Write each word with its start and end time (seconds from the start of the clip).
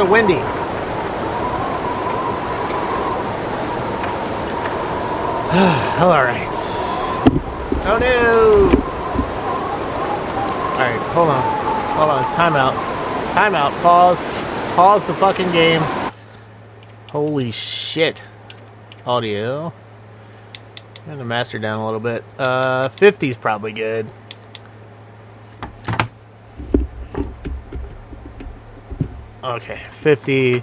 so 0.00 0.10
windy. 0.10 0.34
All 6.00 6.22
right. 6.24 6.48
Oh 7.82 7.98
no! 8.00 8.70
All 10.72 10.78
right, 10.78 11.00
hold 11.12 11.28
on, 11.28 11.42
hold 11.96 12.10
on. 12.10 12.24
Timeout. 12.32 12.74
Timeout. 13.34 13.82
Pause. 13.82 14.24
Pause 14.74 15.04
the 15.04 15.14
fucking 15.14 15.52
game. 15.52 15.82
Holy 17.10 17.50
shit. 17.50 18.22
Audio. 19.04 19.74
Turn 20.94 21.18
the 21.18 21.24
master 21.26 21.58
down 21.58 21.78
a 21.78 21.84
little 21.84 22.00
bit. 22.00 22.24
Uh, 22.38 22.88
50's 22.88 23.36
probably 23.36 23.72
good. 23.72 24.10
Okay, 29.42 29.82
50. 29.88 30.62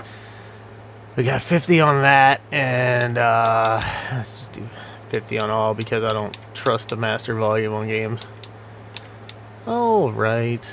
We 1.16 1.24
got 1.24 1.42
50 1.42 1.80
on 1.80 2.04
that, 2.04 2.42
and 2.52 3.18
uh, 3.18 3.82
let's 4.12 4.30
just 4.30 4.52
do 4.54 4.70
50 5.10 5.40
on 5.40 5.50
all 5.50 5.74
because 5.74 6.04
I 6.04 6.10
don't 6.10 6.38
trust 6.54 6.90
the 6.90 6.96
master 6.96 7.34
volume 7.34 7.74
on 7.74 7.88
games. 7.88 8.22
All 9.66 10.12
right. 10.12 10.64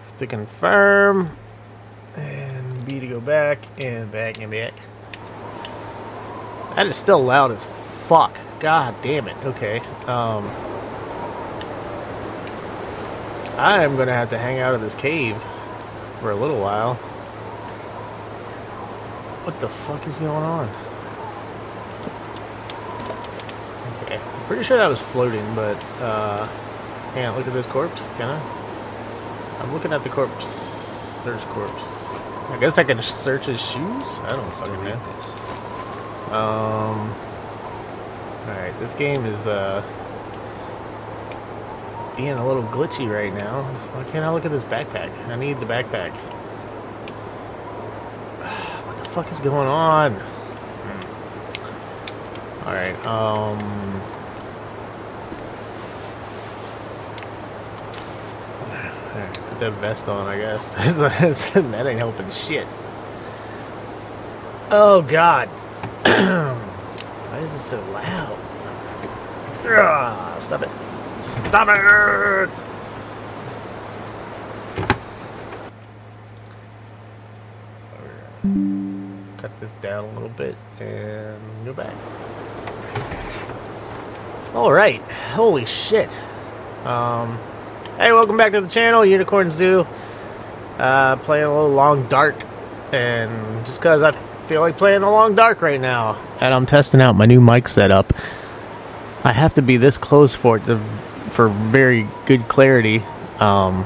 X 0.00 0.12
to 0.14 0.26
confirm, 0.26 1.30
and 2.16 2.86
B 2.86 2.98
to 2.98 3.06
go 3.06 3.20
back, 3.20 3.60
and 3.80 4.10
back 4.10 4.40
and 4.40 4.50
back. 4.50 4.74
That 6.74 6.88
is 6.88 6.96
still 6.96 7.22
loud 7.22 7.52
as 7.52 7.64
fuck. 8.08 8.36
God 8.58 9.00
damn 9.00 9.28
it. 9.28 9.36
Okay. 9.44 9.78
Um, 10.06 10.50
I 13.56 13.84
am 13.84 13.96
gonna 13.96 14.12
have 14.12 14.30
to 14.30 14.38
hang 14.38 14.58
out 14.58 14.74
of 14.74 14.82
this 14.82 14.94
cave 14.94 15.36
for 16.20 16.30
a 16.30 16.36
little 16.36 16.60
while. 16.60 16.94
What 19.44 19.58
the 19.60 19.68
fuck 19.68 20.06
is 20.06 20.18
going 20.18 20.30
on? 20.30 20.68
Okay, 24.02 24.18
I'm 24.18 24.44
pretty 24.46 24.62
sure 24.62 24.76
that 24.76 24.88
was 24.88 25.00
floating, 25.00 25.54
but 25.54 25.82
uh, 26.00 26.48
can't 27.14 27.34
look 27.36 27.46
at 27.46 27.54
this 27.54 27.66
corpse, 27.66 28.00
can 28.18 28.28
I? 28.28 29.60
I'm 29.62 29.72
looking 29.72 29.92
at 29.92 30.02
the 30.02 30.10
corpse. 30.10 30.46
Search 31.22 31.40
corpse. 31.46 31.82
I 32.50 32.58
guess 32.60 32.76
I 32.76 32.84
can 32.84 33.00
search 33.00 33.46
his 33.46 33.60
shoes. 33.60 34.18
I 34.18 34.30
don't 34.30 34.54
fucking 34.54 34.84
know. 34.84 35.14
this. 35.14 35.34
Um. 36.30 37.14
Alright, 38.46 38.78
this 38.80 38.94
game 38.94 39.24
is, 39.24 39.46
uh. 39.46 39.82
Being 42.16 42.30
a 42.30 42.46
little 42.46 42.62
glitchy 42.64 43.10
right 43.10 43.32
now. 43.32 43.62
Why 43.62 44.04
can't 44.04 44.24
I 44.24 44.32
look 44.32 44.44
at 44.44 44.50
this 44.50 44.64
backpack? 44.64 45.16
I 45.28 45.36
need 45.36 45.60
the 45.60 45.66
backpack. 45.66 46.16
What 48.86 48.98
the 48.98 49.04
fuck 49.04 49.30
is 49.30 49.40
going 49.40 49.68
on? 49.68 50.14
Alright, 52.64 53.06
um. 53.06 53.58
Alright, 59.12 59.34
put 59.34 59.58
that 59.60 59.72
vest 59.80 60.08
on, 60.08 60.26
I 60.26 60.38
guess. 60.38 61.52
that 61.54 61.86
ain't 61.86 61.98
helping 61.98 62.30
shit. 62.30 62.66
Oh, 64.70 65.02
God. 65.02 65.48
Why 66.04 67.38
is 67.38 67.54
it 67.54 67.58
so 67.58 67.80
loud? 67.92 68.38
Ugh, 69.64 70.42
stop 70.42 70.62
it. 70.62 70.85
Stop 71.20 71.68
it! 71.70 72.50
Cut 79.38 79.60
this 79.60 79.70
down 79.80 80.04
a 80.04 80.12
little 80.12 80.28
bit 80.28 80.56
and 80.78 81.64
go 81.64 81.72
back. 81.72 81.94
Alright. 84.54 85.02
Holy 85.10 85.64
shit. 85.64 86.16
Um, 86.84 87.38
hey, 87.96 88.12
welcome 88.12 88.36
back 88.36 88.52
to 88.52 88.60
the 88.60 88.68
channel, 88.68 89.04
Unicorn 89.04 89.50
Zoo. 89.50 89.86
Uh, 90.78 91.16
playing 91.16 91.44
a 91.44 91.52
little 91.52 91.70
Long 91.70 92.08
Dark. 92.08 92.36
And 92.92 93.66
just 93.66 93.80
because 93.80 94.02
I 94.02 94.12
feel 94.12 94.60
like 94.60 94.76
playing 94.76 95.00
the 95.00 95.10
Long 95.10 95.34
Dark 95.34 95.60
right 95.62 95.80
now. 95.80 96.14
And 96.40 96.54
I'm 96.54 96.66
testing 96.66 97.00
out 97.00 97.16
my 97.16 97.26
new 97.26 97.40
mic 97.40 97.68
setup. 97.68 98.12
I 99.26 99.32
have 99.32 99.54
to 99.54 99.62
be 99.62 99.76
this 99.76 99.98
close 99.98 100.36
for 100.36 100.58
it 100.58 100.66
to, 100.66 100.78
for 101.30 101.48
very 101.48 102.06
good 102.26 102.46
clarity. 102.46 102.98
Um, 103.40 103.84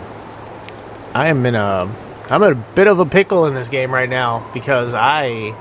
I 1.15 1.29
am 1.29 1.47
in 1.47 1.55
a 1.55 1.91
I'm 2.29 2.43
in 2.43 2.53
a 2.53 2.55
bit 2.55 2.89
of 2.89 2.99
a 2.99 3.07
pickle 3.07 3.47
in 3.47 3.55
this 3.55 3.71
game 3.71 3.91
right 3.91 4.09
now 4.09 4.47
because 4.53 4.93
I 4.93 5.55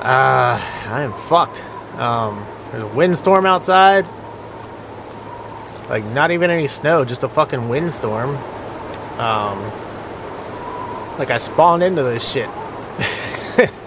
uh 0.00 0.58
I 0.90 1.02
am 1.02 1.12
fucked. 1.12 1.62
Um, 1.94 2.44
there's 2.72 2.82
a 2.82 2.88
windstorm 2.88 3.46
outside. 3.46 4.04
Like 5.88 6.04
not 6.06 6.32
even 6.32 6.50
any 6.50 6.66
snow, 6.66 7.04
just 7.04 7.22
a 7.22 7.28
fucking 7.28 7.68
windstorm. 7.68 8.30
Um, 9.20 9.62
like 11.20 11.30
I 11.30 11.36
spawned 11.38 11.84
into 11.84 12.02
this 12.02 12.28
shit. 12.28 12.50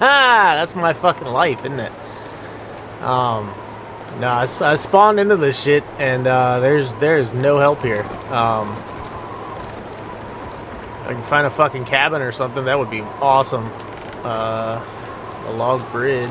That's 0.00 0.74
my 0.74 0.92
fucking 0.92 1.28
life, 1.28 1.60
isn't 1.60 1.78
it? 1.78 1.92
Um, 3.00 3.54
no, 4.20 4.28
I 4.28 4.46
spawned 4.46 5.20
into 5.20 5.36
this 5.36 5.60
shit, 5.60 5.84
and 5.98 6.26
uh, 6.26 6.58
there's 6.60 6.92
there's 6.94 7.32
no 7.32 7.58
help 7.58 7.82
here. 7.82 8.02
Um, 8.32 8.74
I 11.04 11.12
can 11.12 11.22
find 11.22 11.46
a 11.46 11.50
fucking 11.50 11.84
cabin 11.84 12.20
or 12.20 12.32
something. 12.32 12.64
That 12.64 12.78
would 12.78 12.90
be 12.90 13.00
awesome. 13.00 13.70
Uh, 14.24 14.84
a 15.46 15.52
log 15.52 15.80
bridge. 15.92 16.30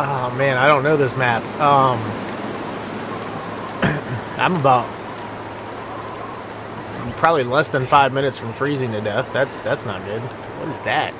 Oh 0.00 0.34
man, 0.38 0.56
I 0.56 0.66
don't 0.66 0.82
know 0.82 0.96
this 0.96 1.16
map. 1.16 1.42
Um, 1.60 1.98
I'm 4.38 4.56
about 4.56 4.88
probably 7.16 7.44
less 7.44 7.68
than 7.68 7.86
five 7.86 8.12
minutes 8.12 8.38
from 8.38 8.52
freezing 8.52 8.92
to 8.92 9.00
death. 9.00 9.30
That 9.34 9.48
that's 9.64 9.84
not 9.84 10.04
good. 10.04 10.22
What 10.22 10.68
is 10.70 10.80
that? 10.80 11.12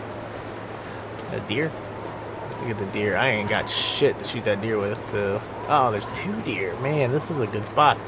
A 1.32 1.40
deer? 1.48 1.70
Look 2.60 2.70
at 2.70 2.78
the 2.78 2.86
deer. 2.86 3.16
I 3.16 3.28
ain't 3.30 3.48
got 3.48 3.70
shit 3.70 4.18
to 4.18 4.24
shoot 4.24 4.44
that 4.44 4.60
deer 4.60 4.78
with. 4.78 4.98
So. 5.10 5.40
Oh, 5.68 5.90
there's 5.90 6.06
two 6.14 6.40
deer. 6.42 6.74
Man, 6.80 7.12
this 7.12 7.30
is 7.30 7.40
a 7.40 7.46
good 7.46 7.64
spot. 7.64 7.98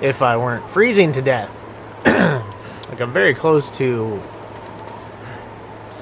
If 0.00 0.22
I 0.22 0.36
weren't 0.36 0.68
freezing 0.68 1.12
to 1.12 1.22
death. 1.22 1.50
like 2.04 3.00
I'm 3.00 3.12
very 3.12 3.34
close 3.34 3.70
to. 3.78 4.20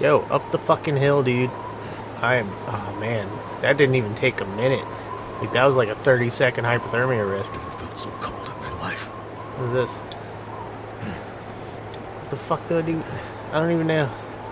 Yo, 0.01 0.21
up 0.31 0.51
the 0.51 0.59
fucking 0.59 0.97
hill, 0.97 1.23
dude. 1.23 1.51
I 2.21 2.37
am. 2.37 2.51
Oh 2.67 2.97
man, 2.99 3.29
that 3.61 3.77
didn't 3.77 3.95
even 3.95 4.15
take 4.15 4.41
a 4.41 4.45
minute. 4.45 4.85
Like 5.41 5.53
that 5.53 5.65
was 5.65 5.77
like 5.77 5.89
a 5.89 5.95
30 5.95 6.31
second 6.31 6.65
hypothermia 6.65 7.31
risk. 7.31 7.53
Never 7.53 7.71
felt 7.71 7.99
so 7.99 8.11
cold 8.21 8.49
in 8.49 8.61
my 8.61 8.81
life. 8.81 9.05
What 9.59 9.67
is 9.67 9.73
this? 9.73 9.97
What 12.21 12.31
the 12.31 12.37
fuck 12.37 12.69
do 12.69 12.79
I 12.79 12.83
do? 12.83 13.03
I 13.53 13.61
don't 13.61 13.71
even 13.71 13.87
know 13.87 14.07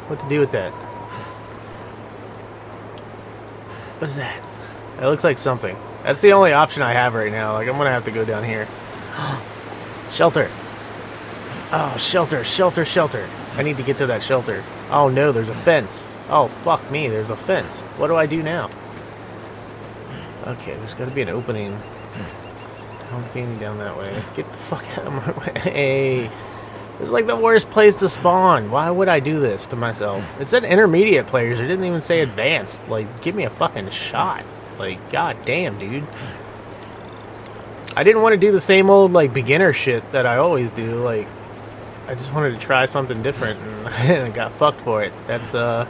what 0.06 0.20
to 0.20 0.28
do 0.28 0.38
with 0.38 0.52
that. 0.52 0.72
What 4.02 4.10
is 4.10 4.16
that? 4.16 4.42
It 4.98 5.04
looks 5.04 5.22
like 5.22 5.38
something. 5.38 5.76
That's 6.02 6.20
the 6.20 6.32
only 6.32 6.52
option 6.52 6.82
I 6.82 6.92
have 6.92 7.14
right 7.14 7.30
now. 7.30 7.52
Like, 7.52 7.68
I'm 7.68 7.76
gonna 7.76 7.90
have 7.90 8.04
to 8.06 8.10
go 8.10 8.24
down 8.24 8.42
here. 8.42 8.66
shelter! 10.10 10.50
Oh, 11.70 11.96
shelter, 12.00 12.42
shelter, 12.42 12.84
shelter. 12.84 13.28
I 13.54 13.62
need 13.62 13.76
to 13.76 13.84
get 13.84 13.99
to 13.99 14.06
that 14.06 14.25
shelter. 14.25 14.64
Oh 14.90 15.08
no, 15.08 15.31
there's 15.31 15.49
a 15.49 15.54
fence. 15.54 16.02
Oh, 16.28 16.49
fuck 16.49 16.90
me, 16.90 17.06
there's 17.06 17.31
a 17.31 17.37
fence. 17.37 17.81
What 17.96 18.08
do 18.08 18.16
I 18.16 18.26
do 18.26 18.43
now? 18.43 18.70
Okay, 20.48 20.75
there's 20.75 20.94
gotta 20.94 21.12
be 21.12 21.22
an 21.22 21.28
opening. 21.28 21.72
I 21.72 23.10
don't 23.12 23.28
see 23.28 23.38
any 23.38 23.56
down 23.60 23.78
that 23.78 23.96
way. 23.96 24.20
Get 24.34 24.50
the 24.50 24.58
fuck 24.58 24.98
out 24.98 25.06
of 25.06 25.12
my 25.12 25.62
way. 25.64 26.28
Is 27.02 27.10
like 27.10 27.26
the 27.26 27.34
worst 27.34 27.69
place 27.69 27.96
to 27.96 28.08
spawn. 28.08 28.70
Why 28.70 28.88
would 28.88 29.08
I 29.08 29.19
do 29.19 29.40
this 29.40 29.66
to 29.66 29.76
myself? 29.76 30.25
It 30.40 30.49
said 30.49 30.62
intermediate 30.62 31.26
players. 31.26 31.58
It 31.58 31.66
didn't 31.66 31.84
even 31.84 32.00
say 32.00 32.20
advanced. 32.20 32.88
Like, 32.88 33.22
give 33.22 33.34
me 33.34 33.43
a 33.43 33.50
fucking 33.50 33.90
shot. 33.90 34.44
Like, 34.78 35.10
god 35.10 35.37
damn, 35.44 35.81
dude. 35.81 36.06
I 37.96 38.04
didn't 38.04 38.22
want 38.22 38.34
to 38.34 38.37
do 38.37 38.52
the 38.52 38.60
same 38.60 38.88
old, 38.88 39.12
like, 39.12 39.34
beginner 39.34 39.72
shit 39.72 40.12
that 40.12 40.26
I 40.26 40.37
always 40.37 40.70
do. 40.70 41.02
Like, 41.02 41.26
I 42.06 42.14
just 42.14 42.32
wanted 42.32 42.52
to 42.52 42.58
try 42.58 42.87
something 42.87 43.20
different 43.20 43.58
and, 43.58 43.88
and 43.88 44.22
I 44.26 44.31
got 44.31 44.52
fucked 44.52 44.81
for 44.82 45.02
it. 45.02 45.12
That's, 45.26 45.55
uh, 45.55 45.88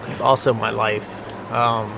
that's 0.00 0.20
also 0.20 0.52
my 0.52 0.70
life. 0.70 1.08
Um, 1.52 1.96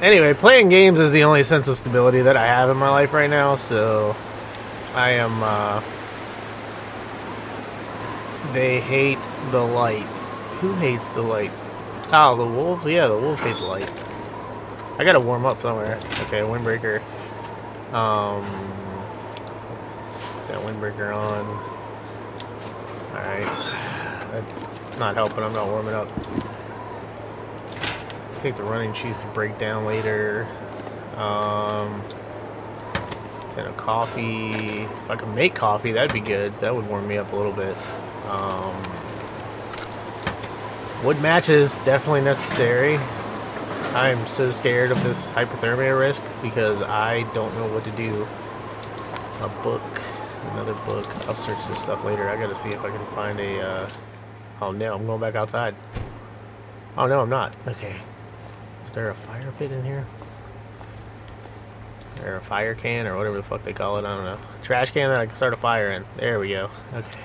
anyway, 0.00 0.34
playing 0.34 0.68
games 0.68 0.98
is 0.98 1.12
the 1.12 1.22
only 1.22 1.44
sense 1.44 1.68
of 1.68 1.78
stability 1.78 2.22
that 2.22 2.36
I 2.36 2.46
have 2.46 2.70
in 2.70 2.76
my 2.76 2.90
life 2.90 3.12
right 3.12 3.30
now, 3.30 3.54
so 3.54 4.16
I 4.96 5.10
am 5.10 5.42
uh 5.42 5.82
they 8.52 8.80
hate 8.80 9.18
the 9.50 9.60
light. 9.60 10.02
Who 10.60 10.72
hates 10.74 11.08
the 11.08 11.22
light? 11.22 11.52
Oh, 12.12 12.34
the 12.36 12.46
wolves? 12.46 12.86
Yeah, 12.86 13.06
the 13.08 13.18
wolves 13.18 13.42
hate 13.42 13.56
the 13.56 13.66
light. 13.66 13.90
I 14.98 15.04
gotta 15.04 15.20
warm 15.20 15.44
up 15.44 15.60
somewhere. 15.60 15.98
Okay, 16.22 16.40
windbreaker. 16.40 17.02
Um 17.92 18.44
that 20.48 20.60
windbreaker 20.60 21.14
on. 21.14 21.46
Alright. 23.12 23.44
That's, 24.32 24.66
that's 24.66 24.98
not 24.98 25.14
helping. 25.14 25.44
I'm 25.44 25.52
not 25.52 25.66
warming 25.66 25.94
up. 25.94 26.08
Take 28.40 28.56
the 28.56 28.62
running 28.62 28.92
shoes 28.92 29.16
to 29.18 29.26
break 29.28 29.58
down 29.58 29.84
later. 29.86 30.46
Um, 31.16 32.02
tin 33.56 33.66
of 33.66 33.76
coffee. 33.76 34.82
If 34.82 35.10
I 35.10 35.16
could 35.16 35.34
make 35.34 35.54
coffee, 35.54 35.92
that'd 35.92 36.12
be 36.12 36.20
good. 36.20 36.58
That 36.60 36.74
would 36.74 36.86
warm 36.86 37.08
me 37.08 37.16
up 37.16 37.32
a 37.32 37.36
little 37.36 37.52
bit. 37.52 37.76
Um, 38.26 38.82
wood 41.02 41.20
matches 41.20 41.76
definitely 41.84 42.20
necessary. 42.20 42.96
I 43.94 44.10
am 44.10 44.26
so 44.26 44.50
scared 44.50 44.90
of 44.90 45.02
this 45.02 45.30
hypothermia 45.30 45.98
risk 45.98 46.22
because 46.42 46.82
I 46.82 47.22
don't 47.32 47.54
know 47.54 47.66
what 47.72 47.84
to 47.84 47.90
do. 47.92 48.28
A 49.40 49.48
book, 49.62 49.82
another 50.52 50.74
book. 50.84 51.06
I'll 51.26 51.34
search 51.34 51.58
this 51.68 51.80
stuff 51.80 52.04
later. 52.04 52.28
I 52.28 52.36
gotta 52.36 52.56
see 52.56 52.68
if 52.68 52.80
I 52.80 52.90
can 52.90 53.06
find 53.14 53.40
a. 53.40 53.60
Uh... 53.60 53.90
Oh 54.60 54.72
no, 54.72 54.94
I'm 54.94 55.06
going 55.06 55.20
back 55.20 55.34
outside. 55.34 55.74
Oh 56.96 57.06
no, 57.06 57.20
I'm 57.20 57.30
not. 57.30 57.54
Okay. 57.66 57.96
Is 58.84 58.92
there 58.92 59.08
a 59.10 59.14
fire 59.14 59.52
pit 59.58 59.72
in 59.72 59.84
here? 59.84 60.06
Or 62.24 62.36
a 62.36 62.40
fire 62.40 62.74
can 62.74 63.06
or 63.06 63.16
whatever 63.16 63.36
the 63.36 63.42
fuck 63.42 63.62
they 63.64 63.72
call 63.72 63.98
it. 63.98 64.04
I 64.04 64.14
don't 64.14 64.24
know. 64.24 64.38
Trash 64.62 64.90
can 64.90 65.10
that 65.10 65.20
I 65.20 65.26
can 65.26 65.36
start 65.36 65.52
a 65.52 65.56
fire 65.56 65.90
in. 65.90 66.04
There 66.16 66.38
we 66.38 66.50
go. 66.50 66.70
Okay. 66.94 67.20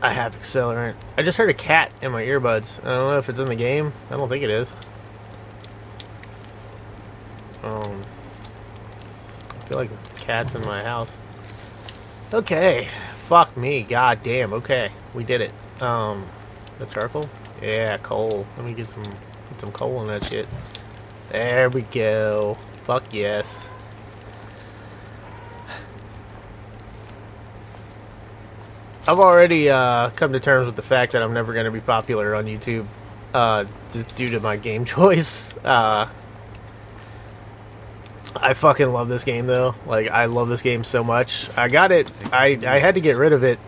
I 0.00 0.12
have 0.12 0.36
accelerant. 0.36 0.94
I 1.16 1.22
just 1.22 1.38
heard 1.38 1.50
a 1.50 1.54
cat 1.54 1.90
in 2.00 2.12
my 2.12 2.22
earbuds. 2.22 2.78
I 2.84 2.96
don't 2.96 3.10
know 3.10 3.18
if 3.18 3.28
it's 3.28 3.40
in 3.40 3.48
the 3.48 3.56
game. 3.56 3.92
I 4.10 4.16
don't 4.16 4.28
think 4.28 4.44
it 4.44 4.50
is. 4.50 4.72
Um, 7.64 8.02
I 9.50 9.64
feel 9.64 9.78
like 9.78 9.90
the 9.90 10.18
cat's 10.20 10.54
in 10.54 10.62
my 10.62 10.82
house. 10.82 11.10
Okay. 12.32 12.88
Fuck 13.26 13.56
me. 13.56 13.82
God 13.82 14.22
damn. 14.22 14.52
Okay. 14.52 14.92
We 15.14 15.24
did 15.24 15.40
it. 15.40 15.52
Um, 15.82 16.26
the 16.78 16.86
charcoal? 16.86 17.28
Yeah, 17.60 17.96
coal. 17.98 18.46
Let 18.56 18.66
me 18.66 18.72
get 18.72 18.86
some 18.86 19.02
get 19.02 19.60
some 19.60 19.72
coal 19.72 20.00
in 20.02 20.06
that 20.06 20.24
shit. 20.24 20.48
There 21.30 21.68
we 21.68 21.82
go. 21.82 22.56
Fuck 22.84 23.12
yes. 23.12 23.68
I've 29.06 29.18
already 29.18 29.70
uh, 29.70 30.10
come 30.10 30.32
to 30.34 30.40
terms 30.40 30.66
with 30.66 30.76
the 30.76 30.82
fact 30.82 31.12
that 31.12 31.22
I'm 31.22 31.32
never 31.32 31.52
going 31.52 31.64
to 31.64 31.70
be 31.70 31.80
popular 31.80 32.34
on 32.34 32.44
YouTube, 32.44 32.86
uh, 33.32 33.64
just 33.90 34.14
due 34.16 34.30
to 34.30 34.40
my 34.40 34.56
game 34.56 34.84
choice. 34.86 35.54
Uh, 35.64 36.08
I 38.36 38.52
fucking 38.54 38.92
love 38.92 39.08
this 39.08 39.24
game 39.24 39.46
though. 39.46 39.74
Like 39.86 40.08
I 40.08 40.26
love 40.26 40.48
this 40.48 40.62
game 40.62 40.84
so 40.84 41.02
much. 41.02 41.48
I 41.56 41.68
got 41.68 41.92
it. 41.92 42.10
I 42.32 42.58
I 42.66 42.78
had 42.78 42.94
to 42.94 43.00
get 43.00 43.16
rid 43.16 43.32
of 43.32 43.44
it 43.44 43.58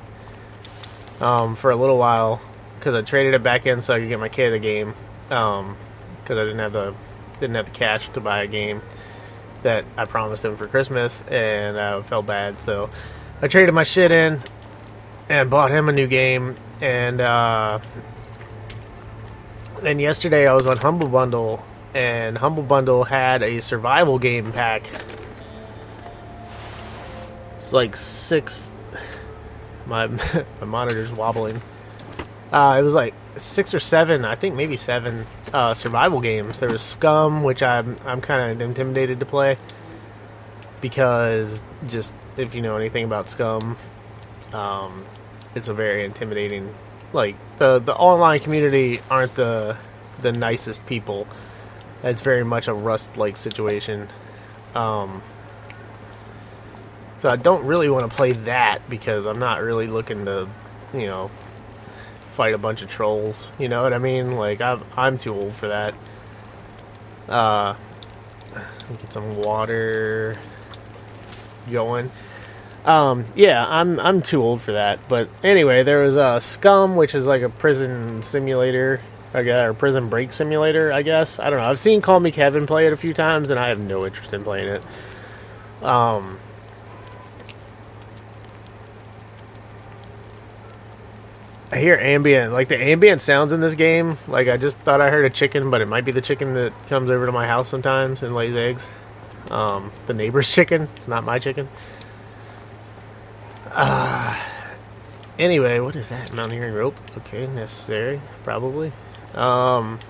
um, 1.21 1.57
for 1.57 1.71
a 1.71 1.77
little 1.77 1.99
while 1.99 2.41
because 2.79 2.95
I 2.95 3.03
traded 3.03 3.35
it 3.35 3.43
back 3.43 3.67
in 3.67 3.83
so 3.83 3.95
I 3.95 4.01
could 4.01 4.09
get 4.09 4.21
my 4.21 4.29
kid 4.29 4.53
a 4.53 4.59
game 4.59 4.95
because 5.29 5.61
um, 5.61 5.77
I 6.29 6.35
didn't 6.35 6.59
have 6.59 6.73
the 6.73 6.95
didn't 7.41 7.57
have 7.57 7.67
the 7.67 7.73
cash 7.73 8.09
to 8.11 8.21
buy 8.21 8.43
a 8.43 8.47
game 8.47 8.83
that 9.63 9.85
I 9.97 10.05
promised 10.05 10.45
him 10.45 10.57
for 10.57 10.67
Christmas, 10.67 11.23
and 11.23 11.79
I 11.79 12.01
felt 12.03 12.27
bad. 12.27 12.59
So 12.59 12.91
I 13.43 13.49
traded 13.49 13.75
my 13.75 13.85
shit 13.85 14.11
in 14.11 14.41
and 15.29 15.51
bought 15.51 15.71
him 15.71 15.89
a 15.89 15.93
new 15.93 16.07
game. 16.07 16.57
And 16.81 17.21
uh, 17.21 17.81
then 19.83 19.99
yesterday 19.99 20.47
I 20.47 20.55
was 20.55 20.67
on 20.67 20.77
Humble 20.77 21.09
Bundle, 21.09 21.65
and 21.95 22.39
Humble 22.39 22.63
Bundle 22.63 23.05
had 23.05 23.43
a 23.43 23.61
survival 23.61 24.19
game 24.19 24.53
pack. 24.53 24.89
It's 27.59 27.73
like 27.73 27.97
six. 27.97 28.73
My 29.87 30.07
my 30.61 30.67
monitor's 30.67 31.13
wobbling. 31.13 31.61
Uh, 32.53 32.77
it 32.79 32.83
was 32.83 32.95
like 32.95 33.15
six 33.37 33.75
or 33.75 33.79
seven, 33.79 34.25
I 34.25 34.35
think 34.35 34.55
maybe 34.55 34.77
seven 34.77 35.25
uh, 35.53 35.75
survival 35.75 36.21
games. 36.21 36.61
There 36.61 36.71
was 36.71 36.83
Scum, 36.83 37.43
which 37.43 37.63
I'm 37.63 37.97
I'm 38.05 38.21
kind 38.21 38.53
of 38.53 38.63
intimidated 38.63 39.21
to 39.21 39.27
play 39.27 39.57
because 40.81 41.63
just 41.87 42.15
if 42.37 42.55
you 42.55 42.63
know 42.63 42.77
anything 42.77 43.05
about 43.05 43.29
Scum, 43.29 43.77
um, 44.53 45.05
it's 45.55 45.69
a 45.69 45.75
very 45.75 46.05
intimidating. 46.05 46.75
Like 47.13 47.37
the 47.59 47.79
the 47.79 47.95
online 47.95 48.41
community 48.41 49.01
aren't 49.11 49.35
the 49.35 49.77
the 50.21 50.33
nicest 50.33 50.87
people. 50.87 51.27
It's 52.03 52.23
very 52.23 52.45
much 52.45 52.69
a 52.69 52.75
Rust 52.75 53.17
like 53.17 53.37
situation. 53.37 54.09
Um, 54.75 55.23
so 57.17 57.29
I 57.29 57.37
don't 57.37 57.67
really 57.67 57.91
want 57.91 58.09
to 58.09 58.17
play 58.17 58.33
that 58.33 58.89
because 58.89 59.27
I'm 59.27 59.39
not 59.39 59.61
really 59.61 59.87
looking 59.87 60.25
to, 60.25 60.49
you 60.95 61.07
know, 61.07 61.31
fight 62.41 62.55
a 62.55 62.59
bunch 62.59 62.81
of 62.81 62.89
trolls. 62.89 63.53
You 63.59 63.69
know 63.69 63.83
what 63.83 63.93
I 63.93 63.99
mean? 63.99 64.35
Like 64.35 64.63
I'm 64.63 64.83
I'm 64.97 65.19
too 65.19 65.35
old 65.35 65.55
for 65.55 65.69
that. 65.69 65.93
Uh, 67.29 67.75
get 68.89 69.13
some 69.13 69.37
water 69.37 70.39
going. 71.71 72.11
Um, 72.87 73.27
yeah, 73.37 73.67
I'm 73.69 74.01
I'm 74.01 74.23
too 74.23 74.43
old 74.43 74.63
for 74.63 74.73
that. 74.73 75.07
But 75.07 75.29
anyway, 75.45 75.83
there 75.83 76.03
was 76.03 76.17
a 76.17 76.23
uh, 76.23 76.41
Scum, 76.41 76.97
which 76.97 77.15
is 77.15 77.27
like 77.27 77.43
a 77.43 77.51
prison 77.51 78.23
simulator, 78.23 79.03
I 79.35 79.43
guess, 79.43 79.69
or 79.69 79.75
prison 79.75 80.09
break 80.09 80.33
simulator. 80.33 80.91
I 80.91 81.03
guess 81.03 81.39
I 81.39 81.51
don't 81.51 81.59
know. 81.59 81.69
I've 81.69 81.79
seen 81.79 82.01
Call 82.01 82.21
Me 82.21 82.31
Kevin 82.31 82.67
play 82.67 82.87
it 82.87 82.95
a 82.95 82.97
few 82.97 83.13
times, 83.13 83.51
and 83.51 83.61
I 83.61 83.69
have 83.69 83.81
no 83.81 84.07
interest 84.07 84.33
in 84.33 84.45
playing 84.45 84.69
it. 84.69 84.83
Um, 85.85 86.39
I 91.73 91.79
hear 91.79 91.97
ambient, 91.97 92.53
like 92.53 92.67
the 92.69 92.77
ambient 92.77 93.21
sounds 93.21 93.53
in 93.53 93.61
this 93.61 93.75
game. 93.75 94.17
Like 94.27 94.49
I 94.49 94.57
just 94.57 94.79
thought 94.79 95.01
I 95.01 95.09
heard 95.09 95.25
a 95.25 95.31
chicken, 95.31 95.71
but 95.71 95.81
it 95.81 95.87
might 95.87 96.05
be 96.05 96.11
the 96.11 96.21
chicken 96.21 96.55
that 96.55 96.73
comes 96.89 97.11
over 97.11 97.27
to 97.27 97.33
my 97.33 97.47
house 97.47 97.69
sometimes 97.69 98.25
and 98.25 98.35
lays 98.35 98.57
eggs. 98.57 98.89
Um, 99.51 99.93
the 100.07 100.15
neighbor's 100.15 100.49
chicken. 100.53 100.89
It's 100.97 101.07
not 101.07 101.23
my 101.23 101.39
chicken. 101.39 101.69
Uh, 103.71 104.37
anyway, 105.39 105.79
what 105.79 105.95
is 105.95 106.09
that? 106.09 106.33
Mountaineering 106.35 106.75
rope. 106.75 106.97
Okay, 107.19 107.47
necessary, 107.47 108.21
probably. 108.43 108.93
Um, 109.35 110.01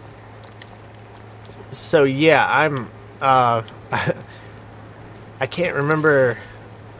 so 1.72 2.04
yeah, 2.04 2.46
I'm. 2.46 2.90
Uh, 3.20 3.62
I 5.40 5.46
can't 5.46 5.76
remember 5.76 6.38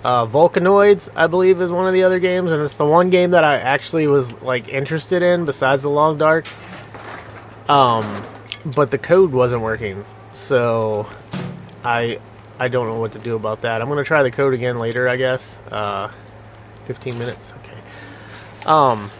uh, 0.04 0.26
Volcanoids, 0.26 1.10
I 1.14 1.26
believe, 1.26 1.60
is 1.60 1.70
one 1.70 1.86
of 1.86 1.92
the 1.92 2.02
other 2.02 2.18
games, 2.18 2.52
and 2.52 2.62
it's 2.62 2.76
the 2.76 2.86
one 2.86 3.10
game 3.10 3.32
that 3.32 3.44
I 3.44 3.56
actually 3.56 4.06
was 4.06 4.32
like 4.42 4.68
interested 4.68 5.22
in 5.22 5.44
besides 5.44 5.82
the 5.82 5.90
Long 5.90 6.16
Dark. 6.16 6.46
Um, 7.68 8.24
but 8.64 8.90
the 8.90 8.98
code 8.98 9.32
wasn't 9.32 9.62
working, 9.62 10.04
so 10.32 11.06
I 11.84 12.18
I 12.58 12.68
don't 12.68 12.88
know 12.88 12.98
what 12.98 13.12
to 13.12 13.18
do 13.18 13.36
about 13.36 13.62
that. 13.62 13.82
I'm 13.82 13.88
gonna 13.88 14.04
try 14.04 14.22
the 14.22 14.30
code 14.30 14.54
again 14.54 14.78
later, 14.78 15.08
I 15.08 15.16
guess. 15.16 15.56
Uh, 15.70 16.10
15 16.86 17.18
minutes, 17.18 17.52
okay. 17.58 17.78
Um, 18.66 19.10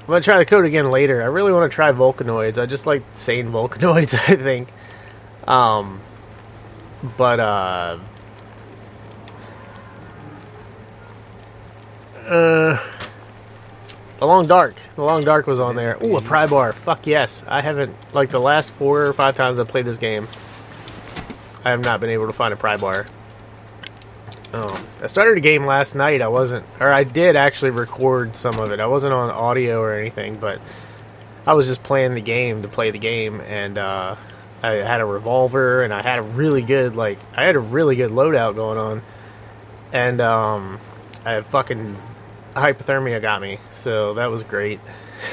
I'm 0.00 0.06
gonna 0.06 0.20
try 0.20 0.38
the 0.38 0.46
code 0.46 0.64
again 0.64 0.90
later. 0.90 1.22
I 1.22 1.26
really 1.26 1.52
want 1.52 1.70
to 1.70 1.74
try 1.74 1.92
Volcanoids. 1.92 2.58
I 2.58 2.66
just 2.66 2.86
like 2.86 3.02
saying 3.14 3.50
Volcanoids. 3.50 4.14
I 4.28 4.36
think. 4.36 4.68
Um, 5.46 6.00
but 7.16 7.40
uh 7.40 7.98
Uh, 12.26 12.78
the 14.18 14.26
Long 14.26 14.46
Dark. 14.46 14.76
The 14.94 15.02
Long 15.02 15.24
Dark 15.24 15.46
was 15.46 15.58
on 15.58 15.74
there. 15.74 15.98
Ooh, 16.02 16.16
a 16.16 16.20
pry 16.20 16.46
bar. 16.46 16.72
Fuck 16.72 17.06
yes. 17.06 17.44
I 17.48 17.60
haven't 17.60 17.96
like 18.14 18.30
the 18.30 18.40
last 18.40 18.70
four 18.72 19.06
or 19.06 19.12
five 19.12 19.34
times 19.34 19.58
I've 19.58 19.68
played 19.68 19.84
this 19.84 19.98
game. 19.98 20.28
I 21.64 21.70
have 21.70 21.82
not 21.84 22.00
been 22.00 22.10
able 22.10 22.26
to 22.26 22.32
find 22.32 22.54
a 22.54 22.56
pry 22.56 22.76
bar. 22.76 23.06
Oh, 24.54 24.84
I 25.02 25.06
started 25.06 25.38
a 25.38 25.40
game 25.40 25.64
last 25.64 25.94
night. 25.94 26.20
I 26.20 26.28
wasn't, 26.28 26.66
or 26.78 26.92
I 26.92 27.04
did 27.04 27.36
actually 27.36 27.70
record 27.70 28.36
some 28.36 28.58
of 28.60 28.70
it. 28.70 28.80
I 28.80 28.86
wasn't 28.86 29.14
on 29.14 29.30
audio 29.30 29.80
or 29.80 29.94
anything, 29.94 30.36
but 30.36 30.60
I 31.46 31.54
was 31.54 31.66
just 31.66 31.82
playing 31.82 32.14
the 32.14 32.20
game 32.20 32.62
to 32.62 32.68
play 32.68 32.90
the 32.90 32.98
game, 32.98 33.40
and 33.40 33.78
uh, 33.78 34.14
I 34.62 34.72
had 34.72 35.00
a 35.00 35.06
revolver, 35.06 35.82
and 35.82 35.92
I 35.92 36.02
had 36.02 36.18
a 36.18 36.22
really 36.22 36.62
good 36.62 36.94
like 36.94 37.18
I 37.34 37.44
had 37.44 37.56
a 37.56 37.60
really 37.60 37.96
good 37.96 38.10
loadout 38.10 38.54
going 38.54 38.78
on, 38.78 39.02
and 39.92 40.20
um, 40.20 40.78
I 41.24 41.40
fucking 41.40 41.96
hypothermia 42.54 43.20
got 43.20 43.40
me, 43.40 43.58
so 43.72 44.14
that 44.14 44.26
was 44.26 44.42
great. 44.42 44.80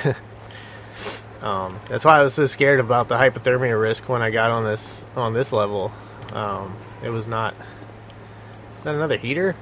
um, 1.41 1.79
that's 1.87 2.05
why 2.05 2.19
I 2.19 2.23
was 2.23 2.33
so 2.33 2.45
scared 2.45 2.79
about 2.79 3.07
the 3.07 3.15
hypothermia 3.15 3.79
risk 3.79 4.09
when 4.09 4.21
I 4.21 4.29
got 4.29 4.51
on 4.51 4.63
this 4.63 5.09
on 5.15 5.33
this 5.33 5.51
level. 5.51 5.91
Um, 6.33 6.77
it 7.03 7.09
was 7.09 7.27
not. 7.27 7.53
Is 8.77 8.83
that 8.83 8.95
another 8.95 9.17
heater? 9.17 9.55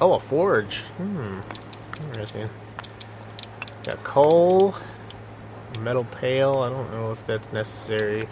Oh, 0.00 0.14
a 0.14 0.20
forge. 0.20 0.78
Hmm. 0.96 1.40
Interesting. 2.08 2.48
Got 3.84 4.02
coal, 4.04 4.74
metal 5.78 6.04
pail. 6.04 6.58
I 6.58 6.68
don't 6.68 6.90
know 6.90 7.12
if 7.12 7.24
that's 7.26 7.52
necessary. 7.52 8.28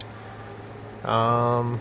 Um, 1.05 1.81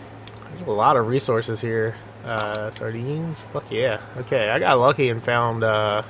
there's 0.50 0.68
a 0.68 0.72
lot 0.72 0.96
of 0.96 1.06
resources 1.06 1.60
here. 1.60 1.96
Uh, 2.24 2.70
sardines? 2.70 3.40
Fuck 3.40 3.70
yeah. 3.70 4.00
Okay, 4.16 4.50
I 4.50 4.58
got 4.58 4.78
lucky 4.78 5.08
and 5.08 5.22
found, 5.22 5.64
uh, 5.64 6.02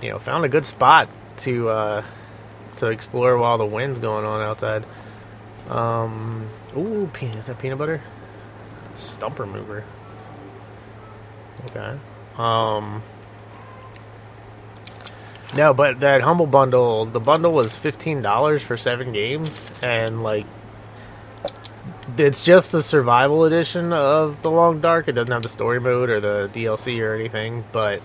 you 0.00 0.10
know, 0.10 0.18
found 0.18 0.44
a 0.44 0.48
good 0.48 0.66
spot 0.66 1.08
to, 1.38 1.68
uh, 1.68 2.04
to 2.76 2.86
explore 2.88 3.36
while 3.38 3.58
the 3.58 3.66
wind's 3.66 3.98
going 3.98 4.24
on 4.24 4.42
outside. 4.42 4.84
Um, 5.68 6.48
ooh, 6.76 7.10
is 7.20 7.46
that 7.46 7.58
peanut 7.58 7.78
butter? 7.78 8.02
Stump 8.94 9.38
remover. 9.38 9.84
Okay. 11.70 11.98
Um, 12.38 13.02
no, 15.54 15.72
but 15.72 16.00
that 16.00 16.22
humble 16.22 16.46
bundle, 16.46 17.06
the 17.06 17.20
bundle 17.20 17.52
was 17.52 17.76
fifteen 17.76 18.22
dollars 18.22 18.62
for 18.62 18.76
seven 18.76 19.12
games, 19.12 19.70
and 19.82 20.22
like, 20.22 20.46
it's 22.18 22.44
just 22.44 22.72
the 22.72 22.82
survival 22.82 23.44
edition 23.44 23.92
of 23.92 24.42
the 24.42 24.50
Long 24.50 24.80
Dark. 24.80 25.08
It 25.08 25.12
doesn't 25.12 25.32
have 25.32 25.42
the 25.42 25.48
story 25.48 25.80
mode 25.80 26.10
or 26.10 26.20
the 26.20 26.50
DLC 26.52 27.00
or 27.00 27.14
anything, 27.14 27.64
but 27.72 28.02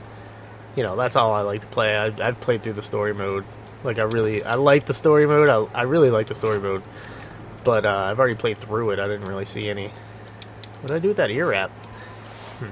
you 0.75 0.83
know 0.83 0.95
that's 0.95 1.15
all 1.15 1.33
I 1.33 1.41
like 1.41 1.61
to 1.61 1.67
play. 1.67 1.95
I, 1.95 2.05
I've 2.27 2.39
played 2.39 2.61
through 2.63 2.73
the 2.73 2.81
story 2.81 3.13
mode. 3.13 3.45
Like 3.83 3.99
I 3.99 4.03
really, 4.03 4.43
I 4.43 4.55
like 4.55 4.85
the 4.85 4.93
story 4.93 5.25
mode. 5.25 5.49
I, 5.49 5.79
I 5.79 5.83
really 5.83 6.09
like 6.09 6.27
the 6.27 6.35
story 6.35 6.59
mode, 6.59 6.83
but 7.63 7.85
uh, 7.85 8.05
I've 8.09 8.19
already 8.19 8.35
played 8.35 8.59
through 8.59 8.91
it. 8.91 8.99
I 8.99 9.07
didn't 9.07 9.27
really 9.27 9.45
see 9.45 9.69
any. 9.69 9.87
What 10.81 10.87
did 10.87 10.95
I 10.95 10.99
do 10.99 11.07
with 11.09 11.17
that 11.17 11.31
ear 11.31 11.49
wrap? 11.49 11.69
Hmm. 12.59 12.67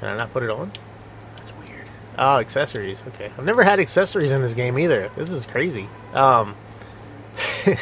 Did 0.00 0.08
I 0.08 0.16
not 0.16 0.32
put 0.32 0.42
it 0.42 0.50
on? 0.50 0.72
That's 1.36 1.52
weird. 1.54 1.86
Oh, 2.18 2.38
accessories. 2.38 3.02
Okay, 3.08 3.30
I've 3.36 3.44
never 3.44 3.62
had 3.62 3.80
accessories 3.80 4.32
in 4.32 4.42
this 4.42 4.54
game 4.54 4.78
either. 4.78 5.10
This 5.16 5.30
is 5.30 5.44
crazy. 5.46 5.88
Um, 6.14 6.56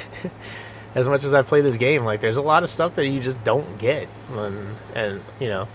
as 0.95 1.09
much 1.09 1.25
as 1.25 1.35
I 1.35 1.43
play 1.43 1.61
this 1.61 1.77
game, 1.77 2.05
like 2.05 2.21
there's 2.21 2.37
a 2.37 2.43
lot 2.43 2.63
of 2.63 2.71
stuff 2.71 2.95
that 2.97 3.07
you 3.07 3.21
just 3.21 3.43
don't 3.45 3.79
get, 3.79 4.09
and, 4.33 4.77
and 4.95 5.23
you 5.39 5.49
know, 5.49 5.69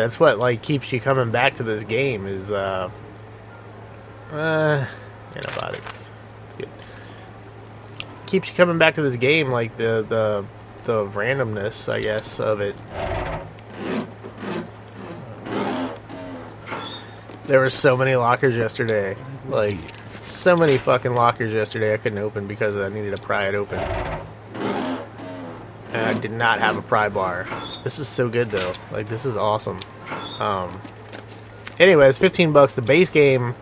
that's 0.00 0.18
what 0.18 0.38
like 0.38 0.62
keeps 0.62 0.92
you 0.92 1.00
coming 1.00 1.30
back 1.30 1.54
to 1.54 1.62
this 1.62 1.84
game 1.84 2.26
is 2.26 2.50
uh, 2.50 2.90
uh 4.32 4.86
antibiotics. 5.36 6.10
Good. 6.56 6.68
Keeps 8.26 8.48
you 8.48 8.54
coming 8.54 8.78
back 8.78 8.94
to 8.94 9.02
this 9.02 9.16
game, 9.16 9.50
like 9.50 9.76
the 9.76 10.04
the 10.08 10.44
the 10.84 11.04
randomness, 11.06 11.92
I 11.92 12.00
guess, 12.00 12.40
of 12.40 12.60
it. 12.60 12.76
There 17.44 17.60
were 17.60 17.70
so 17.70 17.96
many 17.96 18.14
lockers 18.14 18.56
yesterday. 18.56 19.16
Like, 19.48 19.76
so 20.20 20.56
many 20.56 20.78
fucking 20.78 21.14
lockers 21.14 21.52
yesterday 21.52 21.92
I 21.92 21.96
couldn't 21.96 22.18
open 22.18 22.46
because 22.46 22.76
I 22.76 22.88
needed 22.88 23.16
to 23.16 23.22
pry 23.22 23.48
it 23.48 23.54
open. 23.54 23.78
I 25.92 26.14
did 26.14 26.32
not 26.32 26.58
have 26.60 26.76
a 26.76 26.82
pry 26.82 27.08
bar. 27.08 27.46
This 27.84 27.98
is 27.98 28.08
so 28.08 28.28
good 28.28 28.50
though. 28.50 28.72
Like, 28.90 29.08
this 29.08 29.24
is 29.24 29.36
awesome. 29.36 29.80
Um, 30.38 30.80
anyways, 31.78 32.18
15 32.18 32.52
bucks. 32.52 32.74
The 32.74 32.82
base 32.82 33.10
game, 33.10 33.54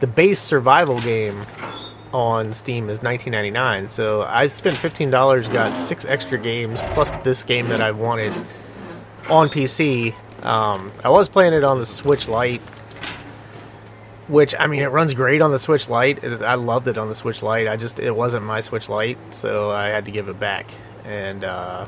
the 0.00 0.06
base 0.06 0.40
survival 0.40 1.00
game 1.00 1.46
on 2.12 2.52
Steam 2.52 2.88
is 2.88 3.00
19.99. 3.00 3.90
So 3.90 4.22
I 4.22 4.46
spent 4.46 4.76
$15, 4.76 5.52
got 5.52 5.76
six 5.76 6.04
extra 6.04 6.38
games 6.38 6.80
plus 6.94 7.10
this 7.22 7.44
game 7.44 7.68
that 7.68 7.80
I 7.80 7.90
wanted 7.92 8.32
on 9.28 9.48
PC. 9.48 10.14
Um, 10.44 10.92
I 11.04 11.08
was 11.10 11.28
playing 11.28 11.52
it 11.52 11.64
on 11.64 11.78
the 11.78 11.86
Switch 11.86 12.28
Lite 12.28 12.62
which 14.28 14.54
I 14.58 14.66
mean, 14.66 14.82
it 14.82 14.88
runs 14.88 15.14
great 15.14 15.40
on 15.40 15.52
the 15.52 15.58
Switch 15.58 15.88
Lite. 15.88 16.24
I 16.42 16.54
loved 16.54 16.88
it 16.88 16.98
on 16.98 17.08
the 17.08 17.14
Switch 17.14 17.42
Lite. 17.42 17.68
I 17.68 17.76
just 17.76 18.00
it 18.00 18.10
wasn't 18.14 18.44
my 18.44 18.60
Switch 18.60 18.88
Lite, 18.88 19.18
so 19.30 19.70
I 19.70 19.88
had 19.88 20.04
to 20.06 20.10
give 20.10 20.28
it 20.28 20.40
back. 20.40 20.66
And 21.06 21.44
uh, 21.44 21.86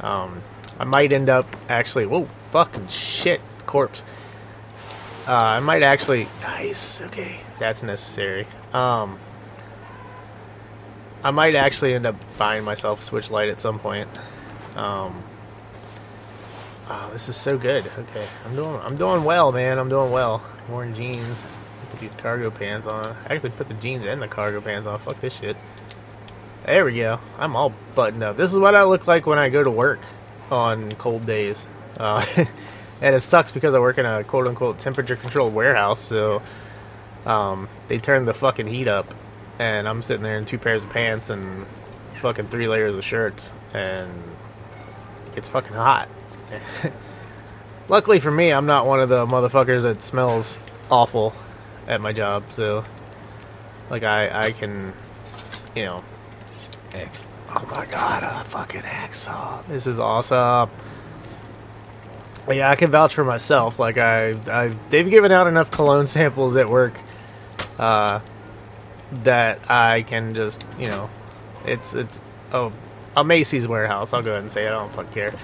um, 0.00 0.42
I 0.78 0.84
might 0.84 1.12
end 1.12 1.28
up 1.28 1.46
actually. 1.68 2.06
Whoa, 2.06 2.26
fucking 2.26 2.88
shit, 2.88 3.40
corpse. 3.66 4.02
Uh, 5.26 5.32
I 5.34 5.60
might 5.60 5.82
actually. 5.82 6.28
Nice. 6.42 7.00
Okay, 7.00 7.40
that's 7.58 7.82
necessary. 7.82 8.46
Um, 8.72 9.18
I 11.22 11.30
might 11.30 11.54
actually 11.54 11.94
end 11.94 12.06
up 12.06 12.16
buying 12.38 12.64
myself 12.64 13.00
a 13.00 13.04
Switch 13.04 13.30
Lite 13.30 13.48
at 13.48 13.60
some 13.60 13.78
point. 13.78 14.08
Um, 14.76 15.24
Oh, 16.90 17.10
this 17.12 17.28
is 17.28 17.36
so 17.36 17.58
good. 17.58 17.84
Okay, 17.98 18.26
I'm 18.46 18.56
doing 18.56 18.80
I'm 18.82 18.96
doing 18.96 19.22
well, 19.22 19.52
man. 19.52 19.78
I'm 19.78 19.90
doing 19.90 20.10
well. 20.10 20.42
Wearing 20.70 20.94
jeans. 20.94 21.36
Put 21.90 22.00
these 22.00 22.10
cargo 22.16 22.50
pants 22.50 22.86
on. 22.86 23.14
I 23.26 23.34
actually 23.34 23.50
put 23.50 23.68
the 23.68 23.74
jeans 23.74 24.06
and 24.06 24.22
the 24.22 24.28
cargo 24.28 24.62
pants 24.62 24.86
on. 24.86 24.98
Fuck 24.98 25.20
this 25.20 25.34
shit. 25.34 25.56
There 26.68 26.84
we 26.84 26.98
go. 26.98 27.18
I'm 27.38 27.56
all 27.56 27.72
buttoned 27.94 28.22
up. 28.22 28.36
This 28.36 28.52
is 28.52 28.58
what 28.58 28.74
I 28.74 28.82
look 28.82 29.06
like 29.06 29.24
when 29.24 29.38
I 29.38 29.48
go 29.48 29.64
to 29.64 29.70
work 29.70 30.00
on 30.50 30.92
cold 30.92 31.24
days. 31.24 31.64
Uh, 31.96 32.22
and 33.00 33.16
it 33.16 33.20
sucks 33.20 33.50
because 33.50 33.72
I 33.72 33.78
work 33.78 33.96
in 33.96 34.04
a 34.04 34.22
quote 34.22 34.46
unquote 34.46 34.78
temperature 34.78 35.16
controlled 35.16 35.54
warehouse, 35.54 35.98
so 35.98 36.42
um, 37.24 37.70
they 37.88 37.96
turn 37.96 38.26
the 38.26 38.34
fucking 38.34 38.66
heat 38.66 38.86
up, 38.86 39.14
and 39.58 39.88
I'm 39.88 40.02
sitting 40.02 40.22
there 40.22 40.36
in 40.36 40.44
two 40.44 40.58
pairs 40.58 40.82
of 40.82 40.90
pants 40.90 41.30
and 41.30 41.66
fucking 42.16 42.48
three 42.48 42.68
layers 42.68 42.94
of 42.94 43.02
shirts, 43.02 43.50
and 43.72 44.12
it 45.28 45.36
gets 45.36 45.48
fucking 45.48 45.72
hot. 45.72 46.10
Luckily 47.88 48.20
for 48.20 48.30
me, 48.30 48.50
I'm 48.50 48.66
not 48.66 48.86
one 48.86 49.00
of 49.00 49.08
the 49.08 49.24
motherfuckers 49.24 49.84
that 49.84 50.02
smells 50.02 50.60
awful 50.90 51.34
at 51.86 52.02
my 52.02 52.12
job, 52.12 52.44
so 52.50 52.84
like 53.88 54.02
I 54.02 54.48
I 54.48 54.52
can, 54.52 54.92
you 55.74 55.86
know. 55.86 56.04
Excellent. 56.94 57.34
Oh 57.50 57.66
my 57.70 57.86
god, 57.86 58.22
a 58.22 58.44
fucking 58.44 58.82
hacksaw! 58.82 59.66
This 59.66 59.86
is 59.86 59.98
awesome. 59.98 60.70
Yeah, 62.48 62.70
I 62.70 62.76
can 62.76 62.90
vouch 62.90 63.14
for 63.14 63.24
myself. 63.24 63.78
Like 63.78 63.98
I, 63.98 64.30
I, 64.50 64.68
they've 64.90 65.08
given 65.08 65.32
out 65.32 65.46
enough 65.46 65.70
cologne 65.70 66.06
samples 66.06 66.56
at 66.56 66.68
work, 66.68 66.94
uh, 67.78 68.20
that 69.24 69.70
I 69.70 70.02
can 70.02 70.34
just, 70.34 70.64
you 70.78 70.88
know, 70.88 71.10
it's 71.64 71.94
it's 71.94 72.20
oh, 72.52 72.72
a 73.16 73.24
Macy's 73.24 73.66
warehouse. 73.66 74.12
I'll 74.12 74.22
go 74.22 74.32
ahead 74.32 74.42
and 74.42 74.52
say 74.52 74.64
it. 74.64 74.68
I 74.68 74.70
don't 74.70 74.92
fuck 74.92 75.10
care. 75.12 75.34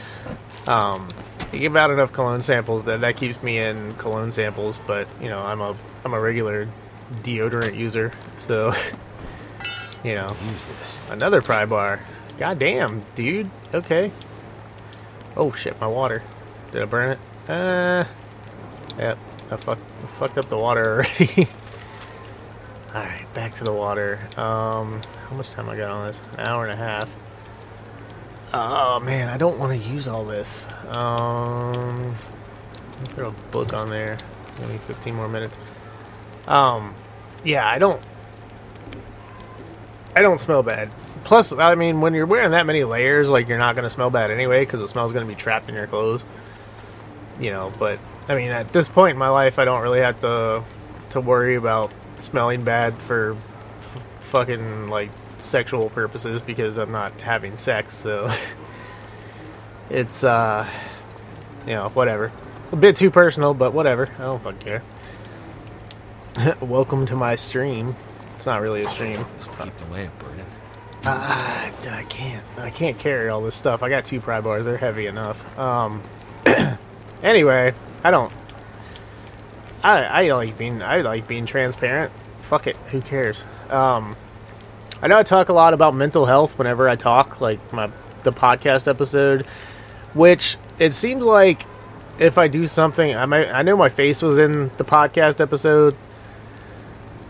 Um, 0.67 1.09
they 1.51 1.59
give 1.59 1.77
out 1.77 1.91
enough 1.91 2.13
cologne 2.13 2.43
samples 2.43 2.85
that 2.85 3.01
that 3.01 3.17
keeps 3.17 3.43
me 3.43 3.59
in 3.59 3.93
cologne 3.93 4.33
samples, 4.33 4.79
but 4.87 5.09
you 5.21 5.29
know 5.29 5.39
I'm 5.39 5.61
a 5.61 5.77
I'm 6.05 6.15
a 6.15 6.21
regular 6.21 6.69
deodorant 7.23 7.77
user, 7.77 8.13
so 8.39 8.73
you 10.05 10.15
know 10.15 10.29
Use 10.53 10.65
this. 10.65 11.01
another 11.11 11.41
pry 11.43 11.65
bar. 11.65 12.01
God 12.39 12.59
damn, 12.59 13.01
dude. 13.15 13.51
Okay. 13.73 14.13
Oh 15.37 15.53
shit, 15.53 15.81
my 15.81 15.87
water. 15.87 16.23
Did 16.73 16.83
I 16.83 16.87
burn 16.87 17.11
it? 17.13 17.19
Uh, 17.49 18.05
yep. 18.99 19.19
I, 19.51 19.57
fuck, 19.57 19.79
I 19.79 20.07
fucked 20.07 20.39
up 20.39 20.49
the 20.49 20.57
water 20.57 20.93
already. 21.19 21.49
All 22.95 23.03
right, 23.03 23.27
back 23.35 23.55
to 23.57 23.65
the 23.65 23.73
water. 23.73 24.21
Um, 24.37 25.01
how 25.29 25.37
much 25.37 25.51
time 25.51 25.69
I 25.69 25.77
got 25.77 25.91
on 25.91 26.07
this? 26.07 26.21
An 26.39 26.41
hour 26.47 26.65
and 26.65 26.73
a 26.73 26.77
half. 26.77 27.15
Oh 28.53 29.01
man, 29.01 29.29
I 29.29 29.37
don't 29.37 29.59
want 29.59 29.81
to 29.81 29.89
use 29.89 30.07
all 30.07 30.25
this. 30.25 30.67
Um, 30.89 32.15
throw 33.07 33.29
a 33.29 33.33
book 33.51 33.73
on 33.73 33.91
there. 33.91 34.17
Give 34.59 34.71
me 34.71 34.79
15 34.79 35.15
more 35.15 35.29
minutes. 35.29 35.57
Um, 36.47 36.95
yeah, 37.43 37.67
I 37.69 37.79
don't. 37.79 38.01
I 40.16 40.23
don't 40.23 40.40
smell 40.40 40.62
bad. 40.62 40.90
Plus, 41.25 41.52
I 41.52 41.75
mean, 41.75 42.00
when 42.00 42.14
you're 42.14 42.26
wearing 42.26 42.50
that 42.52 42.66
many 42.66 42.85
layers, 42.85 43.28
like 43.28 43.49
you're 43.49 43.59
not 43.59 43.75
gonna 43.75 43.90
smell 43.90 44.11
bad 44.11 44.30
anyway, 44.30 44.64
because 44.64 44.80
the 44.80 44.88
smell's 44.88 45.12
gonna 45.12 45.26
be 45.26 45.35
trapped 45.35 45.68
in 45.68 45.75
your 45.75 45.87
clothes. 45.87 46.23
You 47.40 47.50
know, 47.50 47.73
but 47.78 47.99
I 48.28 48.37
mean, 48.37 48.50
at 48.50 48.73
this 48.73 48.88
point 48.88 49.12
in 49.12 49.18
my 49.18 49.28
life, 49.28 49.59
I 49.59 49.64
don't 49.64 49.83
really 49.83 50.00
have 50.00 50.21
to 50.21 50.62
to 51.11 51.21
worry 51.21 51.56
about 51.56 51.92
smelling 52.16 52.62
bad 52.62 52.94
for 52.94 53.33
f- 53.33 54.06
fucking 54.21 54.88
like 54.88 55.11
sexual 55.38 55.90
purposes 55.90 56.42
because 56.42 56.76
I'm 56.76 56.92
not 56.92 57.21
having 57.21 57.56
sex. 57.56 57.97
So 57.97 58.30
it's 59.90 60.23
uh, 60.23 60.68
you 61.66 61.73
know, 61.73 61.88
whatever. 61.90 62.30
A 62.73 62.76
bit 62.76 62.97
too 62.97 63.11
personal, 63.11 63.54
but 63.54 63.73
whatever. 63.73 64.11
I 64.18 64.23
don't 64.23 64.42
fucking 64.42 64.61
care. 64.61 64.83
Welcome 66.61 67.06
to 67.06 67.16
my 67.16 67.35
stream. 67.35 67.97
It's 68.45 68.47
not 68.47 68.61
really 68.61 68.83
a 68.83 68.89
stream. 68.91 69.25
Keep 69.63 69.75
the 69.79 69.87
lamp 69.87 70.19
burning. 70.19 70.45
Uh, 71.03 71.73
I 71.89 72.05
can't. 72.11 72.45
I 72.59 72.69
can't 72.69 72.99
carry 72.99 73.31
all 73.31 73.41
this 73.41 73.55
stuff. 73.55 73.83
I 73.83 73.89
got 73.89 74.05
two 74.05 74.21
pry 74.21 74.43
bars. 74.43 74.67
They're 74.67 74.77
heavy 74.77 75.07
enough. 75.07 75.59
Um. 75.59 76.03
anyway, 77.23 77.73
I 78.05 78.11
don't. 78.11 78.31
I 79.83 80.05
I 80.05 80.31
like 80.33 80.59
being 80.59 80.83
I 80.83 81.01
like 81.01 81.27
being 81.27 81.47
transparent. 81.47 82.13
Fuck 82.43 82.67
it. 82.67 82.77
Who 82.91 83.01
cares? 83.01 83.43
Um. 83.71 84.15
I 85.01 85.07
know 85.07 85.17
I 85.17 85.23
talk 85.23 85.49
a 85.49 85.55
lot 85.55 85.73
about 85.73 85.95
mental 85.95 86.27
health 86.27 86.59
whenever 86.59 86.87
I 86.87 86.97
talk, 86.97 87.41
like 87.41 87.73
my 87.73 87.91
the 88.25 88.33
podcast 88.33 88.87
episode, 88.87 89.47
which 90.13 90.59
it 90.79 90.93
seems 90.93 91.25
like 91.25 91.63
if 92.19 92.37
I 92.37 92.49
do 92.49 92.67
something, 92.67 93.17
I 93.17 93.25
might. 93.25 93.49
I 93.49 93.63
know 93.63 93.75
my 93.75 93.89
face 93.89 94.21
was 94.21 94.37
in 94.37 94.71
the 94.77 94.85
podcast 94.85 95.41
episode. 95.41 95.97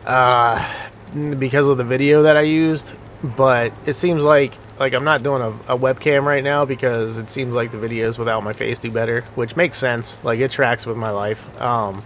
Uh, 0.05 0.91
because 1.15 1.69
of 1.69 1.77
the 1.77 1.85
video 1.85 2.23
that 2.23 2.37
I 2.37 2.43
used, 2.43 2.95
but 3.23 3.73
it 3.87 3.95
seems 3.95 4.25
like 4.25 4.53
like 4.79 4.93
I'm 4.93 5.05
not 5.05 5.23
doing 5.23 5.41
a, 5.41 5.75
a 5.75 5.79
webcam 5.79 6.25
right 6.25 6.43
now 6.43 6.65
because 6.65 7.19
it 7.19 7.31
seems 7.31 7.55
like 7.55 7.71
the 7.71 7.79
videos 7.79 8.19
without 8.19 8.43
my 8.43 8.53
face 8.53 8.81
do 8.81 8.91
better, 8.91 9.23
which 9.35 9.57
makes 9.57 9.79
sense. 9.79 10.23
Like 10.25 10.41
it 10.41 10.51
tracks 10.51 10.87
with 10.87 10.97
my 10.97 11.11
life. 11.11 11.61
Um, 11.61 12.03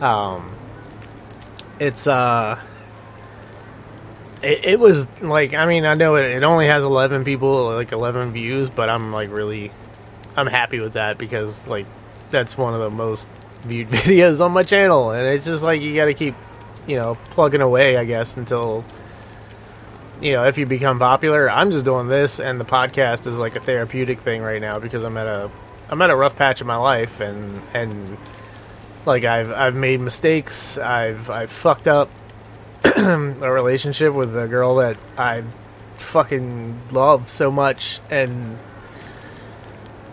um, 0.00 0.54
it's 1.80 2.06
uh, 2.06 2.60
it, 4.42 4.64
it 4.64 4.80
was 4.80 5.06
like 5.20 5.54
I 5.54 5.66
mean 5.66 5.84
I 5.84 5.94
know 5.94 6.14
it, 6.16 6.24
it 6.26 6.42
only 6.44 6.66
has 6.68 6.84
11 6.84 7.24
people, 7.24 7.66
like 7.66 7.92
11 7.92 8.32
views, 8.32 8.70
but 8.70 8.88
I'm 8.88 9.12
like 9.12 9.30
really, 9.30 9.72
I'm 10.36 10.46
happy 10.46 10.80
with 10.80 10.94
that 10.94 11.18
because 11.18 11.66
like 11.66 11.86
that's 12.30 12.56
one 12.56 12.74
of 12.74 12.80
the 12.80 12.90
most 12.90 13.28
viewed 13.64 13.88
videos 13.90 14.44
on 14.44 14.52
my 14.52 14.62
channel, 14.62 15.10
and 15.10 15.26
it's 15.26 15.44
just 15.44 15.62
like 15.62 15.80
you 15.80 15.94
got 15.94 16.06
to 16.06 16.14
keep, 16.14 16.34
you 16.86 16.96
know, 16.96 17.16
plugging 17.30 17.60
away, 17.60 17.96
I 17.96 18.04
guess, 18.04 18.36
until 18.36 18.84
you 20.20 20.32
know 20.32 20.44
if 20.46 20.56
you 20.58 20.66
become 20.66 20.98
popular. 20.98 21.50
I'm 21.50 21.70
just 21.70 21.84
doing 21.84 22.08
this, 22.08 22.40
and 22.40 22.60
the 22.60 22.64
podcast 22.64 23.26
is 23.26 23.38
like 23.38 23.56
a 23.56 23.60
therapeutic 23.60 24.20
thing 24.20 24.42
right 24.42 24.60
now 24.60 24.78
because 24.78 25.02
I'm 25.02 25.16
at 25.16 25.26
a 25.26 25.50
I'm 25.90 26.00
at 26.02 26.10
a 26.10 26.16
rough 26.16 26.36
patch 26.36 26.60
in 26.60 26.66
my 26.66 26.76
life, 26.76 27.20
and 27.20 27.62
and 27.74 28.16
like 29.04 29.24
I've 29.24 29.52
I've 29.52 29.74
made 29.74 30.00
mistakes, 30.00 30.78
I've 30.78 31.30
I've 31.30 31.50
fucked 31.50 31.88
up 31.88 32.10
a 32.96 33.50
relationship 33.50 34.14
with 34.14 34.36
a 34.36 34.48
girl 34.48 34.76
that 34.76 34.96
I 35.18 35.42
fucking 35.96 36.80
love 36.92 37.30
so 37.30 37.50
much, 37.50 38.00
and 38.10 38.58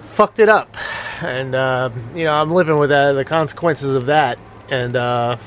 fucked 0.02 0.40
it 0.40 0.50
up. 0.50 0.76
And 1.22 1.56
uh, 1.56 1.90
you 2.14 2.26
know 2.26 2.34
I'm 2.34 2.52
living 2.52 2.78
with 2.78 2.92
uh, 2.92 3.14
the 3.14 3.26
consequences 3.26 3.96
of 3.96 4.08
that, 4.08 4.38
and 4.70 4.96
uh, 4.96 5.38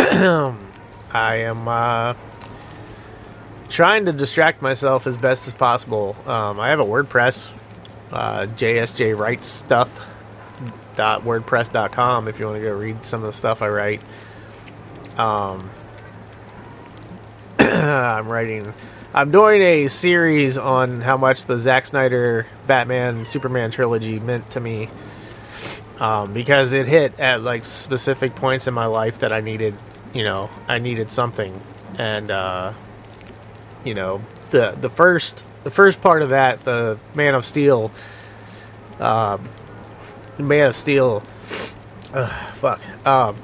I 1.12 1.36
am 1.36 1.68
uh, 1.68 2.14
trying 3.68 4.06
to 4.06 4.12
distract 4.12 4.62
myself 4.62 5.06
as 5.06 5.16
best 5.16 5.46
as 5.46 5.54
possible. 5.54 6.16
Um, 6.26 6.58
I 6.58 6.70
have 6.70 6.80
a 6.80 6.84
WordPress, 6.84 7.50
uh, 8.12 8.46
if 12.28 12.38
you 12.38 12.46
want 12.46 12.58
to 12.58 12.62
go 12.62 12.72
read 12.74 13.04
some 13.04 13.20
of 13.20 13.26
the 13.26 13.32
stuff 13.32 13.62
I 13.62 13.68
write. 13.68 14.02
Um, 15.16 15.70
I'm 17.58 18.28
writing 18.28 18.72
I'm 19.12 19.32
doing 19.32 19.60
a 19.60 19.88
series 19.88 20.56
on 20.56 21.00
how 21.00 21.16
much 21.16 21.46
the 21.46 21.58
Zack 21.58 21.84
Snyder 21.84 22.46
Batman 22.68 23.26
Superman 23.26 23.72
trilogy 23.72 24.20
meant 24.20 24.48
to 24.50 24.60
me. 24.60 24.88
Um, 25.98 26.32
because 26.32 26.72
it 26.72 26.86
hit 26.86 27.18
at 27.18 27.42
like 27.42 27.64
specific 27.64 28.36
points 28.36 28.68
in 28.68 28.72
my 28.72 28.86
life 28.86 29.18
that 29.18 29.32
I 29.32 29.40
needed, 29.40 29.74
you 30.12 30.22
know, 30.22 30.50
I 30.68 30.78
needed 30.78 31.10
something, 31.10 31.60
and 31.98 32.30
uh, 32.30 32.72
you 33.84 33.94
know, 33.94 34.22
the 34.50 34.72
the 34.72 34.90
first 34.90 35.44
the 35.64 35.70
first 35.70 36.00
part 36.00 36.22
of 36.22 36.30
that, 36.30 36.64
the 36.64 36.98
Man 37.14 37.34
of 37.34 37.44
Steel, 37.44 37.90
uh, 38.98 39.38
Man 40.38 40.68
of 40.68 40.76
Steel, 40.76 41.22
uh, 42.12 42.28
fuck, 42.54 42.80
um, 43.06 43.36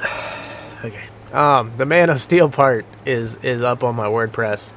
okay, 0.84 1.04
um, 1.32 1.72
the 1.76 1.86
Man 1.86 2.10
of 2.10 2.20
Steel 2.20 2.48
part 2.48 2.86
is 3.04 3.36
is 3.36 3.62
up 3.62 3.84
on 3.84 3.94
my 3.94 4.06
WordPress, 4.06 4.72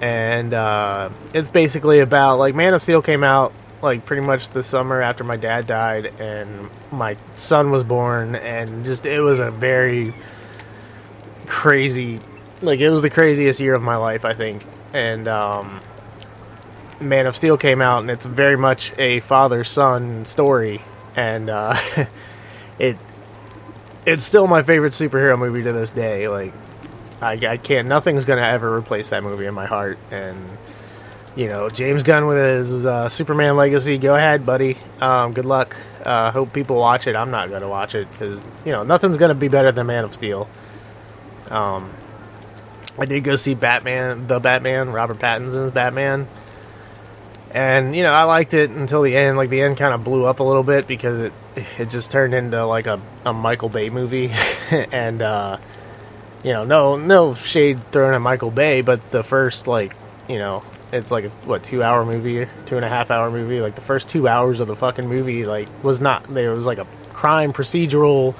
and 0.00 0.54
uh, 0.54 1.10
it's 1.34 1.48
basically 1.48 2.00
about 2.00 2.36
like 2.38 2.54
Man 2.54 2.74
of 2.74 2.82
Steel 2.82 3.02
came 3.02 3.24
out 3.24 3.52
like 3.82 4.04
pretty 4.04 4.22
much 4.26 4.48
the 4.50 4.62
summer 4.62 5.00
after 5.00 5.24
my 5.24 5.36
dad 5.36 5.66
died 5.66 6.06
and 6.18 6.68
my 6.90 7.16
son 7.34 7.70
was 7.70 7.84
born, 7.84 8.34
and 8.34 8.84
just 8.84 9.06
it 9.06 9.20
was 9.20 9.40
a 9.40 9.50
very 9.50 10.14
crazy, 11.46 12.20
like 12.62 12.80
it 12.80 12.90
was 12.90 13.02
the 13.02 13.10
craziest 13.10 13.60
year 13.60 13.74
of 13.74 13.82
my 13.82 13.96
life, 13.96 14.24
I 14.24 14.34
think, 14.34 14.64
and 14.92 15.28
um, 15.28 15.80
Man 17.00 17.26
of 17.26 17.36
Steel 17.36 17.56
came 17.56 17.80
out, 17.80 18.00
and 18.00 18.10
it's 18.10 18.24
very 18.24 18.56
much 18.56 18.92
a 18.98 19.20
father 19.20 19.64
son 19.64 20.24
story, 20.24 20.82
and 21.14 21.50
uh, 21.50 21.76
it 22.78 22.96
it's 24.06 24.22
still 24.22 24.46
my 24.46 24.62
favorite 24.62 24.92
superhero 24.92 25.38
movie 25.38 25.62
to 25.62 25.72
this 25.72 25.90
day. 25.90 26.28
Like, 26.28 26.52
I, 27.20 27.32
I 27.32 27.56
can't. 27.56 27.88
Nothing's 27.88 28.24
gonna 28.24 28.42
ever 28.42 28.74
replace 28.74 29.08
that 29.08 29.22
movie 29.22 29.46
in 29.46 29.54
my 29.54 29.66
heart. 29.66 29.98
And 30.10 30.36
you 31.36 31.46
know, 31.48 31.68
James 31.68 32.02
Gunn 32.02 32.26
with 32.26 32.38
his 32.38 32.84
uh, 32.84 33.08
Superman 33.08 33.56
legacy. 33.56 33.98
Go 33.98 34.16
ahead, 34.16 34.44
buddy. 34.44 34.76
Um, 35.00 35.32
good 35.32 35.44
luck. 35.44 35.76
Uh, 36.04 36.30
hope 36.30 36.52
people 36.52 36.76
watch 36.76 37.06
it. 37.06 37.14
I'm 37.14 37.30
not 37.30 37.50
gonna 37.50 37.68
watch 37.68 37.94
it 37.94 38.10
because 38.10 38.42
you 38.64 38.72
know 38.72 38.82
nothing's 38.82 39.18
gonna 39.18 39.34
be 39.34 39.48
better 39.48 39.70
than 39.70 39.86
Man 39.86 40.04
of 40.04 40.14
Steel. 40.14 40.48
Um, 41.50 41.92
I 42.98 43.04
did 43.04 43.22
go 43.22 43.36
see 43.36 43.54
Batman, 43.54 44.26
the 44.26 44.40
Batman, 44.40 44.90
Robert 44.90 45.18
Pattinson's 45.18 45.72
Batman 45.72 46.26
and 47.56 47.96
you 47.96 48.02
know 48.02 48.12
I 48.12 48.24
liked 48.24 48.52
it 48.52 48.70
until 48.70 49.02
the 49.02 49.16
end. 49.16 49.38
Like 49.38 49.48
the 49.48 49.62
end 49.62 49.78
kind 49.78 49.94
of 49.94 50.04
blew 50.04 50.26
up 50.26 50.40
a 50.40 50.42
little 50.42 50.62
bit 50.62 50.86
because 50.86 51.22
it 51.22 51.32
it 51.78 51.90
just 51.90 52.10
turned 52.10 52.34
into 52.34 52.64
like 52.66 52.86
a, 52.86 53.00
a 53.24 53.32
Michael 53.32 53.70
Bay 53.70 53.88
movie, 53.88 54.30
and 54.70 55.22
uh, 55.22 55.56
you 56.44 56.52
know 56.52 56.64
no 56.64 56.96
no 56.96 57.32
shade 57.32 57.90
thrown 57.92 58.12
at 58.12 58.20
Michael 58.20 58.50
Bay, 58.50 58.82
but 58.82 59.10
the 59.10 59.24
first 59.24 59.66
like 59.66 59.94
you 60.28 60.38
know 60.38 60.62
it's 60.92 61.10
like 61.10 61.24
a 61.24 61.28
what 61.46 61.64
two 61.64 61.82
hour 61.82 62.04
movie, 62.04 62.46
two 62.66 62.76
and 62.76 62.84
a 62.84 62.88
half 62.88 63.10
hour 63.10 63.30
movie. 63.30 63.60
Like 63.60 63.74
the 63.74 63.80
first 63.80 64.08
two 64.08 64.28
hours 64.28 64.60
of 64.60 64.68
the 64.68 64.76
fucking 64.76 65.08
movie 65.08 65.44
like 65.44 65.68
was 65.82 66.00
not 66.00 66.32
there 66.32 66.52
was 66.52 66.66
like 66.66 66.78
a 66.78 66.86
crime 67.10 67.52
procedural, 67.52 68.34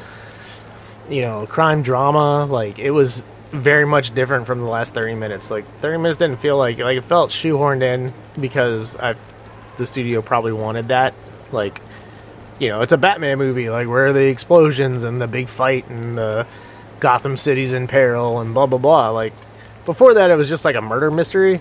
you 1.10 1.22
know 1.22 1.46
crime 1.46 1.82
drama. 1.82 2.44
Like 2.44 2.78
it 2.78 2.92
was 2.92 3.24
very 3.50 3.86
much 3.86 4.14
different 4.14 4.46
from 4.46 4.60
the 4.60 4.66
last 4.66 4.94
30 4.94 5.14
minutes. 5.14 5.50
Like 5.50 5.66
30 5.78 5.98
minutes 5.98 6.18
didn't 6.18 6.38
feel 6.38 6.56
like 6.56 6.78
like 6.78 6.98
it 6.98 7.04
felt 7.04 7.30
shoehorned 7.30 7.82
in 7.82 8.12
because 8.40 8.94
I 8.96 9.16
the 9.76 9.86
studio 9.86 10.22
probably 10.22 10.52
wanted 10.52 10.88
that. 10.88 11.14
Like 11.52 11.80
you 12.58 12.68
know, 12.68 12.80
it's 12.80 12.92
a 12.92 12.98
Batman 12.98 13.38
movie. 13.38 13.70
Like 13.70 13.88
where 13.88 14.06
are 14.06 14.12
the 14.12 14.28
explosions 14.28 15.04
and 15.04 15.20
the 15.20 15.26
big 15.26 15.48
fight 15.48 15.88
and 15.88 16.16
the 16.16 16.46
Gotham 17.00 17.36
City's 17.36 17.72
in 17.72 17.88
peril 17.88 18.40
and 18.40 18.54
blah 18.54 18.66
blah 18.66 18.78
blah. 18.78 19.10
Like 19.10 19.32
before 19.84 20.14
that, 20.14 20.30
it 20.30 20.36
was 20.36 20.48
just 20.48 20.64
like 20.64 20.76
a 20.76 20.80
murder 20.80 21.10
mystery 21.10 21.60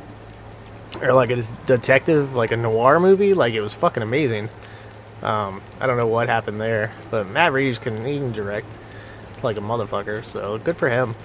or 1.02 1.14
like 1.14 1.30
a 1.30 1.42
detective, 1.66 2.36
like 2.36 2.52
a 2.52 2.58
noir 2.58 3.00
movie. 3.00 3.34
Like 3.34 3.54
it 3.54 3.62
was 3.62 3.74
fucking 3.74 4.04
amazing. 4.04 4.50
Um, 5.22 5.62
I 5.80 5.88
don't 5.88 5.98
know 5.98 6.08
what 6.08 6.30
happened 6.30 6.62
there, 6.62 6.94
but 7.10 7.28
Matt 7.28 7.52
Reeves 7.52 7.80
can 7.80 7.98
can 7.98 8.32
direct 8.32 8.68
like 9.44 9.58
a 9.58 9.62
motherfucker. 9.62 10.24
So 10.24 10.58
good 10.58 10.78
for 10.78 10.90
him. 10.90 11.16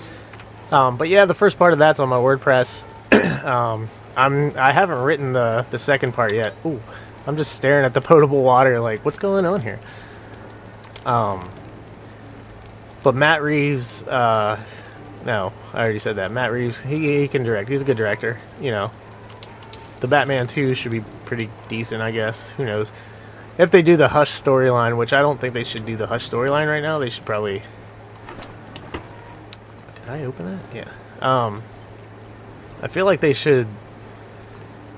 Um, 0.71 0.97
but 0.97 1.09
yeah, 1.09 1.25
the 1.25 1.35
first 1.35 1.59
part 1.59 1.73
of 1.73 1.79
that's 1.79 2.01
on 2.01 2.09
my 2.09 2.19
WordPress. 2.19 2.85
um, 3.45 3.89
I'm 4.17 4.57
I 4.57 4.73
haven't 4.73 5.01
written 5.01 5.33
the 5.33 5.67
the 5.71 5.79
second 5.79 6.13
part 6.13 6.35
yet. 6.35 6.55
Ooh, 6.65 6.81
I'm 7.27 7.37
just 7.37 7.53
staring 7.53 7.85
at 7.85 7.95
the 7.95 8.01
potable 8.01 8.43
water, 8.43 8.81
like 8.81 9.05
what's 9.05 9.19
going 9.19 9.45
on 9.45 9.61
here. 9.61 9.81
Um, 11.05 11.51
but 13.03 13.15
Matt 13.15 13.43
Reeves, 13.43 14.03
uh, 14.05 14.63
no, 15.25 15.53
I 15.73 15.81
already 15.81 15.99
said 15.99 16.17
that. 16.17 16.31
Matt 16.31 16.53
Reeves, 16.53 16.81
he 16.81 17.21
he 17.21 17.29
can 17.29 17.43
direct. 17.43 17.69
He's 17.69 17.83
a 17.83 17.85
good 17.85 17.97
director. 17.97 18.41
You 18.61 18.71
know, 18.71 18.93
the 20.01 20.09
Batman 20.09 20.47
two 20.47 20.75
should 20.75 20.93
be 20.93 21.01
pretty 21.25 21.51
decent, 21.69 22.03
I 22.03 22.11
guess. 22.11 22.51
Who 22.53 22.65
knows? 22.65 22.91
If 23.59 23.71
they 23.71 23.83
do 23.83 23.97
the 23.97 24.09
Hush 24.09 24.31
storyline, 24.31 24.97
which 24.97 25.13
I 25.13 25.21
don't 25.21 25.41
think 25.41 25.55
they 25.55 25.65
should 25.65 25.85
do 25.85 25.97
the 25.97 26.07
Hush 26.07 26.29
storyline 26.29 26.67
right 26.67 26.83
now, 26.83 26.99
they 26.99 27.11
should 27.11 27.27
probably 27.27 27.63
Did 29.95 30.09
I 30.09 30.25
open 30.25 30.47
it? 30.49 30.61
Yeah. 30.75 30.89
Um, 31.21 31.63
I 32.83 32.89
feel 32.89 33.05
like 33.05 33.21
they 33.21 33.35
should 33.35 33.67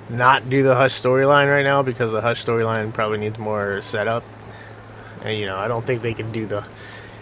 not 0.08 0.48
do 0.48 0.62
the 0.62 0.74
Hush 0.74 0.92
storyline 0.92 1.52
right 1.52 1.64
now 1.64 1.82
because 1.82 2.12
the 2.12 2.20
Hush 2.20 2.44
storyline 2.44 2.92
probably 2.92 3.18
needs 3.18 3.38
more 3.38 3.82
setup. 3.82 4.22
And 5.24 5.38
you 5.38 5.46
know, 5.46 5.56
I 5.56 5.68
don't 5.68 5.84
think 5.84 6.02
they 6.02 6.14
can 6.14 6.30
do 6.32 6.46
the. 6.46 6.64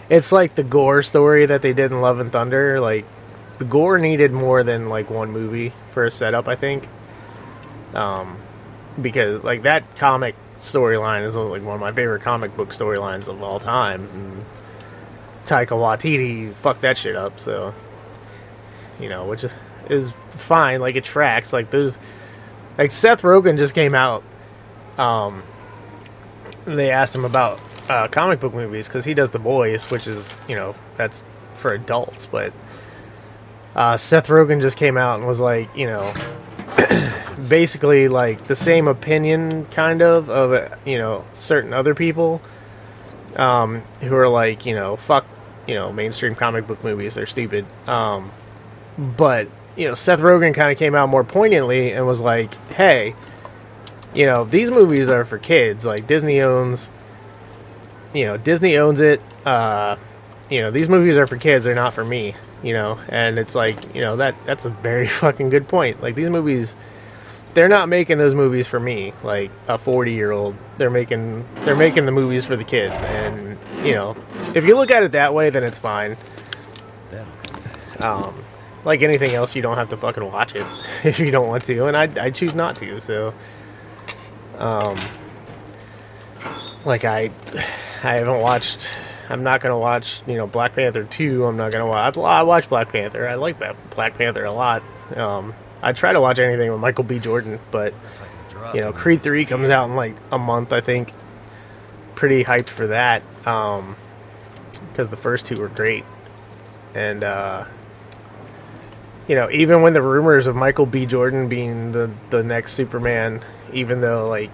It's 0.09 0.31
like 0.31 0.55
the 0.55 0.63
Gorr 0.63 1.01
story 1.03 1.45
that 1.45 1.61
they 1.61 1.73
did 1.73 1.91
in 1.91 2.01
Love 2.01 2.19
and 2.19 2.31
Thunder. 2.31 2.79
Like 2.79 3.05
the 3.57 3.65
Gorr 3.65 3.97
needed 3.97 4.31
more 4.31 4.63
than 4.63 4.89
like 4.89 5.09
one 5.09 5.31
movie 5.31 5.73
for 5.91 6.03
a 6.03 6.11
setup. 6.11 6.47
I 6.47 6.55
think. 6.55 6.87
Um, 7.93 8.37
because 9.01 9.43
like 9.43 9.63
that 9.63 9.95
comic 9.95 10.35
storyline 10.57 11.25
is 11.25 11.35
like 11.35 11.63
one 11.63 11.75
of 11.75 11.81
my 11.81 11.91
favorite 11.91 12.21
comic 12.21 12.55
book 12.55 12.69
storylines 12.69 13.27
of 13.27 13.41
all 13.41 13.59
time. 13.59 14.09
And, 14.13 14.45
Taika 15.45 15.69
Waititi 15.69 16.53
fucked 16.53 16.81
that 16.81 16.97
shit 16.97 17.15
up. 17.15 17.39
So, 17.39 17.73
you 18.99 19.09
know, 19.09 19.25
which 19.25 19.45
is 19.89 20.13
fine. 20.29 20.79
Like 20.79 20.95
it 20.95 21.03
tracks. 21.03 21.51
Like 21.51 21.71
there's, 21.71 21.97
like 22.77 22.91
Seth 22.91 23.21
Rogen 23.23 23.57
just 23.57 23.73
came 23.73 23.95
out. 23.95 24.23
Um, 24.97 25.43
they 26.65 26.91
asked 26.91 27.15
him 27.15 27.25
about 27.25 27.59
uh, 27.89 28.07
comic 28.07 28.39
book 28.39 28.53
movies 28.53 28.87
because 28.87 29.05
he 29.05 29.13
does 29.13 29.31
The 29.31 29.39
Boys, 29.39 29.89
which 29.89 30.07
is 30.07 30.33
you 30.47 30.55
know 30.55 30.75
that's 30.97 31.25
for 31.55 31.73
adults. 31.73 32.27
But 32.27 32.53
uh, 33.75 33.97
Seth 33.97 34.27
Rogen 34.27 34.61
just 34.61 34.77
came 34.77 34.97
out 34.97 35.19
and 35.19 35.27
was 35.27 35.39
like, 35.39 35.75
you 35.75 35.87
know, 35.87 36.13
basically 37.49 38.07
like 38.07 38.45
the 38.45 38.55
same 38.55 38.87
opinion 38.87 39.65
kind 39.65 40.01
of 40.01 40.29
of 40.29 40.77
you 40.85 40.97
know 40.97 41.25
certain 41.33 41.73
other 41.73 41.95
people 41.95 42.41
um, 43.35 43.81
who 44.01 44.15
are 44.15 44.27
like, 44.27 44.65
you 44.65 44.75
know, 44.75 44.95
fuck, 44.95 45.25
you 45.67 45.75
know, 45.75 45.91
mainstream 45.91 46.35
comic 46.35 46.67
book 46.67 46.83
movies. 46.83 47.15
They're 47.15 47.25
stupid. 47.25 47.65
Um, 47.87 48.31
but 48.97 49.47
you 49.75 49.87
know, 49.87 49.93
Seth 49.93 50.19
Rogen 50.19 50.53
kind 50.53 50.71
of 50.71 50.77
came 50.77 50.95
out 50.95 51.09
more 51.09 51.23
poignantly 51.23 51.91
and 51.91 52.05
was 52.05 52.21
like, 52.21 52.53
"Hey, 52.69 53.15
you 54.13 54.25
know, 54.25 54.43
these 54.43 54.69
movies 54.69 55.09
are 55.09 55.25
for 55.25 55.37
kids. 55.37 55.85
Like 55.85 56.07
Disney 56.07 56.41
owns, 56.41 56.89
you 58.13 58.25
know, 58.25 58.37
Disney 58.37 58.77
owns 58.77 59.01
it. 59.01 59.21
Uh, 59.45 59.95
you 60.49 60.59
know, 60.59 60.71
these 60.71 60.89
movies 60.89 61.17
are 61.17 61.25
for 61.25 61.37
kids. 61.37 61.65
They're 61.65 61.75
not 61.75 61.93
for 61.93 62.03
me. 62.03 62.35
You 62.61 62.73
know, 62.73 62.99
and 63.09 63.39
it's 63.39 63.55
like, 63.55 63.95
you 63.95 64.01
know, 64.01 64.17
that 64.17 64.35
that's 64.45 64.65
a 64.65 64.69
very 64.69 65.07
fucking 65.21 65.49
good 65.49 65.67
point. 65.67 66.01
Like 66.01 66.15
these 66.15 66.29
movies." 66.29 66.75
They're 67.53 67.69
not 67.69 67.89
making 67.89 68.17
those 68.17 68.33
movies 68.33 68.67
for 68.67 68.79
me, 68.79 69.13
like 69.23 69.51
a 69.67 69.77
forty-year-old. 69.77 70.55
They're 70.77 70.89
making 70.89 71.45
they're 71.65 71.75
making 71.75 72.05
the 72.05 72.11
movies 72.11 72.45
for 72.45 72.55
the 72.55 72.63
kids, 72.63 72.97
and 72.99 73.57
you 73.83 73.93
know, 73.93 74.15
if 74.55 74.65
you 74.65 74.75
look 74.75 74.91
at 74.91 75.03
it 75.03 75.11
that 75.13 75.33
way, 75.33 75.49
then 75.49 75.63
it's 75.63 75.79
fine. 75.79 76.17
Um, 77.99 78.43
like 78.83 79.01
anything 79.01 79.31
else, 79.31 79.55
you 79.55 79.61
don't 79.61 79.77
have 79.77 79.89
to 79.89 79.97
fucking 79.97 80.25
watch 80.25 80.55
it 80.55 80.65
if 81.03 81.19
you 81.19 81.31
don't 81.31 81.47
want 81.47 81.63
to, 81.65 81.85
and 81.85 81.95
I 81.95 82.09
I 82.19 82.29
choose 82.31 82.55
not 82.55 82.75
to. 82.77 82.99
So, 82.99 83.33
um, 84.57 84.97
like 86.85 87.05
I 87.05 87.31
I 88.03 88.13
haven't 88.13 88.39
watched. 88.39 88.89
I'm 89.29 89.43
not 89.43 89.61
gonna 89.61 89.77
watch 89.77 90.21
you 90.27 90.35
know 90.35 90.47
Black 90.47 90.75
Panther 90.75 91.03
two. 91.03 91.45
I'm 91.45 91.57
not 91.57 91.71
gonna 91.71 91.87
watch. 91.87 92.17
I 92.17 92.43
watch 92.43 92.69
Black 92.69 92.89
Panther. 92.89 93.27
I 93.27 93.35
like 93.35 93.57
Black 93.91 94.17
Panther 94.17 94.43
a 94.43 94.51
lot. 94.51 94.83
Um, 95.15 95.53
I 95.81 95.93
try 95.93 96.13
to 96.13 96.21
watch 96.21 96.39
anything 96.39 96.71
with 96.71 96.79
Michael 96.79 97.03
B. 97.03 97.19
Jordan, 97.19 97.59
but 97.71 97.93
you 98.73 98.81
know 98.81 98.93
Creed 98.93 99.21
three 99.21 99.45
comes 99.45 99.69
out 99.69 99.89
in 99.89 99.95
like 99.95 100.15
a 100.31 100.37
month. 100.37 100.73
I 100.73 100.81
think. 100.81 101.13
Pretty 102.15 102.43
hyped 102.43 102.69
for 102.69 102.85
that. 102.87 103.23
Um, 103.47 103.95
because 104.89 105.09
the 105.09 105.17
first 105.17 105.45
two 105.47 105.55
were 105.55 105.69
great, 105.69 106.05
and 106.93 107.23
uh, 107.23 107.65
you 109.27 109.35
know, 109.35 109.49
even 109.49 109.81
when 109.81 109.93
the 109.93 110.01
rumors 110.01 110.47
of 110.47 110.55
Michael 110.55 110.85
B. 110.85 111.05
Jordan 111.05 111.47
being 111.47 111.91
the 111.91 112.11
the 112.29 112.43
next 112.43 112.73
Superman, 112.73 113.41
even 113.73 114.01
though 114.01 114.27
like 114.27 114.51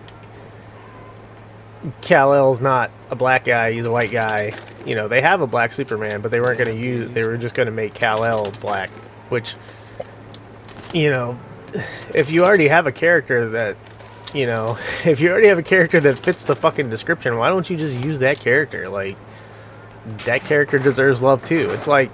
Kal 2.02 2.34
El's 2.34 2.62
not 2.62 2.92
a 3.10 3.16
black 3.16 3.46
guy, 3.46 3.72
he's 3.72 3.86
a 3.86 3.92
white 3.92 4.12
guy. 4.12 4.54
You 4.86 4.96
know, 4.96 5.08
they 5.08 5.22
have 5.22 5.42
a 5.42 5.48
black 5.48 5.74
Superman, 5.74 6.22
but 6.22 6.32
they 6.32 6.40
weren't 6.40 6.58
going 6.58 6.74
to 6.74 6.82
use. 6.82 7.12
They 7.12 7.26
were 7.26 7.38
just 7.38 7.56
going 7.56 7.66
to 7.66 7.72
make 7.72 7.94
Kal 7.94 8.24
El 8.24 8.52
black, 8.52 8.90
which 9.30 9.56
you 10.94 11.10
know, 11.10 11.40
if 12.14 12.32
you 12.32 12.46
already 12.46 12.68
have 12.68 12.88
a 12.88 12.92
character 12.92 13.50
that 13.50 13.78
you 14.34 14.46
know, 14.46 14.78
if 15.06 15.20
you 15.20 15.30
already 15.30 15.48
have 15.48 15.58
a 15.58 15.64
character 15.64 16.00
that 16.00 16.20
fits 16.20 16.46
the 16.46 16.56
fucking 16.56 16.90
description, 16.90 17.38
why 17.38 17.50
don't 17.50 17.70
you 17.70 17.78
just 17.78 17.96
use 18.04 18.20
that 18.20 18.40
character? 18.40 18.90
Like 18.90 19.18
that 20.26 20.44
character 20.44 20.80
deserves 20.80 21.22
love 21.22 21.44
too. 21.44 21.70
It's 21.72 21.88
like 21.88 22.12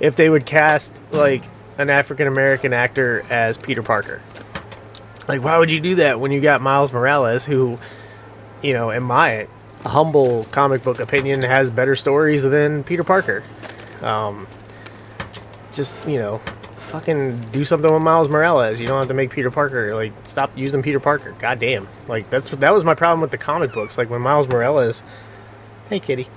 if 0.00 0.16
they 0.16 0.28
would 0.28 0.46
cast 0.46 1.00
like 1.12 1.44
an 1.78 1.90
African 1.90 2.26
American 2.26 2.72
actor 2.72 3.24
as 3.30 3.58
Peter 3.58 3.82
Parker. 3.82 4.22
Like 5.28 5.42
why 5.42 5.58
would 5.58 5.70
you 5.70 5.80
do 5.80 5.96
that 5.96 6.20
when 6.20 6.32
you 6.32 6.40
got 6.40 6.60
Miles 6.60 6.92
Morales 6.92 7.44
who 7.44 7.78
you 8.62 8.72
know, 8.72 8.90
in 8.90 9.02
my 9.02 9.46
humble 9.84 10.44
comic 10.44 10.82
book 10.82 10.98
opinion 10.98 11.42
has 11.42 11.70
better 11.70 11.94
stories 11.94 12.42
than 12.42 12.84
Peter 12.84 13.04
Parker. 13.04 13.42
Um 14.02 14.46
just, 15.72 15.96
you 16.06 16.18
know, 16.18 16.40
fucking 16.94 17.50
do 17.50 17.64
something 17.64 17.92
with 17.92 18.02
Miles 18.02 18.28
Morales. 18.28 18.78
You 18.78 18.86
don't 18.86 19.00
have 19.00 19.08
to 19.08 19.14
make 19.14 19.30
Peter 19.30 19.50
Parker 19.50 19.96
like 19.96 20.12
stop 20.22 20.56
using 20.56 20.80
Peter 20.80 21.00
Parker. 21.00 21.34
God 21.40 21.58
damn. 21.58 21.88
Like 22.06 22.30
that's 22.30 22.48
that 22.50 22.72
was 22.72 22.84
my 22.84 22.94
problem 22.94 23.20
with 23.20 23.32
the 23.32 23.38
comic 23.38 23.72
books. 23.72 23.98
Like 23.98 24.10
when 24.10 24.20
Miles 24.20 24.46
Morales 24.46 25.02
Hey 25.88 25.98
kitty 25.98 26.28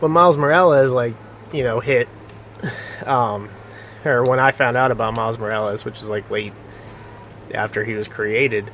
when 0.00 0.10
Miles 0.10 0.36
Morales 0.36 0.90
like 0.90 1.14
you 1.52 1.62
know 1.62 1.78
hit 1.78 2.08
um 3.06 3.48
or 4.04 4.24
when 4.24 4.40
I 4.40 4.50
found 4.50 4.76
out 4.76 4.90
about 4.90 5.14
Miles 5.14 5.38
Morales 5.38 5.84
which 5.84 6.02
is 6.02 6.08
like 6.08 6.28
late 6.28 6.52
after 7.52 7.84
he 7.84 7.94
was 7.94 8.08
created 8.08 8.72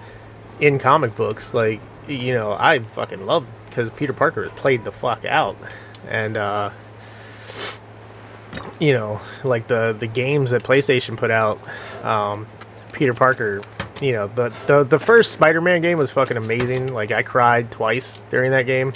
in 0.59 0.79
comic 0.79 1.17
books 1.17 1.53
like 1.53 1.83
you 2.09 2.33
know 2.33 2.53
I 2.53 2.79
fucking 2.79 3.27
loved 3.27 3.49
because 3.69 3.91
Peter 3.91 4.15
Parker 4.15 4.41
was 4.41 4.53
played 4.53 4.85
the 4.85 4.93
fuck 4.93 5.27
out 5.27 5.59
and 6.09 6.39
uh 6.39 6.71
you 8.79 8.93
know 8.93 9.21
like 9.45 9.67
the 9.67 9.97
the 9.99 10.07
games 10.07 10.51
that 10.51 10.63
PlayStation 10.63 11.17
put 11.17 11.31
out 11.31 11.61
um 12.05 12.47
Peter 12.93 13.15
Parker 13.15 13.63
you 14.01 14.13
know 14.13 14.27
the 14.29 14.53
the 14.67 14.85
the 14.85 14.99
first 14.99 15.33
Spider-Man 15.33 15.81
game 15.81 15.99
was 15.99 16.11
fucking 16.11 16.37
amazing 16.37 16.93
like 16.93 17.11
I 17.11 17.23
cried 17.23 17.71
twice 17.71 18.23
during 18.31 18.51
that 18.53 18.67
game 18.67 18.93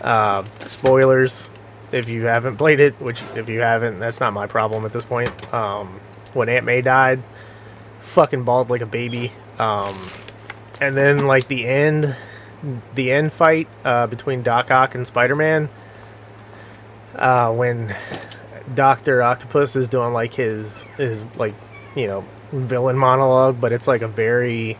uh, 0.00 0.44
spoilers 0.64 1.50
if 1.92 2.08
you 2.08 2.26
haven't 2.26 2.56
played 2.56 2.80
it, 2.80 3.00
which 3.00 3.22
if 3.34 3.48
you 3.48 3.60
haven't, 3.60 3.98
that's 3.98 4.20
not 4.20 4.32
my 4.32 4.46
problem 4.46 4.84
at 4.84 4.92
this 4.92 5.04
point. 5.04 5.52
Um, 5.52 6.00
when 6.34 6.48
Aunt 6.48 6.64
May 6.64 6.82
died, 6.82 7.22
fucking 8.00 8.44
bawled 8.44 8.70
like 8.70 8.80
a 8.80 8.86
baby. 8.86 9.32
Um, 9.58 9.96
and 10.80 10.94
then 10.94 11.26
like 11.26 11.48
the 11.48 11.66
end, 11.66 12.16
the 12.94 13.10
end 13.10 13.32
fight 13.32 13.68
uh, 13.84 14.06
between 14.06 14.42
Doc 14.42 14.70
Ock 14.70 14.94
and 14.94 15.06
Spider 15.06 15.36
Man, 15.36 15.68
uh, 17.18 17.52
when 17.52 17.94
Doctor 18.74 19.22
Octopus 19.22 19.76
is 19.76 19.88
doing 19.88 20.12
like 20.12 20.34
his 20.34 20.82
his 20.96 21.24
like 21.36 21.54
you 21.94 22.06
know 22.06 22.24
villain 22.52 22.96
monologue, 22.96 23.60
but 23.60 23.72
it's 23.72 23.88
like 23.88 24.02
a 24.02 24.08
very 24.08 24.78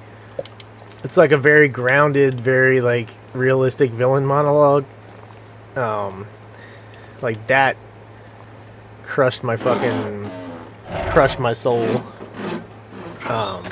it's 1.05 1.17
like 1.17 1.33
a 1.33 1.39
very 1.39 1.69
grounded, 1.69 2.41
very 2.41 2.81
like 2.81 3.09
realistic 3.33 3.91
villain 3.91 4.27
monologue. 4.27 4.85
Um, 5.77 6.27
like 7.23 7.47
that 7.47 7.77
crushed 9.05 9.43
my 9.43 9.57
fucking 9.57 10.31
crushed 11.11 11.39
my 11.39 11.53
soul. 11.53 12.03
Um, 13.29 13.65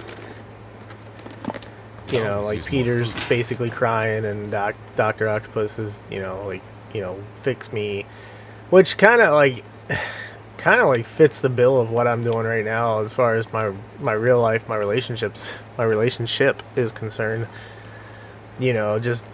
you 2.12 2.22
know, 2.22 2.42
like 2.42 2.64
Peter's 2.64 3.12
basically 3.28 3.70
crying, 3.70 4.24
and 4.24 4.50
Doc, 4.50 4.74
Doctor 4.94 5.28
Octopus 5.28 5.78
is, 5.78 6.00
you 6.10 6.20
know, 6.20 6.46
like 6.46 6.62
you 6.94 7.00
know, 7.00 7.18
fix 7.42 7.72
me, 7.72 8.06
which 8.70 8.96
kind 8.96 9.20
of 9.20 9.32
like 9.32 9.64
kind 10.58 10.80
of 10.80 10.88
like 10.88 11.06
fits 11.06 11.40
the 11.40 11.48
bill 11.48 11.80
of 11.80 11.90
what 11.90 12.06
I'm 12.06 12.24
doing 12.24 12.46
right 12.46 12.64
now 12.64 13.00
as 13.00 13.12
far 13.12 13.34
as 13.34 13.52
my 13.52 13.72
my 14.00 14.12
real 14.12 14.40
life, 14.40 14.68
my 14.68 14.76
relationships, 14.76 15.48
my 15.78 15.84
relationship 15.84 16.62
is 16.74 16.92
concerned. 16.92 17.46
You 18.58 18.72
know, 18.72 18.98
just 18.98 19.24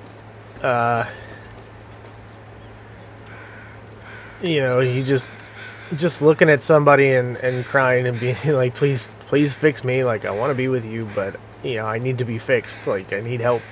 uh 0.62 1.07
you 4.42 4.61
know, 4.61 4.81
you 4.81 5.05
just 5.05 5.29
just 5.95 6.23
looking 6.23 6.51
at 6.51 6.62
somebody 6.62 7.12
and 7.12 7.37
and 7.38 7.64
crying 7.64 8.07
and 8.07 8.18
being 8.18 8.37
like 8.47 8.75
please 8.75 9.09
please 9.27 9.55
fix 9.55 9.85
me 9.85 10.05
like 10.05 10.25
I 10.25 10.31
want 10.31 10.51
to 10.51 10.55
be 10.55 10.68
with 10.68 10.85
you 10.85 11.09
but 11.14 11.37
you 11.62 11.77
know, 11.77 11.87
I 11.87 11.99
need 11.99 12.18
to 12.18 12.25
be 12.25 12.38
fixed. 12.38 12.87
Like 12.87 13.12
I 13.12 13.21
need 13.21 13.40
help 13.40 13.62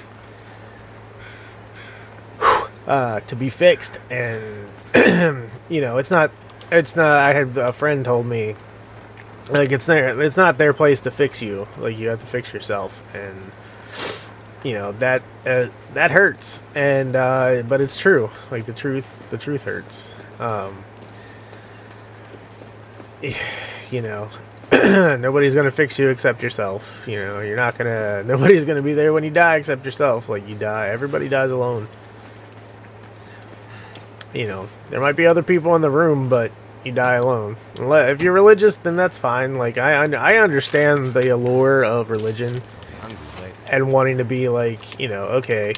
uh 2.91 3.21
to 3.21 3.37
be 3.37 3.49
fixed. 3.49 3.99
And 4.11 4.69
you 5.69 5.81
know, 5.81 5.99
it's 5.99 6.11
not 6.11 6.33
it's 6.73 6.97
not 6.97 7.07
I 7.07 7.33
had 7.33 7.57
a 7.57 7.73
friend 7.73 8.05
told 8.05 8.27
me 8.27 8.57
like 9.49 9.71
it's 9.71 9.87
their 9.87 10.21
it's 10.21 10.37
not 10.37 10.59
their 10.59 10.73
place 10.73 11.01
to 11.03 11.11
fix 11.11 11.41
you. 11.41 11.69
Like 11.79 11.97
you 11.97 12.09
have 12.09 12.21
to 12.21 12.27
fix 12.27 12.53
yourself. 12.53 13.03
And 13.15 13.53
you 14.65 14.73
know 14.73 14.93
that 14.93 15.23
uh, 15.47 15.69
that 15.95 16.11
hurts. 16.11 16.65
And 16.75 17.15
uh 17.15 17.63
but 17.67 17.81
it's 17.81 17.97
true. 17.97 18.31
Like 18.51 18.67
the 18.67 18.75
truth 18.75 19.29
the 19.31 19.39
truth 19.39 19.65
hurts. 19.65 20.13
Um 20.41 20.85
you 23.91 24.03
know 24.03 24.29
nobody's 24.73 25.55
gonna 25.55 25.71
fix 25.71 25.97
you 25.97 26.09
except 26.09 26.43
yourself. 26.43 27.05
You 27.07 27.21
know 27.21 27.39
you're 27.39 27.57
not 27.57 27.79
gonna 27.79 28.25
nobody's 28.27 28.65
gonna 28.65 28.83
be 28.83 28.95
there 28.95 29.13
when 29.13 29.23
you 29.23 29.31
die 29.31 29.57
except 29.57 29.85
yourself. 29.85 30.29
Like 30.29 30.49
you 30.49 30.57
die 30.57 30.89
everybody 30.89 31.29
dies 31.29 31.53
alone 31.53 31.87
you 34.33 34.47
know, 34.47 34.69
there 34.91 35.01
might 35.01 35.17
be 35.17 35.27
other 35.27 35.43
people 35.43 35.75
in 35.77 35.83
the 35.83 35.91
room, 35.91 36.29
but 36.29 36.53
you 36.85 36.93
die 36.93 37.15
alone. 37.15 37.57
If 37.77 38.23
you're 38.23 38.33
religious, 38.33 38.77
then 38.77 38.97
that's 38.97 39.19
fine. 39.19 39.55
Like 39.55 39.79
I, 39.79 40.05
I 40.05 40.39
understand 40.39 41.15
the 41.15 41.29
allure 41.29 41.85
of 41.85 42.11
religion 42.11 42.63
and 43.69 43.93
wanting 43.93 44.19
to 44.19 44.25
be 44.25 44.49
like, 44.49 44.99
you 44.99 45.09
know, 45.09 45.25
okay, 45.25 45.75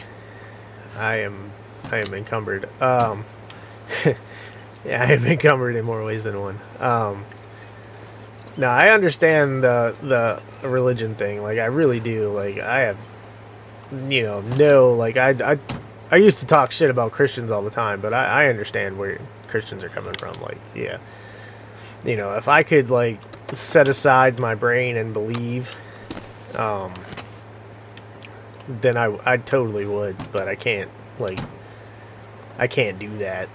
I 0.97 1.17
am, 1.17 1.53
I 1.91 1.99
am 1.99 2.15
encumbered. 2.15 2.69
Um, 2.83 3.25
yeah, 4.05 5.03
I 5.03 5.13
am 5.13 5.27
encumbered 5.27 5.77
in 5.77 5.85
more 5.85 6.05
ways 6.05 6.25
than 6.25 6.41
one. 6.41 6.59
Um, 6.79 7.25
no, 8.57 8.69
I 8.69 8.91
understand 8.91 9.63
the 9.63 9.97
the 10.03 10.69
religion 10.69 11.15
thing. 11.15 11.43
Like 11.43 11.59
I 11.59 11.67
really 11.67 12.01
do. 12.01 12.33
Like 12.33 12.59
I 12.59 12.81
have, 12.81 12.99
you 14.09 14.23
know, 14.23 14.41
no. 14.41 14.93
Like 14.93 15.17
I, 15.17 15.31
I, 15.31 15.59
I 16.13 16.17
used 16.17 16.41
to 16.41 16.47
talk 16.47 16.73
shit 16.73 16.91
about 16.91 17.11
Christians 17.11 17.51
all 17.51 17.63
the 17.63 17.71
time, 17.71 18.03
but 18.03 18.13
I, 18.13 18.45
I 18.45 18.47
understand 18.49 18.99
where 18.99 19.19
Christians 19.49 19.83
are 19.83 19.89
coming 19.89 20.13
from. 20.13 20.35
Like, 20.43 20.59
yeah, 20.75 20.99
you 22.05 22.17
know, 22.17 22.35
if 22.35 22.49
I 22.49 22.63
could 22.63 22.91
like 22.91 23.19
set 23.55 23.89
aside 23.89 24.39
my 24.39 24.55
brain 24.55 24.99
and 24.99 25.15
believe, 25.15 25.75
um, 26.55 26.93
then 28.69 28.99
I, 28.99 29.19
I 29.25 29.39
totally 29.39 29.87
would. 29.87 30.31
But 30.33 30.49
I 30.49 30.55
can't. 30.55 30.91
Like, 31.19 31.41
I 32.59 32.67
can't 32.67 32.99
do 32.99 33.17
that. 33.19 33.49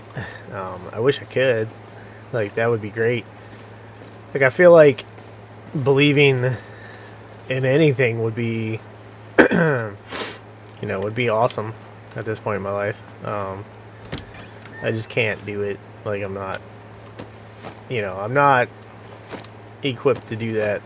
Um, 0.52 0.82
I 0.92 1.00
wish 1.00 1.22
I 1.22 1.26
could. 1.26 1.68
Like 2.34 2.56
that 2.56 2.72
would 2.72 2.82
be 2.82 2.90
great. 2.90 3.24
like 4.34 4.42
I 4.42 4.50
feel 4.50 4.72
like 4.72 5.06
believing 5.84 6.44
in 7.50 7.66
anything 7.66 8.24
would 8.24 8.34
be 8.34 8.80
you 9.40 9.96
know, 10.82 11.00
would 11.00 11.14
be 11.14 11.30
awesome 11.30 11.76
at 12.18 12.26
this 12.26 12.40
point 12.40 12.58
in 12.58 12.64
my 12.64 12.72
life. 12.72 13.02
Um 13.26 13.64
I 14.84 14.92
just 14.92 15.10
can't 15.10 15.44
do 15.46 15.62
it. 15.62 15.80
Like 16.04 16.22
I'm 16.22 16.34
not 16.34 16.62
you 17.90 18.02
know, 18.02 18.18
I'm 18.18 18.34
not 18.34 18.68
equipped 19.84 20.28
to 20.28 20.36
do 20.36 20.54
that. 20.54 20.82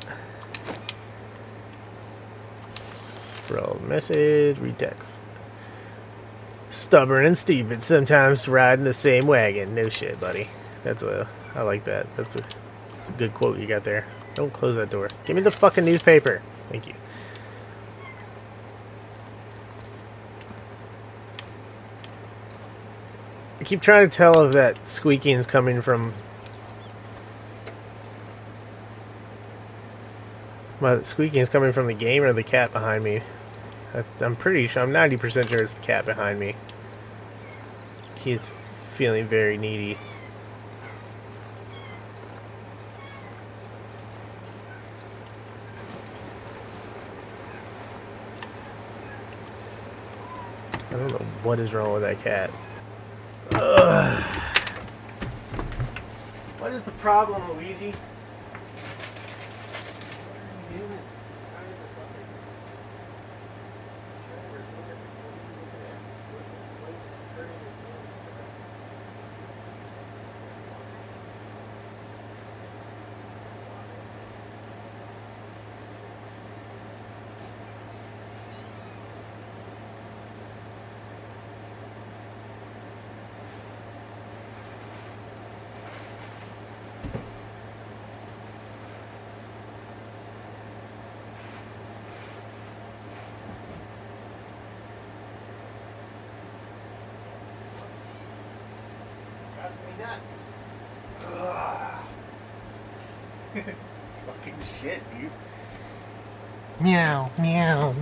Scroll 3.04 3.80
message, 3.88 4.60
read 4.60 4.78
text. 4.78 5.20
Stubborn 6.70 7.26
and 7.26 7.38
stupid, 7.38 7.84
sometimes 7.84 8.48
riding 8.48 8.86
the 8.86 8.94
same 8.94 9.28
wagon. 9.28 9.76
No 9.76 9.89
shit, 9.89 10.20
buddy. 10.20 10.48
That's 10.84 11.04
a 11.04 11.28
I 11.54 11.63
like 11.63 11.84
that. 11.86 12.08
That's 12.15 12.36
a, 12.36 12.44
a 13.08 13.12
good 13.17 13.34
quote 13.34 13.60
you 13.60 13.67
got 13.67 13.84
there. 13.84 14.06
Don't 14.36 14.54
close 14.54 14.76
that 14.78 14.89
door. 14.89 15.10
Give 15.26 15.36
me 15.36 15.41
the 15.41 15.52
fucking 15.52 15.84
newspaper. 15.84 16.41
Thank 16.70 16.88
you. 16.88 16.94
I 23.62 23.63
keep 23.63 23.80
trying 23.80 24.10
to 24.10 24.17
tell 24.17 24.47
if 24.47 24.54
that 24.54 24.89
squeaking 24.89 25.38
is 25.38 25.45
coming 25.45 25.84
from 25.84 26.15
my 30.80 31.04
squeaking 31.04 31.41
is 31.41 31.50
coming 31.50 31.71
from 31.71 31.86
the 31.86 31.93
game 31.93 32.24
or 32.24 32.34
the 32.34 32.41
cat 32.41 32.71
behind 32.71 33.04
me. 33.04 33.21
I'm 34.19 34.36
pretty 34.36 34.65
sure. 34.65 34.82
I'm 34.82 34.91
90% 34.91 35.47
sure 35.47 35.62
it's 35.62 35.74
the 35.74 35.82
cat 35.82 36.06
behind 36.06 36.39
me. 36.39 36.56
He's 38.15 38.50
feeling 38.95 39.28
very 39.28 39.58
needy. 39.58 39.95
I 50.89 50.93
don't 50.93 51.12
know 51.12 51.26
what 51.43 51.60
is 51.60 51.76
wrong 51.76 51.93
with 51.93 52.02
that 52.02 52.19
cat. 52.24 52.50
What 56.60 56.71
is 56.71 56.82
the 56.84 56.91
problem, 56.91 57.45
Luigi? 57.51 57.93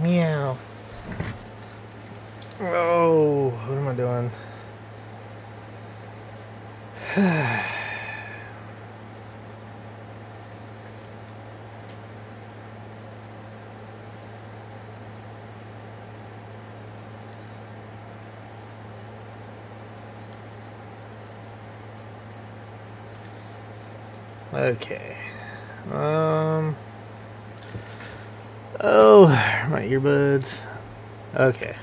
Meow. 0.09 0.57
Oh, 2.61 3.49
what 3.49 3.77
am 3.77 3.87
I 3.87 3.93
doing? 3.93 4.31
Okay. 24.51 25.15
Um. 25.91 26.75
Oh, 28.81 29.27
my 29.69 29.83
earbuds. 29.83 30.63
Okay. 31.35 31.75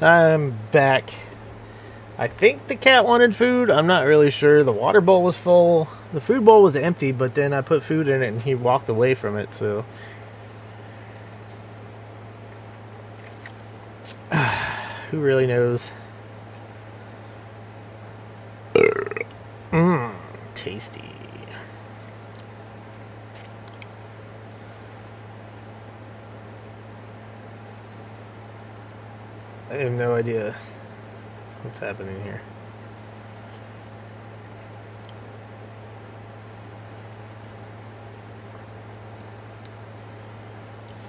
I'm 0.00 0.58
back. 0.70 1.10
I 2.18 2.28
think 2.28 2.68
the 2.68 2.76
cat 2.76 3.04
wanted 3.04 3.34
food. 3.34 3.70
I'm 3.70 3.86
not 3.86 4.06
really 4.06 4.30
sure. 4.30 4.62
The 4.62 4.72
water 4.72 5.00
bowl 5.00 5.22
was 5.22 5.36
full. 5.36 5.88
The 6.12 6.20
food 6.20 6.44
bowl 6.44 6.62
was 6.62 6.76
empty, 6.76 7.10
but 7.10 7.34
then 7.34 7.52
I 7.52 7.60
put 7.62 7.82
food 7.82 8.08
in 8.08 8.22
it 8.22 8.28
and 8.28 8.42
he 8.42 8.54
walked 8.54 8.88
away 8.88 9.14
from 9.14 9.36
it, 9.36 9.52
so. 9.54 9.84
Who 15.10 15.20
really 15.20 15.46
knows? 15.46 15.90
Mmm, 19.72 20.14
tasty. 20.54 21.21
I 29.72 29.76
have 29.76 29.92
no 29.92 30.14
idea 30.14 30.54
what's 31.62 31.78
happening 31.78 32.22
here. 32.24 32.42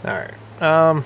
All 0.06 0.14
right. 0.14 0.62
Um. 0.62 1.04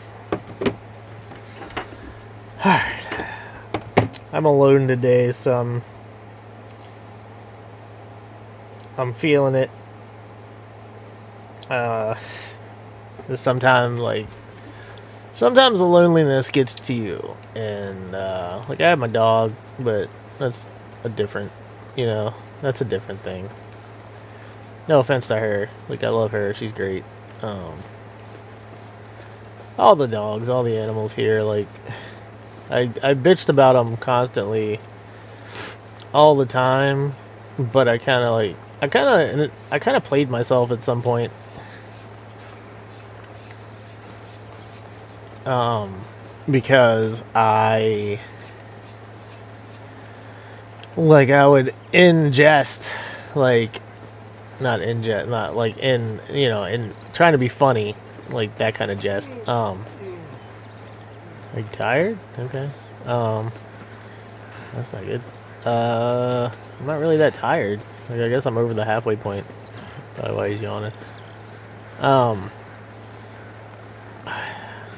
All 2.63 2.73
right. 2.73 4.19
I'm 4.31 4.45
alone 4.45 4.87
today, 4.87 5.31
so 5.31 5.59
I'm. 5.59 5.81
I'm 8.99 9.15
feeling 9.15 9.55
it. 9.55 9.71
Uh, 11.71 12.13
sometimes 13.33 13.99
like 13.99 14.27
sometimes 15.37 15.77
the 15.77 15.85
loneliness 15.85 16.49
gets 16.49 16.73
to 16.73 16.93
you. 16.93 17.37
And 17.55 18.15
uh, 18.15 18.63
like 18.67 18.81
i 18.81 18.89
have 18.89 18.99
my 18.99 19.07
dog 19.07 19.53
but 19.79 20.09
that's 20.39 20.65
a 21.03 21.09
different 21.09 21.51
you 21.95 22.05
know 22.05 22.33
that's 22.61 22.81
a 22.81 22.85
different 22.85 23.21
thing. 23.21 23.49
No 24.87 24.99
offense 24.99 25.27
to 25.27 25.37
her. 25.37 25.69
Like 25.87 26.03
i 26.03 26.09
love 26.09 26.31
her. 26.31 26.53
She's 26.53 26.71
great. 26.71 27.03
Um, 27.41 27.83
all 29.77 29.95
the 29.95 30.07
dogs 30.07 30.49
all 30.49 30.63
the 30.63 30.75
animals 30.75 31.13
here 31.13 31.43
like 31.43 31.67
i 32.71 32.81
i 33.03 33.13
bitched 33.13 33.47
about 33.47 33.73
them 33.73 33.95
constantly 33.97 34.79
all 36.15 36.35
the 36.35 36.47
time 36.47 37.15
but 37.59 37.87
i 37.87 37.99
kind 37.99 38.23
of 38.23 38.31
like 38.33 38.55
i 38.81 38.87
kind 38.87 39.39
of 39.39 39.51
i 39.69 39.77
kind 39.77 39.95
of 39.95 40.03
played 40.03 40.31
myself 40.31 40.71
at 40.71 40.81
some 40.81 41.03
point 41.03 41.31
um, 45.47 46.01
because 46.49 47.23
I 47.33 48.19
like 50.97 51.29
I 51.29 51.47
would 51.47 51.73
ingest 51.93 52.91
like 53.35 53.81
not 54.59 54.79
ingest 54.79 55.29
not 55.29 55.55
like 55.55 55.77
in 55.77 56.19
you 56.31 56.49
know 56.49 56.63
in 56.63 56.93
trying 57.13 57.33
to 57.33 57.37
be 57.37 57.47
funny 57.47 57.95
like 58.29 58.57
that 58.57 58.73
kind 58.73 58.89
of 58.89 58.99
jest. 58.99 59.31
Um 59.47 59.85
are 61.53 61.59
you 61.59 61.67
tired? 61.71 62.17
Okay. 62.39 62.69
Um 63.05 63.51
that's 64.73 64.91
not 64.91 65.05
good. 65.05 65.21
Uh 65.65 66.49
i'm 66.79 66.85
not 66.87 66.99
really 66.99 67.17
that 67.17 67.35
tired. 67.35 67.79
Like 68.09 68.21
i 68.21 68.29
guess 68.29 68.47
i'm 68.47 68.57
over 68.57 68.73
the 68.73 68.85
halfway 68.85 69.15
point 69.15 69.45
by 70.19 70.31
why 70.31 70.49
he's 70.49 70.61
yawning. 70.61 70.93
Um 71.99 72.49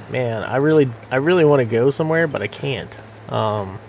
man, 0.10 0.44
I 0.44 0.58
really, 0.58 0.90
I 1.12 1.18
really 1.18 1.46
want 1.46 1.60
to 1.60 1.66
go 1.66 1.92
somewhere, 1.92 2.28
but 2.28 2.42
I 2.42 2.48
can't. 2.48 2.96
Um, 3.30 3.80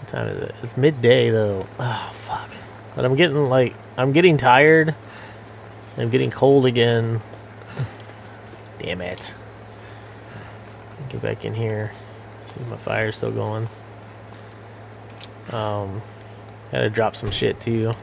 what 0.00 0.08
time 0.08 0.28
is 0.28 0.42
it? 0.42 0.54
It's 0.62 0.76
midday 0.76 1.30
though. 1.30 1.66
Oh 1.78 2.10
fuck! 2.14 2.50
But 2.94 3.04
I'm 3.04 3.16
getting 3.16 3.48
like, 3.48 3.74
I'm 3.96 4.12
getting 4.12 4.36
tired. 4.36 4.94
I'm 5.96 6.10
getting 6.10 6.30
cold 6.30 6.66
again. 6.66 7.20
Damn 8.78 9.00
it! 9.00 9.34
Get 11.08 11.22
back 11.22 11.44
in 11.44 11.54
here. 11.54 11.92
See 12.46 12.60
if 12.60 12.68
my 12.68 12.76
fire's 12.76 13.16
still 13.16 13.30
going. 13.30 13.68
Um, 15.50 16.02
gotta 16.70 16.90
drop 16.90 17.14
some 17.14 17.30
shit 17.30 17.60
too. 17.60 17.94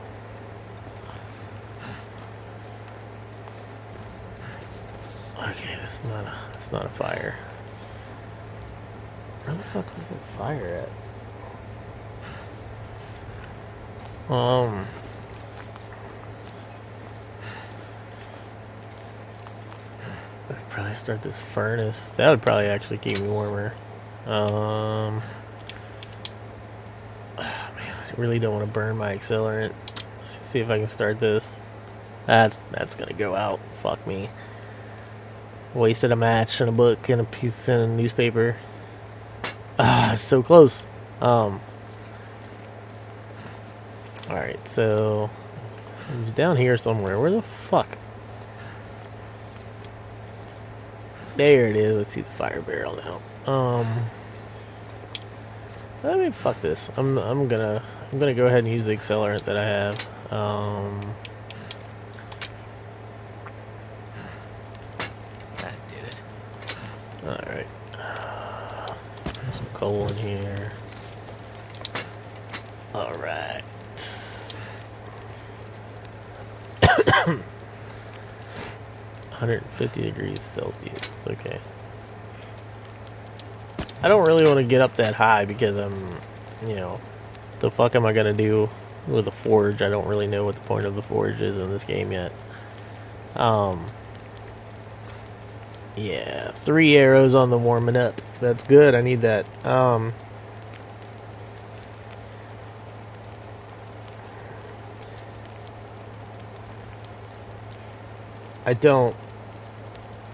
It's 5.99 6.07
not 6.07 6.25
a, 6.25 6.33
it's 6.53 6.71
not 6.71 6.85
a 6.85 6.89
fire. 6.89 7.35
Where 9.43 9.57
the 9.57 9.63
fuck 9.63 9.97
was 9.97 10.07
that 10.07 10.21
fire 10.37 10.87
at? 14.29 14.33
Um. 14.33 14.85
I'd 20.49 20.69
probably 20.69 20.95
start 20.95 21.21
this 21.21 21.41
furnace. 21.41 21.99
That 22.15 22.29
would 22.29 22.41
probably 22.41 22.67
actually 22.67 22.99
keep 22.99 23.19
me 23.19 23.27
warmer. 23.27 23.73
Um. 24.25 25.21
ah, 27.37 27.71
man, 27.75 27.95
I 28.07 28.21
really 28.21 28.39
don't 28.39 28.53
want 28.53 28.65
to 28.65 28.71
burn 28.71 28.95
my 28.95 29.17
accelerant. 29.17 29.73
see 30.43 30.59
if 30.59 30.69
I 30.69 30.79
can 30.79 30.87
start 30.87 31.19
this. 31.19 31.51
That's 32.25 32.57
that's 32.71 32.95
gonna 32.95 33.11
go 33.13 33.35
out. 33.35 33.59
Fuck 33.81 34.07
me. 34.07 34.29
Wasted 35.73 36.11
a 36.11 36.15
match 36.15 36.59
and 36.61 36.69
a 36.69 36.73
book 36.73 37.09
and 37.09 37.21
a 37.21 37.23
piece 37.23 37.67
in 37.69 37.79
a 37.79 37.87
newspaper. 37.87 38.57
Ah, 39.77 40.13
so 40.17 40.41
close. 40.43 40.85
Um. 41.21 41.61
All 44.29 44.35
right, 44.35 44.59
so 44.67 45.29
it's 46.21 46.31
down 46.31 46.57
here 46.57 46.77
somewhere. 46.77 47.19
Where 47.19 47.31
the 47.31 47.41
fuck? 47.41 47.97
There 51.35 51.67
it 51.67 51.75
is. 51.75 51.97
Let's 51.97 52.13
see 52.13 52.21
the 52.21 52.29
fire 52.31 52.61
barrel 52.61 52.97
now. 52.97 53.21
Um. 53.51 54.05
I 56.03 56.15
mean, 56.15 56.31
fuck 56.31 56.61
this. 56.61 56.89
I'm 56.97 57.17
I'm 57.17 57.47
gonna 57.47 57.83
I'm 58.11 58.19
gonna 58.19 58.33
go 58.33 58.45
ahead 58.47 58.59
and 58.59 58.67
use 58.73 58.85
the 58.85 58.91
accelerant 58.91 59.43
that 59.45 59.57
I 59.57 59.65
have. 59.65 60.07
Um. 60.31 61.15
That 65.57 65.75
did 65.89 66.03
it. 66.03 66.21
All 67.25 67.53
right. 67.53 67.67
Some 69.53 69.65
coal 69.79 70.07
in 70.09 70.17
here. 70.17 70.73
All 72.93 73.13
right. 73.13 73.63
Hundred 79.31 79.63
fifty 79.77 80.01
degrees 80.01 80.41
Celsius. 80.41 81.25
Okay. 81.27 81.61
I 84.03 84.09
don't 84.09 84.27
really 84.27 84.45
want 84.45 84.57
to 84.57 84.63
get 84.63 84.81
up 84.81 84.97
that 84.97 85.13
high 85.13 85.45
because 85.45 85.77
I'm, 85.77 85.93
you 86.67 86.75
know, 86.75 86.99
the 87.61 87.71
fuck 87.71 87.95
am 87.95 88.05
I 88.05 88.11
gonna 88.11 88.33
do 88.33 88.69
with 89.07 89.29
a 89.29 89.31
forge? 89.31 89.81
I 89.81 89.89
don't 89.89 90.07
really 90.07 90.27
know 90.27 90.43
what 90.43 90.55
the 90.55 90.61
point 90.61 90.85
of 90.85 90.95
the 90.95 91.01
forge 91.01 91.41
is 91.41 91.57
in 91.57 91.71
this 91.71 91.85
game 91.85 92.11
yet. 92.11 92.33
Um. 93.37 93.85
Yeah, 95.95 96.51
three 96.51 96.97
arrows 96.97 97.33
on 97.33 97.49
the 97.49 97.57
warming 97.57 97.95
up. 97.95 98.21
That's 98.39 98.63
good. 98.63 98.95
I 98.95 99.01
need 99.01 99.21
that. 99.21 99.45
Um, 99.65 100.13
I 108.65 108.73
don't 108.73 109.15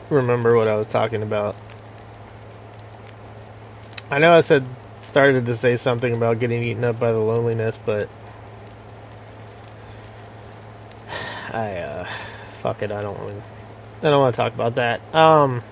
remember 0.10 0.56
what 0.56 0.68
I 0.68 0.76
was 0.76 0.88
talking 0.88 1.24
about. 1.24 1.56
I 4.12 4.20
know 4.20 4.36
I 4.36 4.42
said 4.42 4.66
started 5.02 5.46
to 5.46 5.56
say 5.56 5.76
something 5.76 6.14
about 6.16 6.40
getting 6.40 6.64
eaten 6.64 6.84
up 6.84 7.00
by 7.00 7.12
the 7.12 7.20
loneliness, 7.20 7.80
but 7.84 8.10
I 11.54 11.78
uh 11.78 12.06
fuck 12.62 12.84
it, 12.84 12.92
I 12.92 13.02
don't 13.02 13.18
want 13.18 13.42
I 14.02 14.10
don't 14.10 14.20
want 14.20 14.36
to 14.36 14.38
talk 14.38 14.54
about 14.54 14.76
that. 14.76 15.02
Um, 15.16 15.64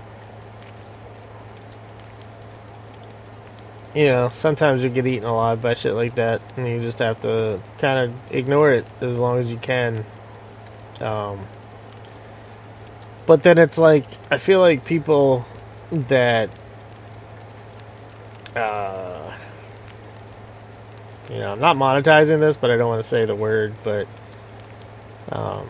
you 3.95 4.06
know, 4.06 4.29
sometimes 4.29 4.84
you 4.84 4.89
get 4.89 5.06
eaten 5.06 5.27
alive 5.27 5.62
by 5.62 5.73
shit 5.73 5.93
like 5.93 6.15
that, 6.15 6.41
and 6.58 6.67
you 6.67 6.79
just 6.79 6.99
have 6.99 7.21
to 7.21 7.60
kind 7.79 8.10
of 8.10 8.34
ignore 8.34 8.71
it 8.71 8.86
as 9.01 9.17
long 9.17 9.39
as 9.39 9.51
you 9.51 9.58
can. 9.58 10.06
Um, 10.99 11.39
but 13.25 13.43
then 13.43 13.58
it's 13.58 13.77
like 13.77 14.06
I 14.32 14.38
feel 14.38 14.60
like 14.60 14.86
people 14.86 15.45
that, 15.91 16.49
uh, 18.56 19.36
you 21.29 21.39
know, 21.39 21.53
I'm 21.53 21.60
not 21.60 21.75
monetizing 21.77 22.39
this, 22.39 22.58
but 22.58 22.71
I 22.71 22.77
don't 22.77 22.88
want 22.88 23.01
to 23.01 23.08
say 23.08 23.25
the 23.25 23.36
word, 23.36 23.73
but 23.84 24.08
um 25.32 25.67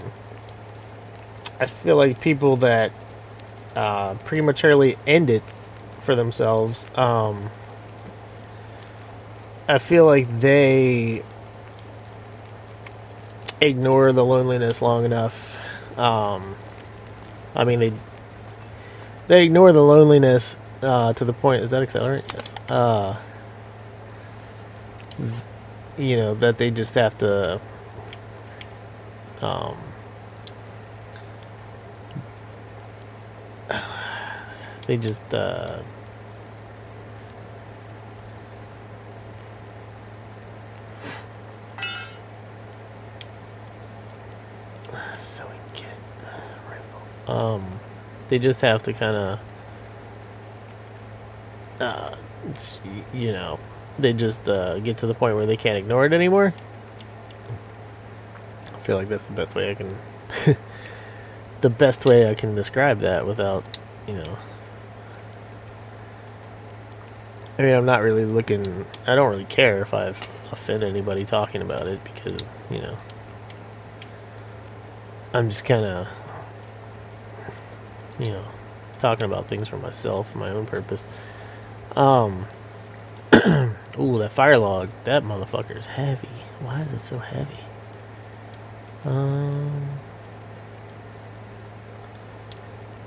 I 1.59 1.65
feel 1.65 1.95
like 1.95 2.19
people 2.19 2.57
that 2.57 2.91
uh, 3.75 4.15
prematurely 4.25 4.97
end 5.07 5.29
it 5.29 5.43
for 6.01 6.15
themselves, 6.15 6.85
um, 6.95 7.49
I 9.67 9.77
feel 9.79 10.05
like 10.05 10.41
they 10.41 11.23
ignore 13.61 14.11
the 14.11 14.25
loneliness 14.25 14.81
long 14.81 15.05
enough. 15.05 15.59
Um, 15.97 16.55
I 17.55 17.63
mean, 17.63 17.79
they 17.79 17.93
they 19.27 19.45
ignore 19.45 19.71
the 19.71 19.83
loneliness 19.83 20.57
uh, 20.81 21.13
to 21.13 21.23
the 21.25 21.33
point. 21.33 21.63
Is 21.63 21.71
that 21.71 21.87
accelerant? 21.87 22.23
Yes. 22.33 22.55
Uh, 22.69 23.17
you 25.97 26.17
know 26.17 26.33
that 26.35 26.57
they 26.57 26.69
just 26.69 26.95
have 26.95 27.17
to. 27.19 27.61
Um, 29.41 29.77
they 34.87 34.97
just 34.97 35.33
uh 35.33 35.79
so 45.17 45.45
we 45.47 45.55
get 45.79 45.87
uh, 46.25 46.39
rifle. 46.69 47.01
Um 47.27 47.79
they 48.29 48.39
just 48.39 48.61
have 48.61 48.83
to 48.83 48.93
kind 48.93 49.15
of 49.15 49.39
uh 51.79 52.15
you 53.13 53.31
know 53.31 53.59
they 53.99 54.13
just 54.13 54.47
uh 54.49 54.79
get 54.79 54.97
to 54.97 55.07
the 55.07 55.13
point 55.13 55.35
where 55.35 55.45
they 55.45 55.57
can't 55.57 55.77
ignore 55.77 56.05
it 56.05 56.13
anymore 56.13 56.53
i 58.73 58.79
feel 58.79 58.97
like 58.97 59.07
that's 59.07 59.25
the 59.25 59.33
best 59.33 59.55
way 59.55 59.71
i 59.71 59.73
can 59.73 59.95
the 61.61 61.69
best 61.69 62.05
way 62.05 62.29
i 62.29 62.33
can 62.33 62.55
describe 62.55 62.99
that 62.99 63.25
without 63.25 63.63
you 64.07 64.13
know 64.13 64.37
I 67.57 67.61
mean, 67.61 67.75
I'm 67.75 67.85
not 67.85 68.01
really 68.01 68.25
looking. 68.25 68.85
I 69.05 69.13
don't 69.13 69.29
really 69.29 69.45
care 69.45 69.81
if 69.81 69.93
I've 69.93 70.27
anybody 70.69 71.25
talking 71.25 71.61
about 71.61 71.87
it 71.87 72.03
because, 72.03 72.41
you 72.69 72.79
know, 72.79 72.97
I'm 75.33 75.49
just 75.49 75.65
kind 75.65 75.85
of, 75.85 76.07
you 78.19 78.27
know, 78.27 78.45
talking 78.99 79.25
about 79.25 79.47
things 79.47 79.67
for 79.67 79.77
myself, 79.77 80.35
my 80.35 80.49
own 80.49 80.65
purpose. 80.65 81.03
Um, 81.95 82.45
ooh, 83.33 84.17
that 84.17 84.31
fire 84.31 84.57
log, 84.57 84.89
that 85.03 85.23
motherfucker 85.23 85.77
is 85.77 85.85
heavy. 85.85 86.29
Why 86.59 86.81
is 86.81 86.93
it 86.93 87.01
so 87.01 87.17
heavy? 87.17 87.57
Um, 89.05 89.89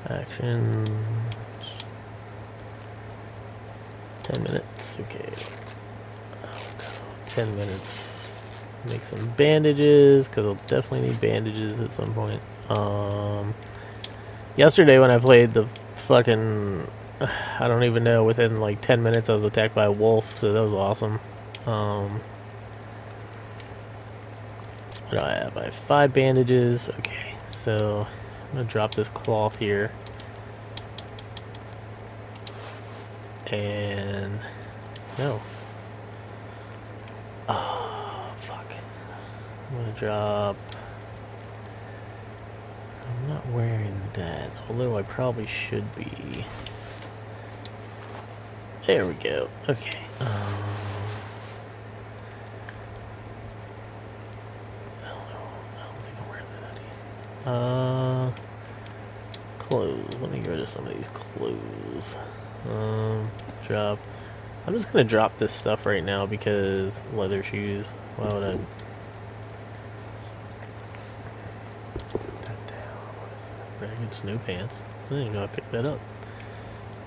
actions. 0.08 0.88
10 4.24 4.42
minutes. 4.42 4.98
Okay. 5.00 5.32
Oh, 6.44 6.74
no. 6.78 7.26
10 7.26 7.56
minutes. 7.56 8.20
Make 8.88 9.04
some 9.06 9.24
bandages, 9.36 10.28
because 10.28 10.46
I'll 10.46 10.66
definitely 10.66 11.08
need 11.08 11.20
bandages 11.20 11.80
at 11.80 11.92
some 11.92 12.12
point. 12.12 12.42
Um, 12.68 13.54
yesterday, 14.56 14.98
when 14.98 15.10
I 15.10 15.18
played 15.18 15.52
the 15.52 15.66
fucking. 15.94 16.88
I 17.20 17.68
don't 17.68 17.84
even 17.84 18.04
know, 18.04 18.24
within 18.24 18.60
like 18.60 18.80
10 18.80 19.02
minutes, 19.02 19.30
I 19.30 19.34
was 19.34 19.44
attacked 19.44 19.74
by 19.74 19.84
a 19.84 19.92
wolf, 19.92 20.36
so 20.36 20.52
that 20.52 20.60
was 20.60 20.72
awesome. 20.72 21.20
Um, 21.66 22.20
what 25.08 25.10
do 25.10 25.18
I 25.20 25.30
have? 25.34 25.56
I 25.56 25.64
have 25.64 25.74
five 25.74 26.12
bandages. 26.12 26.88
Okay, 26.98 27.34
so 27.50 28.06
I'm 28.50 28.56
gonna 28.56 28.64
drop 28.64 28.94
this 28.94 29.08
cloth 29.08 29.56
here. 29.56 29.92
And 33.46 34.40
no. 35.18 35.40
Oh 37.48 38.34
fuck. 38.36 38.66
I'm 39.70 39.76
gonna 39.76 39.92
drop 39.92 40.56
I'm 43.26 43.34
not 43.34 43.46
wearing 43.48 44.00
that, 44.12 44.50
although 44.68 44.96
I 44.96 45.02
probably 45.02 45.46
should 45.48 45.96
be. 45.96 46.44
There 48.86 49.04
we 49.04 49.14
go. 49.14 49.48
Okay. 49.68 49.98
Um, 50.20 50.28
I 55.02 55.08
don't 55.08 55.28
know. 55.28 55.48
I 55.74 55.86
don't 55.86 55.98
think 56.04 56.16
I'm 56.22 56.28
wearing 56.28 56.46
that. 57.44 57.50
Uh, 57.50 58.30
clothes. 59.58 60.14
Let 60.20 60.30
me 60.30 60.38
go 60.38 60.54
to 60.56 60.62
are 60.62 60.66
some 60.66 60.86
of 60.86 60.94
these 60.94 61.08
clothes? 61.08 62.14
Um, 62.68 63.28
drop. 63.66 63.98
I'm 64.68 64.74
just 64.74 64.92
gonna 64.92 65.02
drop 65.02 65.36
this 65.38 65.52
stuff 65.52 65.84
right 65.84 66.04
now 66.04 66.26
because 66.26 66.94
leather 67.12 67.42
shoes. 67.42 67.90
Why 68.14 68.28
would 68.32 68.44
I? 68.44 68.56
Put 72.12 72.42
that 72.42 72.66
Ragged 73.96 74.14
snow 74.14 74.38
pants. 74.38 74.78
I 75.06 75.08
didn't 75.10 75.32
know 75.32 75.44
I 75.44 75.46
picked 75.46 75.72
that 75.72 75.86
up. 75.86 76.00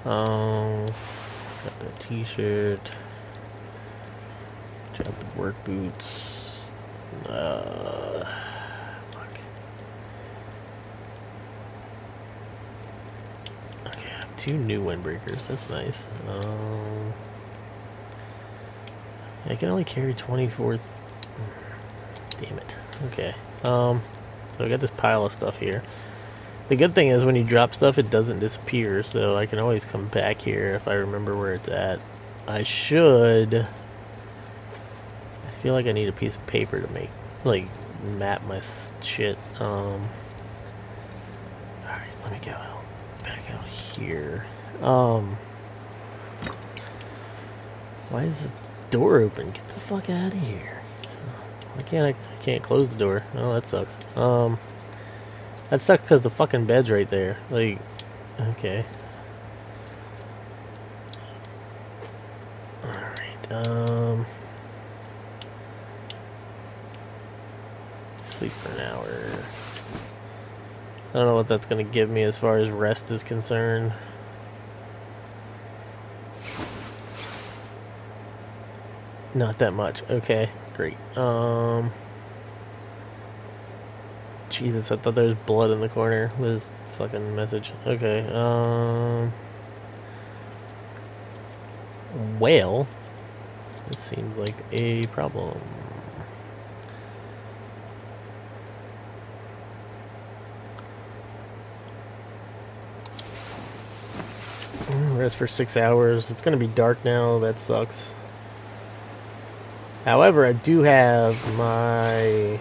Um, 0.06 0.86
got 0.86 1.80
the 1.80 1.90
t-shirt. 2.00 2.92
Drop 4.94 5.20
the 5.20 5.40
work 5.40 5.64
boots. 5.64 6.72
Uh, 7.28 8.26
fuck. 9.12 9.40
Okay, 13.88 14.10
I 14.10 14.20
have 14.20 14.36
two 14.38 14.58
new 14.58 14.82
windbreakers. 14.84 15.48
That's 15.48 15.70
nice. 15.70 16.06
Um, 16.28 17.14
I 19.48 19.56
can 19.56 19.70
only 19.70 19.84
carry 19.84 20.14
24. 20.14 20.80
Damn 22.40 22.58
it. 22.58 22.76
Okay. 23.08 23.36
Um, 23.64 24.02
so 24.58 24.66
I 24.66 24.70
got 24.70 24.80
this 24.80 24.92
pile 24.92 25.26
of 25.26 25.32
stuff 25.32 25.60
here. 25.60 25.84
The 26.70 26.76
good 26.76 26.94
thing 26.94 27.08
is 27.08 27.26
when 27.26 27.36
you 27.36 27.44
drop 27.44 27.74
stuff, 27.74 27.98
it 27.98 28.12
doesn't 28.12 28.38
disappear, 28.38 29.02
so 29.02 29.36
I 29.36 29.48
can 29.48 29.58
always 29.58 29.86
come 29.86 30.08
back 30.08 30.40
here 30.40 30.76
if 30.76 30.88
I 30.88 30.94
remember 30.94 31.36
where 31.36 31.56
it's 31.56 31.68
at. 31.68 32.00
I 32.48 32.62
should. 32.62 33.66
I 35.48 35.52
feel 35.62 35.74
like 35.74 35.88
I 35.88 35.92
need 35.94 36.08
a 36.08 36.14
piece 36.14 36.36
of 36.36 36.46
paper 36.46 36.80
to 36.80 36.88
make, 36.94 37.10
like, 37.44 37.66
map 38.04 38.46
my 38.46 38.62
shit. 39.02 39.40
Um. 39.60 40.08
Alright, 41.84 42.08
let 42.24 42.32
me 42.34 42.40
go 42.46 42.52
out, 42.52 42.84
back 43.24 43.50
out 43.50 43.66
here. 43.66 44.46
Um. 44.84 45.38
Why 48.10 48.26
is 48.26 48.44
this 48.44 48.54
door 48.92 49.22
open? 49.22 49.50
Get 49.52 49.68
the 49.70 49.80
fuck 49.80 50.08
out 50.08 50.34
of 50.34 50.40
here. 50.40 50.84
Why 51.74 51.82
can't 51.82 52.16
I, 52.16 52.20
I 52.36 52.38
can't 52.44 52.62
close 52.62 52.90
the 52.90 52.96
door? 52.96 53.24
Oh, 53.34 53.56
that 53.56 53.66
sucks. 53.66 53.92
Um. 54.16 54.60
That 55.70 55.82
sucks 55.82 56.02
because 56.02 56.22
the 56.22 56.32
fucking 56.32 56.66
bed's 56.66 56.90
right 56.90 57.08
there. 57.10 57.38
Like, 57.52 57.78
okay. 58.40 58.84
Alright, 62.84 63.52
um. 63.52 64.26
Sleep 68.24 68.52
for 68.52 68.72
an 68.72 68.80
hour. 68.80 69.44
I 71.10 71.14
don't 71.14 71.26
know 71.26 71.36
what 71.36 71.48
that's 71.48 71.68
to 71.68 71.84
give 71.84 72.10
me 72.10 72.24
as 72.24 72.38
far 72.38 72.58
as 72.58 72.70
rest 72.70 73.12
is 73.12 73.24
concerned. 73.24 73.94
Not 79.36 79.60
that 79.60 79.74
much. 79.74 80.02
Okay, 80.10 80.50
great. 80.76 80.98
Um. 81.16 81.92
Jesus, 84.60 84.92
I 84.92 84.98
thought 84.98 85.16
there 85.16 85.24
was 85.24 85.36
blood 85.36 85.72
in 85.72 85.80
the 85.80 85.88
corner. 85.88 86.34
This 86.38 86.66
fucking 86.98 87.34
message. 87.34 87.72
Okay, 87.88 88.28
um. 88.34 89.32
Well, 92.40 92.86
this 93.88 94.00
seems 94.00 94.38
like 94.38 94.56
a 94.74 95.06
problem. 95.08 95.58
Mm, 104.76 105.18
Rest 105.20 105.38
for 105.38 105.48
six 105.48 105.78
hours. 105.78 106.30
It's 106.30 106.42
gonna 106.42 106.58
be 106.58 106.68
dark 106.68 107.06
now. 107.06 107.40
That 107.40 107.60
sucks. 107.62 108.08
However, 110.04 110.46
I 110.46 110.52
do 110.52 110.82
have 110.82 111.36
my 111.58 112.60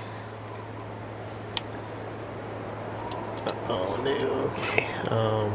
Oh 3.69 4.01
no, 4.05 4.53
okay. 4.69 4.87
Um 5.09 5.53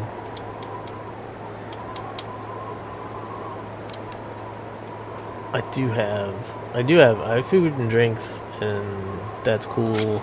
I 5.53 5.61
do 5.71 5.87
have 5.87 6.57
I 6.73 6.81
do 6.81 6.97
have 6.97 7.19
I 7.19 7.35
have 7.35 7.45
food 7.45 7.73
and 7.73 7.87
drinks 7.87 8.41
and 8.59 9.19
that's 9.43 9.67
cool. 9.67 10.21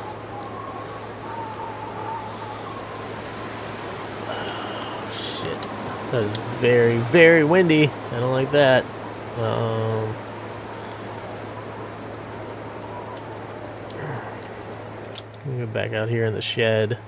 Oh, 4.27 5.13
shit. 5.17 5.63
That 6.11 6.25
is 6.25 6.37
very, 6.61 6.97
very 6.97 7.45
windy. 7.45 7.87
I 7.87 8.19
don't 8.19 8.33
like 8.33 8.51
that. 8.51 8.85
Um 9.39 10.15
me 15.47 15.59
go 15.59 15.67
back 15.67 15.93
out 15.93 16.09
here 16.09 16.25
in 16.25 16.35
the 16.35 16.43
shed. 16.43 16.99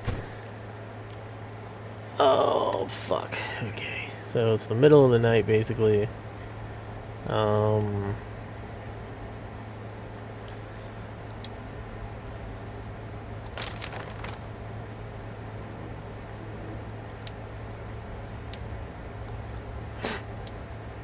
Oh 2.18 2.87
fuck. 2.87 3.37
Okay. 3.64 4.11
So 4.29 4.55
it's 4.55 4.66
the 4.66 4.75
middle 4.77 5.05
of 5.05 5.11
the 5.11 5.18
night 5.18 5.47
basically. 5.47 6.09
Um 7.29 8.14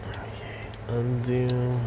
Okay. 0.09 0.69
Undo. 0.89 1.81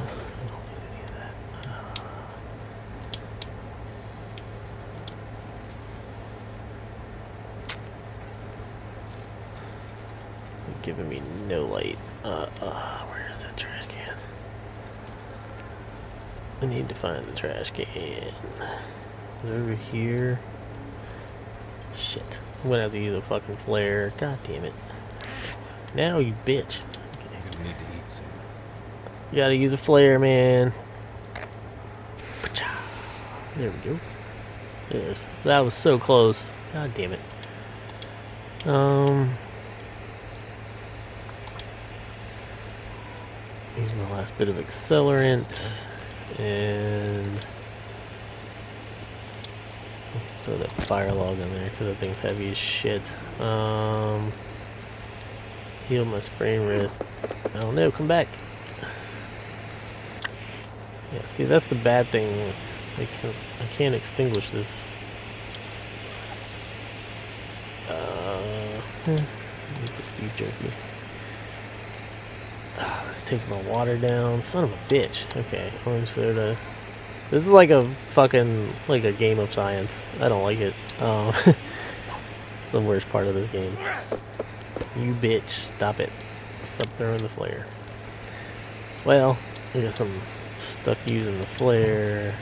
Giving 10.84 11.10
me 11.10 11.22
no 11.48 11.66
light. 11.68 12.00
Uh, 12.24 12.48
uh, 12.60 12.98
where 13.06 13.30
is 13.32 13.44
that 13.44 13.56
trash 13.56 13.86
can? 13.88 14.16
I 16.60 16.66
need 16.82 16.90
to 16.90 16.96
find 16.96 17.28
the 17.28 17.36
trash 17.36 17.72
can. 17.72 17.88
Is 19.44 19.52
over 19.52 19.74
here? 19.74 20.40
Shit. 21.96 22.40
I'm 22.64 22.70
gonna 22.70 22.84
have 22.84 22.92
to 22.92 23.00
use 23.00 23.14
a 23.14 23.22
fucking 23.22 23.58
flare. 23.58 24.14
God 24.18 24.40
damn 24.44 24.64
it. 24.66 24.74
Now, 25.94 26.18
you 26.18 26.34
bitch. 26.46 26.80
Okay. 26.80 27.36
I'm 27.36 27.52
gonna 27.52 27.66
need 27.66 27.76
to 27.76 27.98
eat 27.98 28.10
soon. 28.10 28.26
You 29.32 29.38
gotta 29.38 29.56
use 29.56 29.74
a 29.74 29.78
flare, 29.78 30.18
man. 30.18 30.74
There 33.58 33.70
we 33.70 33.90
go. 33.90 34.00
There's. 34.90 35.20
That 35.44 35.60
was 35.60 35.74
so 35.74 36.00
close. 36.00 36.50
God 36.74 36.92
damn 36.96 37.14
it. 37.14 37.20
Um. 38.68 39.32
Use 43.78 43.94
my 43.94 44.12
last 44.12 44.38
bit 44.38 44.50
of 44.50 44.56
accelerant. 44.56 45.48
And. 46.40 47.46
Throw 50.44 50.58
that 50.58 50.72
fire 50.72 51.12
log 51.12 51.40
in 51.40 51.54
there 51.54 51.70
because 51.70 51.88
that 51.88 51.98
thing's 51.98 52.20
heavy 52.20 52.52
as 52.52 52.58
shit. 52.58 53.02
Um. 53.40 54.32
Heal 55.88 56.06
my 56.06 56.20
sprain 56.20 56.66
wrist. 56.66 57.04
Oh 57.56 57.72
no, 57.72 57.92
come 57.92 58.08
back. 58.08 58.28
Yeah, 61.14 61.26
see, 61.26 61.44
that's 61.44 61.68
the 61.68 61.76
bad 61.76 62.08
thing. 62.08 62.54
I 62.98 63.06
can't, 63.06 63.36
I 63.60 63.66
can't 63.74 63.96
extinguish 63.96 64.50
this. 64.52 64.86
Uh, 67.90 68.82
beef 69.06 70.36
jerky. 70.38 70.72
Take 73.32 73.50
my 73.50 73.62
water 73.62 73.96
down. 73.96 74.42
Son 74.42 74.66
of 74.66 74.74
a 74.74 74.94
bitch. 74.94 75.24
Okay, 75.38 75.72
orange 75.86 76.10
soda. 76.10 76.58
This 77.30 77.48
is 77.48 77.54
like 77.54 77.70
a 77.70 77.86
fucking 78.10 78.74
like 78.90 79.06
a 79.06 79.14
game 79.14 79.40
of 79.40 79.54
science. 79.54 80.02
I 80.20 80.28
don't 80.28 80.44
like 80.44 80.60
it. 80.60 80.74
Um, 81.00 81.34
it's 81.46 82.72
the 82.74 82.82
worst 82.82 83.10
part 83.10 83.28
of 83.28 83.36
this 83.36 83.48
game. 83.48 83.78
You 84.98 85.14
bitch, 85.14 85.48
stop 85.48 86.02
it. 86.02 86.12
Stop 86.66 86.90
throwing 86.98 87.20
the 87.20 87.30
flare. 87.30 87.66
Well, 89.06 89.38
I 89.76 89.80
guess 89.80 90.02
I'm 90.02 90.12
stuck 90.58 90.98
using 91.06 91.38
the 91.38 91.46
flare. 91.46 92.36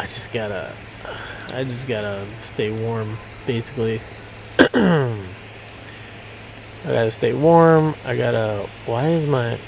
I 0.00 0.06
just 0.06 0.32
gotta, 0.32 0.72
I 1.52 1.62
just 1.62 1.86
gotta 1.86 2.26
stay 2.40 2.72
warm, 2.72 3.18
basically. 3.46 4.00
I 6.88 6.92
gotta 6.92 7.10
stay 7.10 7.34
warm. 7.34 7.94
I 8.06 8.16
gotta. 8.16 8.66
Why 8.86 9.08
is 9.08 9.26
my. 9.26 9.58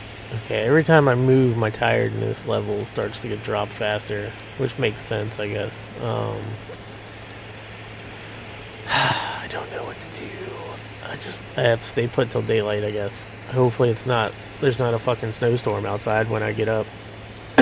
Okay, 0.44 0.62
every 0.62 0.82
time 0.82 1.06
I 1.06 1.14
move, 1.14 1.54
my 1.58 1.68
tiredness 1.68 2.46
level 2.46 2.82
starts 2.86 3.20
to 3.20 3.28
get 3.28 3.42
dropped 3.44 3.72
faster, 3.72 4.32
which 4.56 4.78
makes 4.78 5.02
sense, 5.02 5.38
I 5.38 5.48
guess. 5.48 5.86
Um, 6.00 6.40
I 8.88 9.46
don't 9.50 9.70
know 9.70 9.84
what 9.84 9.98
to 9.98 10.20
do. 10.20 10.30
I 11.10 11.16
just 11.16 11.42
I 11.58 11.62
have 11.62 11.80
to 11.80 11.84
stay 11.86 12.08
put 12.08 12.30
till 12.30 12.40
daylight, 12.40 12.84
I 12.84 12.90
guess. 12.90 13.26
Hopefully, 13.50 13.90
it's 13.90 14.06
not 14.06 14.32
there's 14.62 14.78
not 14.78 14.94
a 14.94 14.98
fucking 14.98 15.32
snowstorm 15.32 15.84
outside 15.84 16.30
when 16.30 16.42
I 16.42 16.54
get 16.54 16.68
up, 16.68 16.86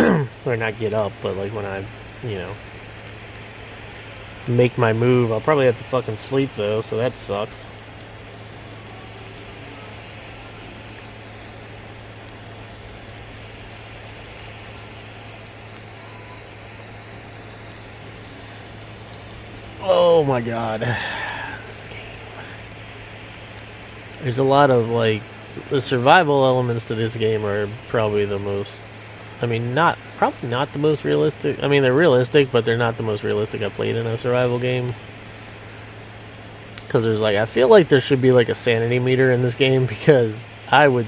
or 0.47 0.57
not 0.57 0.79
get 0.79 0.95
up, 0.95 1.11
but 1.21 1.37
like 1.37 1.53
when 1.53 1.65
I, 1.65 1.85
you 2.23 2.37
know, 2.37 2.55
make 4.47 4.79
my 4.79 4.93
move. 4.93 5.33
I'll 5.33 5.41
probably 5.41 5.67
have 5.67 5.79
to 5.79 5.85
fucking 5.85 6.17
sleep 6.17 6.51
though, 6.55 6.81
so 6.81 6.97
that 6.97 7.17
sucks. 7.17 7.69
Oh 19.91 20.18
my 20.29 20.43
god. 20.43 20.83
This 20.83 21.89
game. 21.89 21.99
There's 24.23 24.39
a 24.39 24.45
lot 24.45 24.71
of 24.71 24.91
like 24.91 25.23
the 25.71 25.81
survival 25.81 26.45
elements 26.45 26.87
to 26.87 26.95
this 26.95 27.17
game 27.17 27.45
are 27.45 27.69
probably 27.89 28.25
the 28.27 28.39
most 28.39 28.77
I 29.41 29.47
mean 29.47 29.75
not 29.75 29.99
probably 30.17 30.51
not 30.51 30.73
the 30.73 30.79
most 30.79 31.03
realistic. 31.03 31.63
I 31.63 31.69
mean 31.69 31.83
they're 31.83 31.95
realistic, 31.95 32.53
but 32.53 32.65
they're 32.65 32.77
not 32.77 32.99
the 32.99 33.03
most 33.03 33.25
realistic 33.25 33.63
I've 33.63 33.73
played 33.73 33.97
in 33.97 34.07
a 34.07 34.19
survival 34.19 34.59
game. 34.59 34.95
Cuz 36.91 37.03
there's 37.03 37.21
like 37.21 37.37
I 37.37 37.47
feel 37.47 37.69
like 37.69 37.89
there 37.89 38.01
should 38.01 38.21
be 38.21 38.31
like 38.31 38.51
a 38.51 38.55
sanity 38.55 38.99
meter 38.99 39.33
in 39.33 39.43
this 39.43 39.55
game 39.55 39.87
because 39.95 40.51
I 40.71 40.89
would 40.89 41.07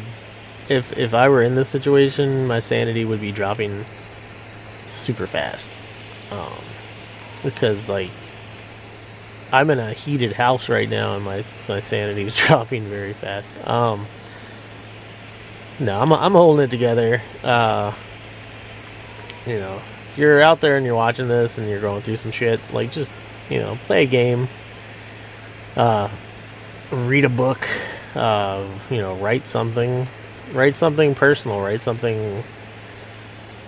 if 0.70 0.96
if 0.96 1.12
I 1.12 1.28
were 1.28 1.42
in 1.42 1.56
this 1.56 1.68
situation, 1.68 2.46
my 2.46 2.60
sanity 2.60 3.04
would 3.04 3.20
be 3.20 3.32
dropping 3.32 3.84
super 4.86 5.26
fast. 5.26 5.76
Um 6.30 6.64
because 7.42 7.88
like 7.88 8.10
I'm 9.52 9.70
in 9.70 9.78
a 9.78 9.92
heated 9.92 10.32
house 10.32 10.68
right 10.68 10.88
now, 10.88 11.16
and 11.16 11.24
my 11.24 11.44
my 11.68 11.80
sanity 11.80 12.22
is 12.22 12.34
dropping 12.46 12.84
very 12.84 13.12
fast. 13.12 13.50
Um, 13.66 14.06
no, 15.78 16.00
I'm 16.00 16.12
I'm 16.12 16.32
holding 16.32 16.64
it 16.64 16.70
together. 16.70 17.20
Uh, 17.42 17.92
you 19.46 19.58
know, 19.58 19.80
if 20.12 20.18
you're 20.18 20.40
out 20.40 20.60
there 20.60 20.76
and 20.76 20.86
you're 20.86 20.94
watching 20.94 21.28
this 21.28 21.58
and 21.58 21.68
you're 21.68 21.80
going 21.80 22.02
through 22.02 22.16
some 22.16 22.30
shit, 22.30 22.60
like 22.72 22.92
just 22.92 23.10
you 23.50 23.58
know, 23.58 23.76
play 23.86 24.04
a 24.04 24.06
game. 24.06 24.48
Uh, 25.76 26.08
read 26.90 27.24
a 27.24 27.28
book. 27.28 27.68
Uh, 28.14 28.64
you 28.88 28.98
know, 28.98 29.16
write 29.16 29.46
something. 29.46 30.06
Write 30.52 30.76
something 30.76 31.14
personal. 31.14 31.60
Write 31.60 31.82
something 31.82 32.42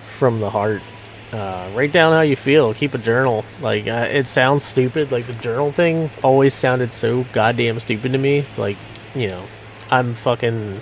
from 0.07 0.41
the 0.41 0.51
heart. 0.51 0.83
Uh, 1.33 1.71
write 1.75 1.93
down 1.93 2.13
how 2.13 2.21
you 2.21 2.37
feel. 2.37 2.75
Keep 2.75 2.95
a 2.95 2.99
journal. 2.99 3.45
Like 3.61 3.87
uh, 3.87 4.07
it 4.11 4.27
sounds 4.27 4.65
stupid. 4.65 5.11
Like 5.11 5.27
the 5.27 5.33
journal 5.35 5.73
thing 5.73 6.11
always 6.23 6.53
sounded 6.53 6.93
so 6.93 7.25
goddamn 7.33 7.81
stupid 7.81 8.13
to 8.13 8.19
me. 8.19 8.41
It's 8.41 8.59
like 8.59 8.77
you 9.15 9.29
know, 9.29 9.45
I'm 9.91 10.15
fucking. 10.15 10.81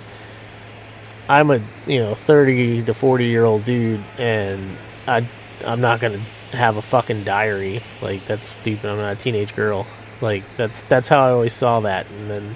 I'm 1.29 1.51
a 1.51 1.61
you 1.87 1.99
know 1.99 2.15
30 2.15 2.83
to 2.83 2.93
40 2.93 3.25
year 3.25 3.45
old 3.45 3.63
dude, 3.63 4.03
and 4.17 4.75
I 5.07 5.25
I'm 5.65 5.79
not 5.79 6.01
gonna 6.01 6.19
have 6.51 6.75
a 6.75 6.81
fucking 6.81 7.23
diary. 7.23 7.81
Like 8.01 8.25
that's 8.25 8.49
stupid. 8.49 8.89
I'm 8.89 8.97
not 8.97 9.13
a 9.13 9.19
teenage 9.19 9.55
girl. 9.55 9.87
Like 10.19 10.43
that's 10.57 10.81
that's 10.81 11.07
how 11.07 11.21
I 11.21 11.29
always 11.29 11.53
saw 11.53 11.79
that, 11.81 12.09
and 12.11 12.29
then 12.29 12.55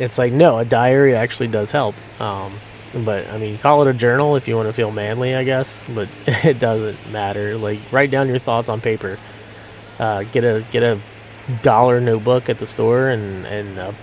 it's 0.00 0.18
like 0.18 0.32
no, 0.32 0.58
a 0.58 0.64
diary 0.64 1.14
actually 1.14 1.48
does 1.48 1.70
help. 1.70 1.94
Um, 2.20 2.54
but 2.94 3.26
I 3.28 3.38
mean, 3.38 3.58
call 3.58 3.82
it 3.86 3.90
a 3.94 3.96
journal 3.98 4.36
if 4.36 4.46
you 4.48 4.56
want 4.56 4.68
to 4.68 4.72
feel 4.72 4.90
manly, 4.90 5.34
I 5.34 5.44
guess. 5.44 5.82
But 5.94 6.08
it 6.26 6.58
doesn't 6.58 7.10
matter. 7.10 7.56
Like, 7.56 7.80
write 7.92 8.10
down 8.10 8.28
your 8.28 8.38
thoughts 8.38 8.68
on 8.68 8.80
paper. 8.80 9.18
Uh, 9.98 10.24
get 10.24 10.44
a 10.44 10.64
get 10.70 10.82
a 10.82 10.98
dollar 11.62 12.00
notebook 12.00 12.48
at 12.48 12.58
the 12.58 12.66
store 12.66 13.08
and 13.08 13.46
and 13.46 13.78
a 13.78 13.94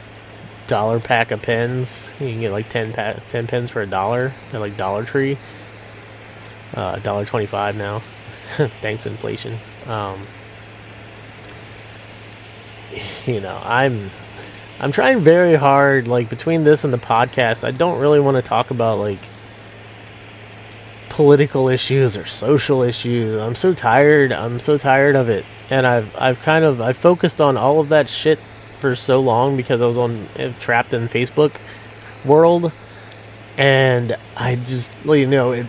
dollar 0.68 1.00
pack 1.00 1.32
of 1.32 1.42
pens. 1.42 2.08
You 2.20 2.30
can 2.32 2.40
get 2.42 2.52
like 2.52 2.70
10, 2.70 2.94
pa- 2.94 3.20
10 3.30 3.48
pens 3.48 3.70
for 3.72 3.82
a 3.82 3.88
dollar 3.88 4.32
at 4.54 4.60
like 4.60 4.78
Dollar 4.78 5.04
Tree. 5.04 5.38
Uh, 6.74 6.98
dollar 7.00 7.26
twenty 7.26 7.46
five 7.46 7.76
now. 7.76 8.00
Thanks 8.82 9.06
inflation. 9.06 9.58
Um, 9.88 10.26
you 13.26 13.42
know, 13.42 13.60
I'm 13.64 14.10
I'm 14.82 14.92
trying 14.92 15.20
very 15.20 15.56
hard, 15.56 16.08
like 16.08 16.28
between 16.28 16.64
this 16.64 16.84
and 16.84 16.92
the 16.92 16.98
podcast, 16.98 17.64
I 17.64 17.70
don't 17.70 18.00
really 18.00 18.20
want 18.20 18.38
to 18.38 18.42
talk 18.42 18.72
about 18.72 18.98
like 18.98 19.20
political 21.10 21.70
issues 21.70 22.18
or 22.18 22.26
social 22.26 22.82
issues. 22.82 23.40
I'm 23.40 23.54
so 23.54 23.76
tired. 23.76 24.32
I'm 24.32 24.60
so 24.60 24.80
tired 24.80 25.16
of 25.16 25.30
it. 25.30 25.46
And 25.70 25.86
I've 25.86 26.18
I've 26.18 26.42
kind 26.42 26.66
of 26.66 26.82
I 26.82 26.94
focused 26.94 27.40
on 27.40 27.58
all 27.58 27.80
of 27.80 27.90
that 27.90 28.10
shit 28.10 28.40
for 28.80 28.96
so 28.96 29.20
long 29.20 29.56
because 29.56 29.84
I 29.84 29.86
was 29.86 29.98
on 29.98 30.28
uh, 30.40 30.52
trapped 30.60 30.94
in 30.94 31.08
Facebook 31.08 31.54
world 32.26 32.72
and 33.60 34.18
I 34.36 34.56
just 34.56 34.92
well, 35.06 35.16
you 35.16 35.28
know 35.28 35.52
it 35.52 35.68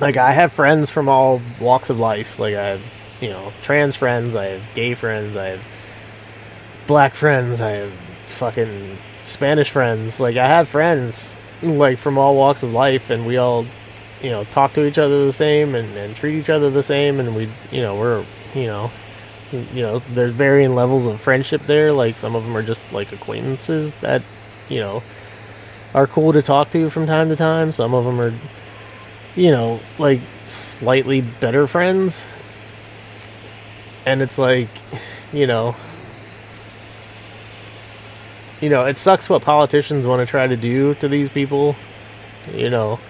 like 0.00 0.16
I 0.16 0.32
have 0.32 0.50
friends 0.50 0.90
from 0.90 1.10
all 1.10 1.42
walks 1.60 1.90
of 1.90 1.98
life. 1.98 2.38
Like 2.38 2.54
I 2.54 2.64
have, 2.68 2.82
you 3.20 3.28
know, 3.28 3.52
trans 3.62 3.96
friends, 3.96 4.34
I 4.34 4.46
have 4.46 4.62
gay 4.74 4.94
friends, 4.94 5.36
I 5.36 5.48
have 5.48 5.64
black 6.86 7.14
friends, 7.14 7.60
I 7.60 7.70
have 7.70 7.92
fucking 7.92 8.98
Spanish 9.24 9.70
friends. 9.70 10.20
Like 10.20 10.36
I 10.36 10.46
have 10.46 10.68
friends 10.68 11.38
like 11.62 11.98
from 11.98 12.18
all 12.18 12.36
walks 12.36 12.62
of 12.62 12.72
life 12.72 13.10
and 13.10 13.24
we 13.24 13.36
all 13.36 13.64
you 14.20 14.30
know 14.30 14.44
talk 14.44 14.72
to 14.72 14.84
each 14.84 14.98
other 14.98 15.24
the 15.24 15.32
same 15.32 15.74
and, 15.74 15.96
and 15.96 16.16
treat 16.16 16.34
each 16.38 16.50
other 16.50 16.70
the 16.70 16.82
same 16.82 17.20
and 17.20 17.36
we 17.36 17.48
you 17.70 17.80
know 17.80 17.96
we're 17.96 18.24
you 18.54 18.66
know 18.66 18.90
you 19.52 19.82
know 19.82 19.98
there's 20.10 20.32
varying 20.32 20.74
levels 20.74 21.06
of 21.06 21.20
friendship 21.20 21.62
there. 21.66 21.92
Like 21.92 22.16
some 22.16 22.34
of 22.34 22.44
them 22.44 22.56
are 22.56 22.62
just 22.62 22.80
like 22.92 23.12
acquaintances 23.12 23.92
that 23.94 24.22
you 24.68 24.80
know 24.80 25.02
are 25.94 26.06
cool 26.06 26.32
to 26.32 26.42
talk 26.42 26.70
to 26.70 26.90
from 26.90 27.06
time 27.06 27.28
to 27.28 27.36
time. 27.36 27.72
Some 27.72 27.94
of 27.94 28.04
them 28.04 28.20
are 28.20 28.34
you 29.36 29.50
know 29.50 29.80
like 29.98 30.20
slightly 30.44 31.20
better 31.20 31.66
friends. 31.66 32.26
And 34.04 34.20
it's 34.20 34.38
like 34.38 34.68
you 35.32 35.46
know 35.46 35.76
you 38.62 38.68
know, 38.68 38.86
it 38.86 38.96
sucks 38.96 39.28
what 39.28 39.42
politicians 39.42 40.06
want 40.06 40.20
to 40.20 40.26
try 40.26 40.46
to 40.46 40.56
do 40.56 40.94
to 40.94 41.08
these 41.08 41.28
people. 41.28 41.74
You 42.54 42.70
know, 42.70 43.00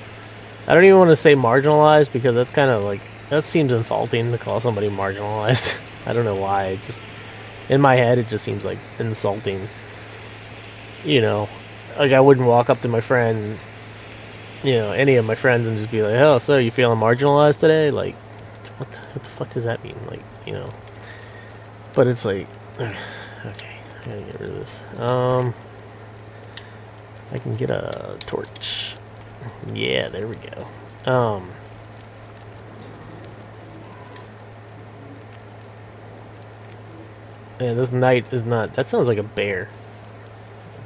I 0.66 0.74
don't 0.74 0.84
even 0.84 0.98
want 0.98 1.10
to 1.10 1.16
say 1.16 1.34
marginalized 1.34 2.10
because 2.10 2.34
that's 2.34 2.50
kind 2.50 2.70
of 2.70 2.82
like 2.82 3.02
that 3.28 3.44
seems 3.44 3.70
insulting 3.70 4.32
to 4.32 4.38
call 4.38 4.60
somebody 4.60 4.88
marginalized. 4.88 5.78
I 6.06 6.14
don't 6.14 6.24
know 6.24 6.36
why. 6.36 6.68
It 6.68 6.82
just 6.82 7.02
in 7.68 7.82
my 7.82 7.96
head 7.96 8.18
it 8.18 8.28
just 8.28 8.44
seems 8.44 8.64
like 8.64 8.78
insulting. 8.98 9.68
You 11.04 11.20
know, 11.20 11.48
like 11.98 12.12
I 12.12 12.20
wouldn't 12.20 12.46
walk 12.46 12.70
up 12.70 12.80
to 12.80 12.88
my 12.88 13.00
friend, 13.00 13.58
you 14.64 14.74
know, 14.74 14.92
any 14.92 15.16
of 15.16 15.26
my 15.26 15.34
friends 15.34 15.68
and 15.68 15.76
just 15.76 15.90
be 15.90 16.02
like, 16.02 16.14
"Oh, 16.14 16.38
so 16.38 16.56
you 16.56 16.70
feeling 16.70 16.98
marginalized 16.98 17.58
today?" 17.58 17.90
Like, 17.90 18.14
what 18.78 18.90
the, 18.90 18.98
what 18.98 19.24
the 19.24 19.30
fuck 19.30 19.50
does 19.50 19.64
that 19.64 19.84
mean? 19.84 19.96
Like, 20.08 20.22
you 20.46 20.54
know. 20.54 20.70
But 21.94 22.06
it's 22.06 22.24
like. 22.24 22.48
I 24.02 24.08
gotta 24.08 24.22
get 24.22 24.40
rid 24.40 24.50
of 24.50 24.56
this. 24.56 24.80
Um, 24.98 25.54
I 27.30 27.38
can 27.38 27.56
get 27.56 27.70
a 27.70 28.16
torch. 28.20 28.96
Yeah, 29.72 30.08
there 30.08 30.26
we 30.26 30.36
go. 30.36 30.66
Um, 31.10 31.50
yeah, 37.60 37.74
this 37.74 37.92
night 37.92 38.32
is 38.32 38.44
not. 38.44 38.74
That 38.74 38.88
sounds 38.88 39.08
like 39.08 39.18
a 39.18 39.22
bear. 39.22 39.68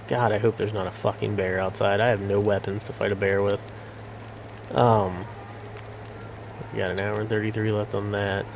God, 0.09 0.31
I 0.31 0.39
hope 0.39 0.57
there's 0.57 0.75
not 0.75 0.87
a 0.87 0.93
fucking 0.93 1.37
bear 1.37 1.59
outside. 1.59 2.01
I 2.01 2.09
have 2.09 2.21
no 2.21 2.39
weapons 2.39 2.85
to 2.85 2.93
fight 2.93 3.13
a 3.13 3.17
bear 3.17 3.43
with. 3.43 3.73
Um, 4.73 5.27
we 6.73 6.79
got 6.79 6.91
an 6.91 7.01
hour 7.01 7.21
and 7.21 7.29
33 7.29 7.73
left 7.73 7.95
on 7.95 8.13
that. 8.13 8.47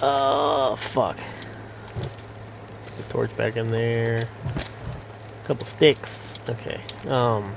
Oh, 0.00 0.76
fuck 0.76 1.18
the 2.96 3.02
torch 3.04 3.36
back 3.36 3.56
in 3.56 3.70
there. 3.70 4.28
A 5.42 5.46
couple 5.46 5.66
sticks. 5.66 6.38
Okay. 6.48 6.80
Um. 7.08 7.54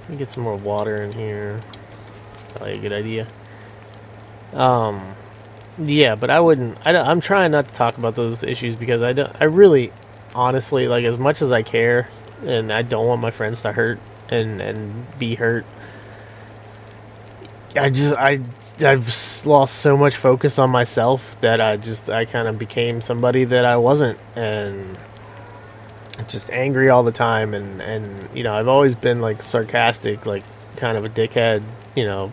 Let 0.00 0.10
me 0.10 0.16
get 0.16 0.30
some 0.30 0.42
more 0.42 0.56
water 0.56 1.02
in 1.02 1.12
here. 1.12 1.60
Probably 2.54 2.74
a 2.74 2.78
good 2.78 2.92
idea. 2.92 3.26
Um. 4.52 5.14
Yeah, 5.78 6.14
but 6.14 6.30
I 6.30 6.40
wouldn't. 6.40 6.78
I 6.86 6.92
am 6.92 7.20
trying 7.20 7.52
not 7.52 7.68
to 7.68 7.74
talk 7.74 7.96
about 7.96 8.14
those 8.14 8.44
issues 8.44 8.76
because 8.76 9.02
I 9.02 9.12
don't. 9.12 9.34
I 9.40 9.44
really, 9.44 9.92
honestly, 10.34 10.86
like 10.86 11.04
as 11.04 11.18
much 11.18 11.40
as 11.40 11.50
I 11.50 11.62
care, 11.62 12.08
and 12.44 12.72
I 12.72 12.82
don't 12.82 13.06
want 13.06 13.22
my 13.22 13.30
friends 13.30 13.62
to 13.62 13.72
hurt 13.72 13.98
and 14.28 14.60
and 14.60 15.18
be 15.18 15.34
hurt. 15.34 15.64
I 17.74 17.88
just 17.88 18.14
I 18.14 18.40
I've 18.82 19.44
lost 19.46 19.76
so 19.76 19.96
much 19.96 20.16
focus 20.16 20.58
on 20.58 20.70
myself 20.70 21.40
that 21.40 21.60
I 21.60 21.76
just 21.76 22.08
I 22.10 22.24
kind 22.24 22.48
of 22.48 22.58
became 22.58 23.00
somebody 23.00 23.44
that 23.44 23.64
I 23.64 23.76
wasn't 23.76 24.18
and 24.36 24.98
just 26.28 26.50
angry 26.50 26.88
all 26.88 27.02
the 27.02 27.12
time 27.12 27.54
and 27.54 27.80
and 27.80 28.28
you 28.34 28.42
know 28.42 28.54
I've 28.54 28.68
always 28.68 28.94
been 28.94 29.20
like 29.20 29.42
sarcastic 29.42 30.26
like 30.26 30.44
kind 30.76 30.96
of 30.96 31.04
a 31.04 31.08
dickhead 31.08 31.62
you 31.94 32.04
know. 32.04 32.32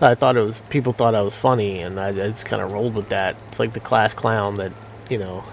I 0.00 0.14
thought 0.14 0.36
it 0.36 0.44
was 0.44 0.60
people 0.68 0.92
thought 0.92 1.14
I 1.14 1.22
was 1.22 1.36
funny 1.36 1.80
and 1.80 1.98
I, 1.98 2.08
I 2.08 2.12
just 2.12 2.44
kind 2.46 2.60
of 2.60 2.72
rolled 2.72 2.94
with 2.94 3.08
that. 3.08 3.36
It's 3.48 3.58
like 3.58 3.72
the 3.72 3.80
class 3.80 4.12
clown 4.12 4.56
that 4.56 4.72
you 5.08 5.18
know 5.18 5.44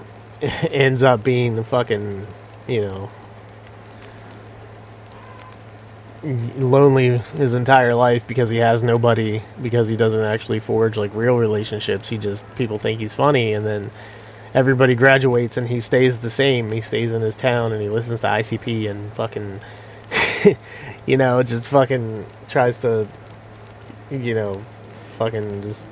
ends 0.72 1.04
up 1.04 1.24
being 1.24 1.54
the 1.54 1.64
fucking, 1.64 2.26
you 2.68 2.82
know, 2.82 3.10
lonely 6.24 7.17
his 7.36 7.55
entire 7.55 7.95
life 7.95 8.28
because 8.28 8.51
he 8.51 8.57
has 8.57 8.84
nobody 8.84 9.41
because 9.61 9.88
he 9.88 9.95
doesn't 9.95 10.24
actually 10.24 10.59
forge 10.59 10.97
like 10.97 11.13
real 11.15 11.36
relationships. 11.36 12.09
He 12.09 12.17
just 12.17 12.45
people 12.55 12.78
think 12.78 12.99
he's 12.99 13.15
funny 13.15 13.53
and 13.53 13.65
then 13.65 13.91
everybody 14.53 14.93
graduates 14.95 15.57
and 15.57 15.67
he 15.67 15.80
stays 15.80 16.19
the 16.19 16.30
same. 16.30 16.72
He 16.72 16.82
stays 16.82 17.11
in 17.11 17.22
his 17.22 17.36
town 17.36 17.72
and 17.72 17.82
he 17.82 17.89
listens 17.89 18.22
to 18.22 18.28
ICP 18.28 18.89
and 18.89 19.11
fucking 19.13 19.61
you 21.05 21.17
know 21.17 21.41
just 21.41 21.65
fucking 21.65 22.26
tries 22.47 22.80
to 22.82 23.07
you 24.11 24.36
know 24.36 24.61
fucking 25.17 25.61
just 25.63 25.88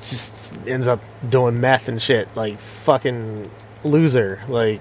just 0.00 0.56
ends 0.66 0.88
up 0.88 1.00
doing 1.28 1.60
meth 1.60 1.88
and 1.88 2.02
shit. 2.02 2.28
Like 2.34 2.58
fucking 2.58 3.50
loser. 3.84 4.42
Like 4.48 4.80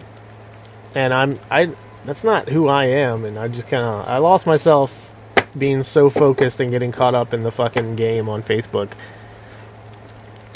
and 0.95 1.13
I'm 1.13 1.39
I 1.51 1.75
that's 2.05 2.23
not 2.23 2.49
who 2.49 2.67
I 2.67 2.85
am, 2.85 3.25
and 3.25 3.37
I 3.37 3.47
just 3.47 3.67
kind 3.67 3.83
of 3.83 4.07
I 4.07 4.17
lost 4.17 4.45
myself 4.45 5.13
being 5.57 5.83
so 5.83 6.09
focused 6.09 6.59
and 6.59 6.71
getting 6.71 6.91
caught 6.91 7.15
up 7.15 7.33
in 7.33 7.43
the 7.43 7.51
fucking 7.51 7.95
game 7.95 8.27
on 8.27 8.43
Facebook 8.43 8.91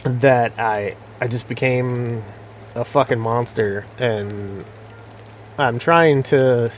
that 0.03 0.57
I 0.59 0.95
I 1.19 1.27
just 1.27 1.47
became 1.47 2.23
a 2.75 2.85
fucking 2.85 3.19
monster, 3.19 3.85
and 3.97 4.65
I'm 5.57 5.79
trying 5.79 6.23
to 6.23 6.71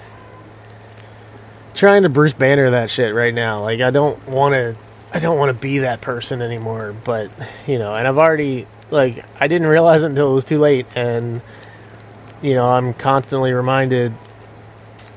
trying 1.73 2.03
to 2.03 2.09
Bruce 2.09 2.33
Banner 2.33 2.69
that 2.71 2.89
shit 2.89 3.13
right 3.13 3.33
now. 3.33 3.61
Like 3.61 3.81
I 3.81 3.89
don't 3.89 4.27
want 4.27 4.53
to 4.53 4.75
I 5.13 5.19
don't 5.19 5.37
want 5.37 5.49
to 5.55 5.59
be 5.59 5.79
that 5.79 6.01
person 6.01 6.41
anymore, 6.41 6.95
but 7.03 7.31
you 7.67 7.79
know, 7.79 7.93
and 7.93 8.07
I've 8.07 8.17
already 8.17 8.67
like 8.91 9.25
I 9.41 9.47
didn't 9.47 9.67
realize 9.67 10.03
it 10.03 10.07
until 10.07 10.31
it 10.31 10.33
was 10.33 10.45
too 10.45 10.59
late 10.59 10.85
and 10.95 11.41
you 12.41 12.53
know, 12.53 12.69
I'm 12.69 12.93
constantly 12.93 13.51
reminded 13.51 14.13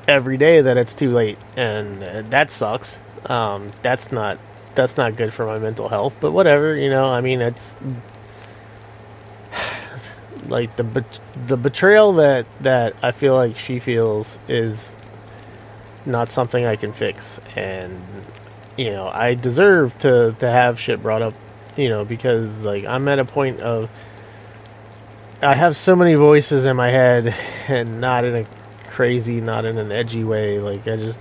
every 0.07 0.37
day 0.37 0.61
that 0.61 0.77
it's 0.77 0.93
too 0.95 1.11
late, 1.11 1.37
and 1.55 2.03
uh, 2.03 2.21
that 2.23 2.51
sucks. 2.51 2.99
Um, 3.25 3.71
that's 3.81 4.11
not 4.11 4.37
that's 4.75 4.97
not 4.97 5.15
good 5.15 5.33
for 5.33 5.45
my 5.45 5.59
mental 5.59 5.89
health. 5.89 6.15
But 6.19 6.31
whatever, 6.31 6.75
you 6.75 6.89
know. 6.89 7.05
I 7.05 7.21
mean, 7.21 7.41
it's 7.41 7.75
like 10.47 10.75
the 10.75 11.05
the 11.47 11.57
betrayal 11.57 12.13
that 12.13 12.45
that 12.61 12.95
I 13.01 13.11
feel 13.11 13.35
like 13.35 13.57
she 13.57 13.79
feels 13.79 14.39
is 14.47 14.95
not 16.05 16.29
something 16.29 16.65
I 16.65 16.75
can 16.75 16.93
fix, 16.93 17.39
and 17.55 18.01
you 18.77 18.91
know, 18.91 19.07
I 19.09 19.35
deserve 19.35 19.97
to 19.99 20.35
to 20.39 20.49
have 20.49 20.79
shit 20.79 21.01
brought 21.01 21.21
up, 21.21 21.33
you 21.77 21.89
know, 21.89 22.03
because 22.03 22.61
like 22.61 22.85
I'm 22.85 23.07
at 23.07 23.19
a 23.19 23.25
point 23.25 23.61
of 23.61 23.89
I 25.41 25.55
have 25.55 25.75
so 25.75 25.95
many 25.95 26.15
voices 26.15 26.65
in 26.65 26.75
my 26.75 26.89
head, 26.89 27.35
and 27.67 27.99
not 27.99 28.23
in 28.23 28.35
a 28.35 28.45
crazy, 28.93 29.41
not 29.41 29.65
in 29.65 29.77
an 29.77 29.91
edgy 29.91 30.23
way. 30.23 30.59
Like 30.59 30.87
I 30.87 30.95
just, 30.95 31.19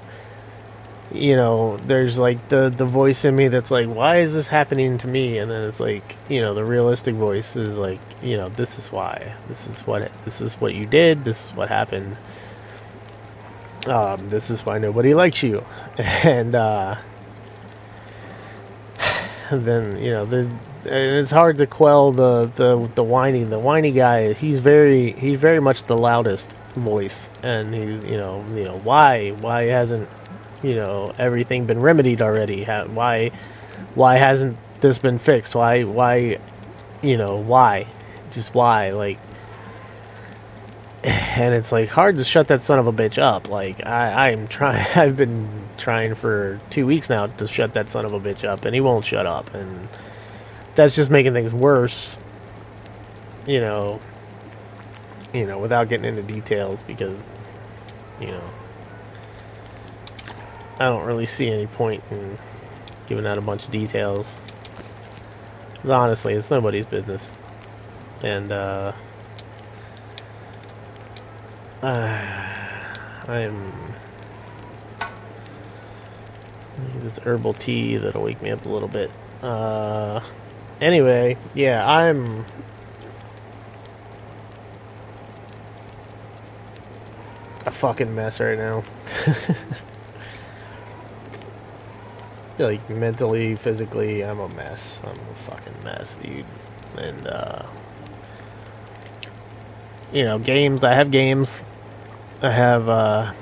you 1.11 1.35
know, 1.35 1.79
there's 1.79 2.19
like 2.19 2.49
the 2.49 2.69
the 2.69 2.85
voice 2.85 3.25
in 3.25 3.35
me 3.35 3.49
that's 3.49 3.71
like, 3.71 3.89
why 3.89 4.19
is 4.19 4.35
this 4.35 4.49
happening 4.49 4.99
to 4.99 5.09
me? 5.09 5.39
And 5.39 5.51
then 5.51 5.63
it's 5.69 5.81
like, 5.81 6.17
you 6.29 6.41
know, 6.43 6.55
the 6.55 6.65
realistic 6.65 7.15
voice 7.15 7.57
is 7.57 7.77
like, 7.77 7.99
you 8.23 8.37
know, 8.37 8.49
this 8.51 8.79
is 8.79 8.93
why. 8.93 9.35
This 9.49 9.67
is 9.67 9.81
what 9.87 10.13
this 10.25 10.41
is 10.41 10.55
what 10.61 10.75
you 10.75 10.87
did. 10.87 11.25
This 11.25 11.47
is 11.47 11.55
what 11.55 11.69
happened. 11.71 12.17
Um, 13.87 14.29
this 14.29 14.51
is 14.51 14.65
why 14.65 14.79
nobody 14.79 15.13
likes 15.15 15.43
you, 15.43 15.65
and 15.99 16.55
uh, 16.55 16.97
then 19.51 19.99
you 19.99 20.11
know 20.11 20.25
the 20.25 20.49
and 20.85 21.17
it's 21.17 21.31
hard 21.31 21.59
to 21.59 21.67
quell 21.67 22.13
the, 22.13 22.47
the 22.47 22.91
the 22.95 23.03
whining. 23.03 23.51
The 23.51 23.59
whiny 23.59 23.93
guy, 23.93 24.35
he's 24.35 24.59
very 24.59 25.13
he's 25.13 25.39
very 25.39 25.61
much 25.61 25.85
the 25.85 25.97
loudest 25.97 26.55
voice, 26.75 27.31
and 27.43 27.75
he's 27.75 28.05
you 28.05 28.17
know 28.17 28.45
you 28.55 28.65
know 28.65 28.79
why 28.79 29.31
why 29.31 29.65
hasn't 29.65 30.09
you 30.63 30.75
know 30.75 31.13
everything 31.19 31.67
been 31.67 31.81
remedied 31.81 32.23
already? 32.23 32.65
Why 32.65 33.31
why 33.95 34.17
hasn't 34.17 34.57
this 34.81 34.99
been 34.99 35.19
fixed? 35.19 35.55
Why 35.55 35.83
why 35.83 36.39
you 37.03 37.17
know 37.17 37.37
why 37.37 37.87
just 38.31 38.55
why 38.55 38.91
like 38.91 39.19
and 41.05 41.55
it's 41.55 41.73
like 41.73 41.89
hard 41.89 42.17
to 42.17 42.25
shut 42.25 42.49
that 42.49 42.63
son 42.63 42.79
of 42.79 42.87
a 42.87 42.93
bitch 42.93 43.21
up. 43.21 43.49
Like 43.49 43.85
I, 43.85 44.31
I'm 44.31 44.47
trying. 44.47 44.87
I've 44.95 45.17
been 45.17 45.49
trying 45.77 46.15
for 46.15 46.61
two 46.71 46.87
weeks 46.87 47.11
now 47.11 47.27
to 47.27 47.47
shut 47.47 47.75
that 47.75 47.89
son 47.89 48.05
of 48.05 48.13
a 48.13 48.21
bitch 48.21 48.45
up, 48.45 48.65
and 48.65 48.75
he 48.75 48.81
won't 48.81 49.05
shut 49.05 49.27
up, 49.27 49.53
and 49.55 49.89
that's 50.75 50.95
just 50.95 51.11
making 51.11 51.33
things 51.33 51.53
worse. 51.53 52.19
You 53.47 53.61
know, 53.61 54.01
you 55.33 55.47
know, 55.47 55.59
without 55.59 55.89
getting 55.89 56.05
into 56.05 56.23
details 56.23 56.83
because, 56.83 57.23
you 58.21 58.29
know, 58.29 58.43
I 60.79 60.89
don't 60.89 61.05
really 61.05 61.27
see 61.27 61.49
any 61.51 61.67
point 61.67 62.03
in 62.11 62.39
giving 63.07 63.27
out 63.27 63.39
a 63.39 63.41
bunch 63.41 63.65
of 63.65 63.71
details. 63.71 64.35
honestly, 65.85 66.35
it's 66.35 66.51
nobody's 66.51 66.87
business. 66.87 67.33
And, 68.23 68.53
uh, 68.53 68.93
uh 71.83 72.39
I'm. 73.29 73.73
This 76.97 77.19
herbal 77.19 77.55
tea 77.55 77.97
that'll 77.97 78.23
wake 78.23 78.43
me 78.43 78.51
up 78.51 78.65
a 78.65 78.69
little 78.69 78.89
bit. 78.89 79.11
Uh, 79.43 80.21
anyway, 80.81 81.37
yeah, 81.55 81.89
I'm 81.89 82.45
a 87.67 87.71
fucking 87.71 88.15
mess 88.15 88.41
right 88.41 88.59
now. 88.59 88.83
like 92.59 92.89
mentally, 92.91 93.57
physically, 93.57 94.25
I'm 94.25 94.41
a 94.41 94.49
mess. 94.51 95.01
I'm 95.05 95.19
a 95.19 95.35
fucking 95.35 95.85
mess, 95.85 96.17
dude. 96.17 96.45
And 96.99 97.27
uh 97.27 97.67
you 100.13 100.25
know, 100.25 100.39
games, 100.39 100.85
I 100.85 100.95
have 100.95 101.11
games. 101.11 101.65
I 102.43 102.51
have 102.51 102.89
uh 102.89 103.33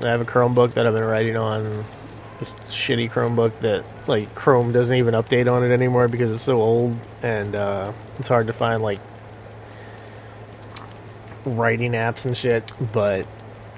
I 0.00 0.08
have 0.08 0.20
a 0.20 0.24
Chromebook 0.24 0.74
that 0.74 0.86
I've 0.86 0.94
been 0.94 1.04
writing 1.04 1.36
on. 1.36 1.84
shitty 2.68 3.10
Chromebook 3.10 3.60
that 3.60 3.84
like 4.08 4.34
Chrome 4.34 4.72
doesn't 4.72 4.96
even 4.96 5.14
update 5.14 5.50
on 5.50 5.64
it 5.64 5.70
anymore 5.72 6.08
because 6.08 6.32
it's 6.32 6.42
so 6.42 6.60
old 6.60 6.98
and 7.22 7.54
uh 7.54 7.92
it's 8.18 8.28
hard 8.28 8.46
to 8.48 8.52
find 8.52 8.82
like 8.82 8.98
writing 11.44 11.92
apps 11.92 12.24
and 12.24 12.36
shit, 12.36 12.70
but 12.92 13.26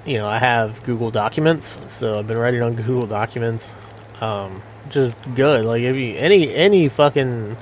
you 0.07 0.17
know, 0.17 0.27
I 0.27 0.39
have 0.39 0.81
Google 0.83 1.11
Documents, 1.11 1.77
so 1.93 2.17
I've 2.17 2.27
been 2.27 2.37
writing 2.37 2.63
on 2.63 2.75
Google 2.75 3.05
Documents, 3.05 3.73
um, 4.21 4.63
is 4.89 5.13
good. 5.35 5.65
Like 5.65 5.81
if 5.81 5.97
you 5.97 6.15
any 6.15 6.53
any 6.55 6.87
fucking 6.87 7.57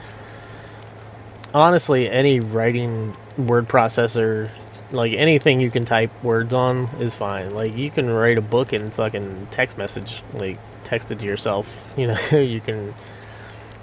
honestly 1.55 2.07
any 2.07 2.39
writing 2.39 3.17
word 3.35 3.67
processor, 3.67 4.51
like 4.91 5.13
anything 5.13 5.59
you 5.59 5.71
can 5.71 5.85
type 5.85 6.11
words 6.23 6.53
on 6.53 6.85
is 6.99 7.15
fine. 7.15 7.55
Like 7.55 7.75
you 7.75 7.89
can 7.89 8.11
write 8.11 8.37
a 8.37 8.41
book 8.41 8.73
in 8.73 8.91
fucking 8.91 9.47
text 9.49 9.75
message, 9.75 10.21
like 10.35 10.59
text 10.83 11.11
it 11.11 11.19
to 11.19 11.25
yourself. 11.25 11.83
You 11.97 12.07
know, 12.07 12.37
you 12.37 12.61
can 12.61 12.93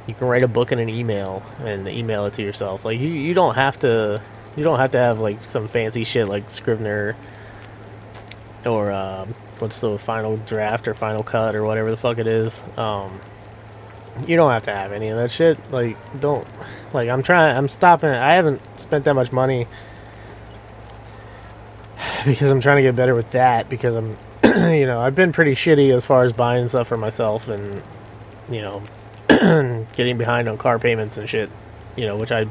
you 0.06 0.14
can 0.14 0.28
write 0.28 0.44
a 0.44 0.48
book 0.48 0.70
in 0.70 0.78
an 0.78 0.88
email 0.88 1.42
and 1.64 1.88
email 1.88 2.26
it 2.26 2.34
to 2.34 2.42
yourself. 2.42 2.84
Like 2.84 3.00
you 3.00 3.08
you 3.08 3.34
don't 3.34 3.56
have 3.56 3.78
to 3.80 4.22
you 4.56 4.62
don't 4.62 4.78
have 4.78 4.92
to 4.92 4.98
have 4.98 5.18
like 5.18 5.42
some 5.42 5.66
fancy 5.66 6.04
shit 6.04 6.28
like 6.28 6.48
Scrivener 6.48 7.16
or 8.66 8.92
um, 8.92 9.34
what's 9.58 9.80
the 9.80 9.98
final 9.98 10.36
draft 10.38 10.88
or 10.88 10.94
final 10.94 11.22
cut 11.22 11.54
or 11.54 11.64
whatever 11.64 11.90
the 11.90 11.96
fuck 11.96 12.18
it 12.18 12.26
is. 12.26 12.60
Um, 12.76 13.20
you 14.26 14.36
don't 14.36 14.50
have 14.50 14.64
to 14.64 14.74
have 14.74 14.92
any 14.92 15.08
of 15.08 15.18
that 15.18 15.30
shit. 15.30 15.58
Like, 15.72 15.96
don't. 16.20 16.46
Like, 16.92 17.08
I'm 17.08 17.22
trying. 17.22 17.56
I'm 17.56 17.68
stopping. 17.68 18.10
I 18.10 18.34
haven't 18.34 18.60
spent 18.78 19.04
that 19.04 19.14
much 19.14 19.32
money 19.32 19.66
because 22.26 22.50
I'm 22.50 22.60
trying 22.60 22.76
to 22.76 22.82
get 22.82 22.94
better 22.94 23.14
with 23.14 23.30
that. 23.30 23.68
Because 23.68 23.96
I'm, 23.96 24.16
you 24.72 24.86
know, 24.86 25.00
I've 25.00 25.14
been 25.14 25.32
pretty 25.32 25.52
shitty 25.52 25.94
as 25.94 26.04
far 26.04 26.24
as 26.24 26.32
buying 26.32 26.68
stuff 26.68 26.88
for 26.88 26.96
myself 26.96 27.48
and, 27.48 27.82
you 28.50 28.60
know, 28.60 28.82
getting 29.96 30.18
behind 30.18 30.48
on 30.48 30.58
car 30.58 30.78
payments 30.78 31.16
and 31.16 31.28
shit. 31.28 31.50
You 31.96 32.06
know, 32.06 32.16
which 32.16 32.32
I. 32.32 32.46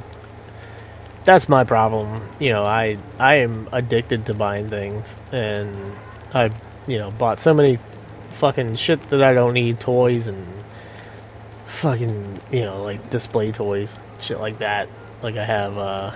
That's 1.23 1.47
my 1.47 1.63
problem. 1.63 2.27
You 2.39 2.51
know, 2.53 2.63
I 2.63 2.97
I 3.19 3.35
am 3.35 3.69
addicted 3.71 4.25
to 4.25 4.33
buying 4.33 4.69
things, 4.69 5.17
and 5.31 5.95
I, 6.33 6.49
you 6.87 6.97
know, 6.97 7.11
bought 7.11 7.39
so 7.39 7.53
many 7.53 7.77
fucking 8.31 8.75
shit 8.75 9.01
that 9.09 9.21
I 9.21 9.33
don't 9.33 9.53
need, 9.53 9.79
toys 9.79 10.27
and 10.27 10.47
fucking, 11.65 12.39
you 12.51 12.61
know, 12.61 12.81
like 12.83 13.09
display 13.09 13.51
toys, 13.51 13.95
shit 14.19 14.39
like 14.39 14.59
that. 14.59 14.89
Like 15.21 15.37
I 15.37 15.45
have, 15.45 15.77
uh, 15.77 16.13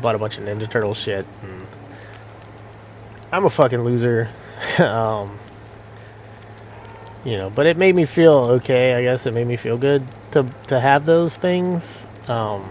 bought 0.00 0.14
a 0.14 0.18
bunch 0.18 0.38
of 0.38 0.44
Ninja 0.44 0.70
Turtle 0.70 0.94
shit, 0.94 1.26
and 1.42 1.66
I'm 3.32 3.44
a 3.44 3.50
fucking 3.50 3.84
loser. 3.84 4.30
um, 4.78 5.38
you 7.24 7.36
know, 7.36 7.50
but 7.50 7.66
it 7.66 7.76
made 7.76 7.94
me 7.94 8.06
feel 8.06 8.32
okay. 8.32 8.94
I 8.94 9.02
guess 9.02 9.26
it 9.26 9.34
made 9.34 9.46
me 9.46 9.56
feel 9.56 9.76
good 9.76 10.02
to 10.32 10.46
to 10.68 10.80
have 10.80 11.04
those 11.04 11.36
things. 11.36 12.06
Um, 12.26 12.70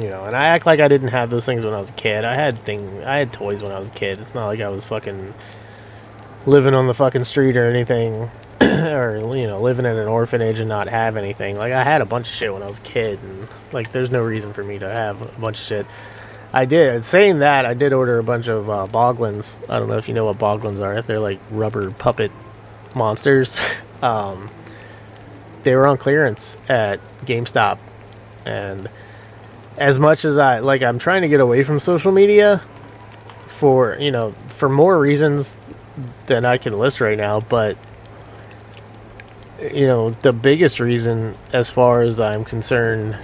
You 0.00 0.10
know, 0.10 0.24
and 0.24 0.36
I 0.36 0.46
act 0.48 0.66
like 0.66 0.80
I 0.80 0.88
didn't 0.88 1.08
have 1.08 1.30
those 1.30 1.44
things 1.44 1.64
when 1.64 1.74
I 1.74 1.80
was 1.80 1.90
a 1.90 1.94
kid. 1.94 2.24
I 2.24 2.34
had 2.34 2.58
thing, 2.64 3.02
I 3.04 3.16
had 3.16 3.32
toys 3.32 3.62
when 3.62 3.72
I 3.72 3.78
was 3.78 3.88
a 3.88 3.92
kid. 3.92 4.20
It's 4.20 4.34
not 4.34 4.46
like 4.46 4.60
I 4.60 4.68
was 4.68 4.86
fucking 4.86 5.34
living 6.46 6.74
on 6.74 6.86
the 6.86 6.94
fucking 6.94 7.24
street 7.24 7.56
or 7.56 7.66
anything, 7.66 8.30
or 8.60 9.18
you 9.36 9.46
know, 9.46 9.60
living 9.60 9.86
in 9.86 9.96
an 9.96 10.08
orphanage 10.08 10.58
and 10.60 10.68
not 10.68 10.88
have 10.88 11.16
anything. 11.16 11.56
Like 11.56 11.72
I 11.72 11.82
had 11.82 12.00
a 12.00 12.06
bunch 12.06 12.28
of 12.28 12.34
shit 12.34 12.52
when 12.52 12.62
I 12.62 12.66
was 12.66 12.78
a 12.78 12.82
kid, 12.82 13.18
and 13.22 13.48
like 13.72 13.92
there's 13.92 14.10
no 14.10 14.22
reason 14.22 14.52
for 14.52 14.62
me 14.62 14.78
to 14.78 14.88
have 14.88 15.20
a 15.20 15.40
bunch 15.40 15.58
of 15.58 15.64
shit. 15.64 15.86
I 16.52 16.64
did. 16.64 17.04
Saying 17.04 17.40
that, 17.40 17.66
I 17.66 17.74
did 17.74 17.92
order 17.92 18.18
a 18.18 18.24
bunch 18.24 18.48
of 18.48 18.70
uh, 18.70 18.86
boglins. 18.86 19.56
I 19.68 19.78
don't 19.78 19.88
know 19.88 19.98
if 19.98 20.08
you 20.08 20.14
know 20.14 20.24
what 20.24 20.38
boglins 20.38 20.80
are. 20.80 20.96
If 20.96 21.06
They're 21.06 21.20
like 21.20 21.40
rubber 21.50 21.90
puppet 21.90 22.32
monsters. 22.94 23.60
um, 24.02 24.48
they 25.62 25.74
were 25.74 25.86
on 25.86 25.98
clearance 25.98 26.56
at 26.68 27.00
GameStop, 27.26 27.78
and 28.46 28.88
as 29.78 29.98
much 29.98 30.24
as 30.24 30.38
I 30.38 30.58
like, 30.58 30.82
I'm 30.82 30.98
trying 30.98 31.22
to 31.22 31.28
get 31.28 31.40
away 31.40 31.62
from 31.62 31.78
social 31.78 32.12
media 32.12 32.58
for 33.46 33.96
you 33.98 34.10
know 34.10 34.32
for 34.48 34.68
more 34.68 34.98
reasons 34.98 35.56
than 36.26 36.44
I 36.44 36.58
can 36.58 36.78
list 36.78 37.00
right 37.00 37.16
now. 37.16 37.40
But 37.40 37.76
you 39.72 39.86
know, 39.86 40.10
the 40.10 40.32
biggest 40.32 40.80
reason, 40.80 41.34
as 41.52 41.70
far 41.70 42.02
as 42.02 42.20
I'm 42.20 42.44
concerned, 42.44 43.18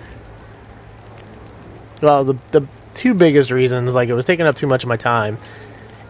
well, 2.03 2.25
the 2.25 2.35
the 2.53 2.67
two 2.95 3.15
biggest 3.15 3.51
reasons, 3.51 3.95
like 3.95 4.09
it 4.09 4.15
was 4.15 4.25
taking 4.25 4.47
up 4.47 4.57
too 4.57 4.67
much 4.67 4.83
of 4.85 4.89
my 4.89 4.97
time, 4.97 5.39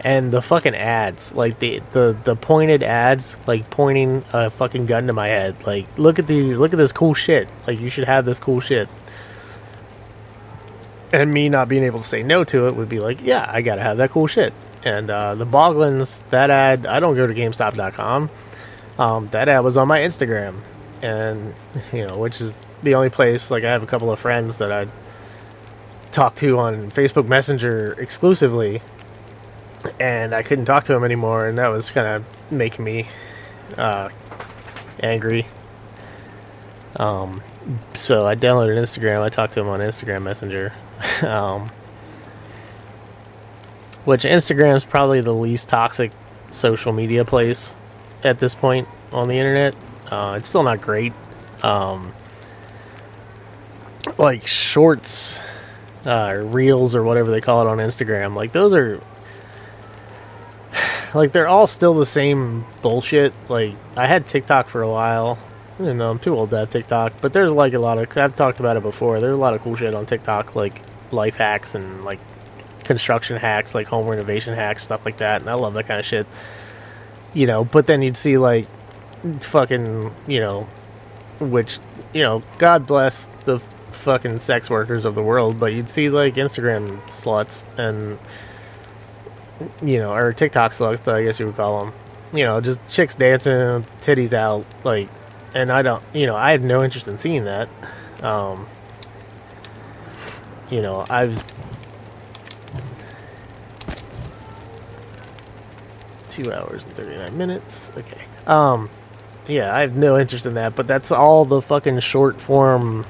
and 0.01 0.31
the 0.31 0.41
fucking 0.41 0.75
ads, 0.75 1.33
like 1.33 1.59
the 1.59 1.81
the 1.91 2.17
the 2.23 2.35
pointed 2.35 2.83
ads, 2.83 3.35
like 3.47 3.69
pointing 3.69 4.23
a 4.33 4.49
fucking 4.49 4.85
gun 4.85 5.07
to 5.07 5.13
my 5.13 5.27
head, 5.27 5.65
like 5.65 5.85
look 5.97 6.19
at 6.19 6.27
the 6.27 6.55
look 6.55 6.73
at 6.73 6.77
this 6.77 6.91
cool 6.91 7.13
shit, 7.13 7.47
like 7.67 7.79
you 7.79 7.89
should 7.89 8.05
have 8.05 8.25
this 8.25 8.39
cool 8.39 8.59
shit. 8.59 8.89
And 11.15 11.31
me 11.31 11.47
not 11.47 11.69
being 11.69 11.85
able 11.85 11.99
to 11.99 12.05
say 12.05 12.23
no 12.23 12.43
to 12.43 12.67
it 12.67 12.75
would 12.75 12.89
be 12.89 12.99
like, 12.99 13.21
yeah, 13.21 13.45
I 13.47 13.61
gotta 13.61 13.81
have 13.81 13.95
that 13.97 14.09
cool 14.09 14.27
shit. 14.27 14.53
And 14.83 15.09
uh, 15.09 15.35
the 15.35 15.45
Boglins, 15.45 16.27
that 16.29 16.49
ad, 16.49 16.85
I 16.85 16.99
don't 16.99 17.15
go 17.15 17.25
to 17.25 17.33
GameStop.com. 17.33 18.29
Um, 18.99 19.27
that 19.29 19.47
ad 19.47 19.63
was 19.63 19.77
on 19.77 19.87
my 19.87 19.99
Instagram, 19.99 20.59
and 21.01 21.53
you 21.93 22.05
know, 22.05 22.17
which 22.17 22.41
is 22.41 22.57
the 22.83 22.95
only 22.95 23.09
place. 23.09 23.49
Like, 23.49 23.63
I 23.63 23.71
have 23.71 23.81
a 23.81 23.85
couple 23.85 24.11
of 24.11 24.19
friends 24.19 24.57
that 24.57 24.73
I 24.73 24.87
talk 26.11 26.35
to 26.35 26.59
on 26.59 26.91
Facebook 26.91 27.29
Messenger 27.29 27.95
exclusively, 27.97 28.81
and 29.97 30.35
I 30.35 30.43
couldn't 30.43 30.65
talk 30.65 30.83
to 30.85 30.93
them 30.93 31.05
anymore, 31.05 31.47
and 31.47 31.57
that 31.59 31.69
was 31.69 31.89
kind 31.91 32.07
of 32.07 32.51
making 32.51 32.83
me 32.83 33.07
uh, 33.77 34.09
angry. 35.01 35.47
Um, 36.97 37.41
so 37.93 38.27
I 38.27 38.35
downloaded 38.35 38.75
Instagram. 38.75 39.21
I 39.21 39.29
talked 39.29 39.53
to 39.53 39.61
them 39.61 39.69
on 39.69 39.79
Instagram 39.79 40.23
Messenger. 40.23 40.73
um, 41.23 41.69
which 44.05 44.23
Instagram 44.23 44.75
is 44.75 44.85
probably 44.85 45.21
the 45.21 45.33
least 45.33 45.69
toxic 45.69 46.11
social 46.51 46.93
media 46.93 47.25
place 47.25 47.75
at 48.23 48.39
this 48.39 48.55
point 48.55 48.87
on 49.11 49.27
the 49.27 49.37
internet. 49.37 49.75
Uh, 50.09 50.35
it's 50.37 50.47
still 50.47 50.63
not 50.63 50.81
great. 50.81 51.13
Um, 51.63 52.13
like 54.17 54.45
shorts, 54.45 55.39
uh, 56.05 56.41
reels, 56.45 56.95
or 56.95 57.03
whatever 57.03 57.31
they 57.31 57.41
call 57.41 57.61
it 57.61 57.67
on 57.67 57.79
Instagram, 57.79 58.35
like 58.35 58.51
those 58.51 58.73
are 58.73 59.01
like 61.13 61.31
they're 61.31 61.47
all 61.47 61.67
still 61.67 61.93
the 61.93 62.05
same 62.05 62.65
bullshit. 62.81 63.33
Like 63.49 63.73
I 63.95 64.07
had 64.07 64.27
TikTok 64.27 64.67
for 64.67 64.81
a 64.81 64.89
while. 64.89 65.39
Know, 65.77 66.09
I'm 66.09 66.19
too 66.19 66.33
old 66.33 66.51
to 66.51 66.57
have 66.59 66.69
TikTok, 66.69 67.13
but 67.19 67.33
there's 67.33 67.51
like 67.51 67.73
a 67.73 67.79
lot 67.79 67.97
of 67.97 68.17
I've 68.17 68.35
talked 68.35 68.59
about 68.59 68.77
it 68.77 68.83
before. 68.83 69.19
There's 69.19 69.33
a 69.33 69.37
lot 69.37 69.55
of 69.55 69.61
cool 69.61 69.75
shit 69.75 69.93
on 69.93 70.05
TikTok, 70.05 70.55
like 70.55 70.81
life 71.11 71.37
hacks 71.37 71.75
and 71.75 72.03
like 72.03 72.19
construction 72.83 73.37
hacks, 73.37 73.75
like 73.75 73.87
home 73.87 74.07
renovation 74.07 74.53
hacks, 74.53 74.83
stuff 74.83 75.05
like 75.05 75.17
that. 75.17 75.41
And 75.41 75.49
I 75.49 75.53
love 75.53 75.73
that 75.73 75.87
kind 75.87 75.99
of 75.99 76.05
shit. 76.05 76.27
You 77.33 77.47
know, 77.47 77.65
but 77.65 77.87
then 77.87 78.01
you'd 78.01 78.17
see 78.17 78.37
like 78.37 78.67
fucking, 79.41 80.13
you 80.27 80.39
know, 80.39 80.61
which, 81.39 81.79
you 82.13 82.21
know, 82.21 82.41
God 82.57 82.87
bless 82.87 83.27
the 83.45 83.59
fucking 83.59 84.39
sex 84.39 84.69
workers 84.69 85.03
of 85.05 85.15
the 85.15 85.23
world, 85.23 85.59
but 85.59 85.73
you'd 85.73 85.89
see 85.89 86.09
like 86.09 86.35
Instagram 86.35 87.01
sluts 87.07 87.65
and, 87.77 88.19
you 89.81 89.97
know, 89.97 90.13
or 90.13 90.31
TikTok 90.31 90.71
sluts, 90.71 91.11
I 91.11 91.23
guess 91.23 91.39
you 91.39 91.47
would 91.47 91.55
call 91.55 91.85
them. 91.85 91.93
You 92.33 92.45
know, 92.45 92.61
just 92.61 92.79
chicks 92.89 93.15
dancing, 93.15 93.85
titties 94.01 94.33
out, 94.33 94.65
like, 94.83 95.09
and 95.53 95.71
I 95.71 95.81
don't, 95.81 96.03
you 96.13 96.25
know, 96.25 96.35
I 96.35 96.51
had 96.51 96.61
no 96.61 96.83
interest 96.83 97.07
in 97.07 97.17
seeing 97.17 97.45
that. 97.45 97.69
Um, 98.21 98.67
you 100.69 100.81
know, 100.81 101.05
I've 101.09 101.43
two 106.29 106.51
hours 106.51 106.83
and 106.83 106.91
39 106.93 107.37
minutes. 107.37 107.91
Okay. 107.97 108.25
Um, 108.45 108.89
yeah, 109.47 109.73
I 109.73 109.81
have 109.81 109.95
no 109.95 110.17
interest 110.17 110.45
in 110.45 110.55
that, 110.55 110.75
but 110.75 110.87
that's 110.87 111.11
all 111.11 111.45
the 111.45 111.61
fucking 111.61 111.99
short 111.99 112.41
form, 112.41 113.05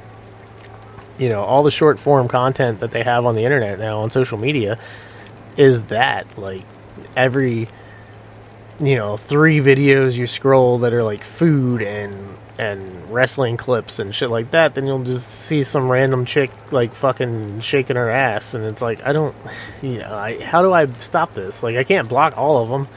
you 1.18 1.30
know, 1.30 1.44
all 1.44 1.64
the 1.64 1.72
short 1.72 1.98
form 1.98 2.28
content 2.28 2.82
that 2.82 2.92
they 2.92 3.04
have 3.04 3.26
on 3.26 3.36
the 3.36 3.44
internet 3.44 3.80
now 3.80 4.00
on 4.00 4.10
social 4.10 4.38
media 4.38 4.80
is 5.58 5.84
that. 5.84 6.38
Like, 6.38 6.64
every, 7.16 7.68
you 8.80 8.96
know, 8.96 9.18
three 9.18 9.60
videos 9.60 10.16
you 10.16 10.28
scroll 10.28 10.80
that 10.80 10.94
are 10.94 11.04
like 11.04 11.24
food 11.24 11.82
and 11.82 12.35
and 12.58 13.10
wrestling 13.12 13.58
clips 13.58 14.00
and 14.00 14.14
shit 14.16 14.30
like 14.30 14.52
that, 14.52 14.76
then 14.76 14.88
you'll 14.88 15.04
just 15.04 15.28
see 15.28 15.64
some 15.64 15.92
random 15.92 16.26
chick 16.26 16.52
like 16.72 16.94
fucking 16.94 17.60
shaking 17.62 17.96
her 17.96 18.10
ass, 18.10 18.54
and 18.54 18.66
it's 18.66 18.82
like 18.82 19.04
I 19.06 19.14
don't, 19.14 19.36
you 19.82 20.00
know, 20.00 20.14
I 20.14 20.42
how 20.42 20.62
do 20.62 20.74
I 20.74 20.86
stop 20.86 21.34
this? 21.34 21.64
Like 21.64 21.76
I 21.76 21.84
can't 21.84 22.08
block 22.08 22.38
all 22.38 22.64
of 22.64 22.70
them. 22.70 22.88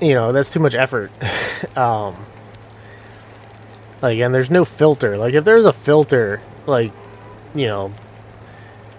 You 0.00 0.14
know, 0.14 0.32
that's 0.32 0.50
too 0.50 0.60
much 0.60 0.74
effort. 0.74 1.10
um, 1.76 2.14
like, 4.00 4.18
and 4.20 4.34
there's 4.34 4.50
no 4.50 4.64
filter. 4.64 5.16
Like 5.16 5.34
if 5.34 5.44
there's 5.44 5.66
a 5.66 5.72
filter, 5.72 6.40
like, 6.66 6.92
you 7.54 7.66
know, 7.66 7.92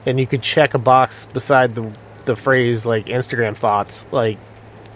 and 0.05 0.19
you 0.19 0.27
could 0.27 0.41
check 0.41 0.73
a 0.73 0.79
box 0.79 1.25
beside 1.25 1.75
the 1.75 1.91
the 2.25 2.35
phrase 2.35 2.85
like 2.85 3.05
Instagram 3.05 3.55
thoughts, 3.55 4.05
like, 4.11 4.37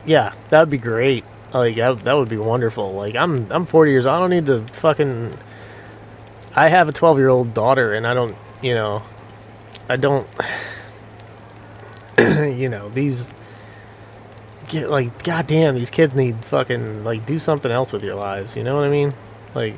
yeah, 0.05 0.33
that 0.49 0.59
would 0.59 0.69
be 0.69 0.77
great 0.77 1.23
like 1.59 1.75
that, 1.75 1.99
that 1.99 2.13
would 2.13 2.29
be 2.29 2.37
wonderful. 2.37 2.93
Like 2.93 3.15
I'm 3.15 3.51
I'm 3.51 3.65
40 3.65 3.91
years 3.91 4.05
old. 4.05 4.15
I 4.15 4.19
don't 4.19 4.29
need 4.29 4.45
to 4.47 4.61
fucking. 4.73 5.37
I 6.55 6.69
have 6.69 6.87
a 6.89 6.91
12 6.91 7.17
year 7.17 7.29
old 7.29 7.53
daughter, 7.53 7.93
and 7.93 8.07
I 8.07 8.13
don't. 8.13 8.35
You 8.61 8.73
know, 8.73 9.03
I 9.87 9.95
don't. 9.95 10.27
you 12.19 12.69
know 12.69 12.89
these. 12.89 13.29
Get 14.69 14.89
like 14.89 15.23
goddamn 15.23 15.75
these 15.75 15.91
kids 15.91 16.15
need 16.15 16.37
fucking 16.45 17.03
like 17.03 17.25
do 17.25 17.37
something 17.37 17.71
else 17.71 17.93
with 17.93 18.03
your 18.03 18.15
lives. 18.15 18.57
You 18.57 18.63
know 18.63 18.75
what 18.75 18.85
I 18.85 18.89
mean? 18.89 19.13
Like 19.53 19.75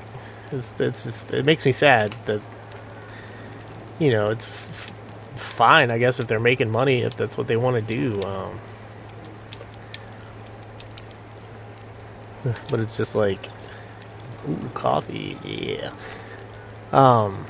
it's 0.52 0.74
it's 0.80 1.04
just 1.04 1.32
it 1.32 1.46
makes 1.46 1.66
me 1.66 1.72
sad 1.72 2.16
that. 2.26 2.42
You 3.98 4.12
know 4.12 4.30
it's 4.30 4.46
f- 4.46 4.92
fine 5.36 5.90
I 5.90 5.98
guess 5.98 6.20
if 6.20 6.28
they're 6.28 6.38
making 6.38 6.70
money 6.70 7.02
if 7.04 7.16
that's 7.16 7.38
what 7.38 7.48
they 7.48 7.56
want 7.56 7.78
to 7.78 7.82
do. 7.82 8.22
Um, 8.24 8.60
but 12.70 12.80
it's 12.80 12.98
just 12.98 13.16
like 13.16 13.50
ooh, 14.48 14.70
coffee 14.74 15.38
yeah. 15.43 15.91
Um 16.91 17.46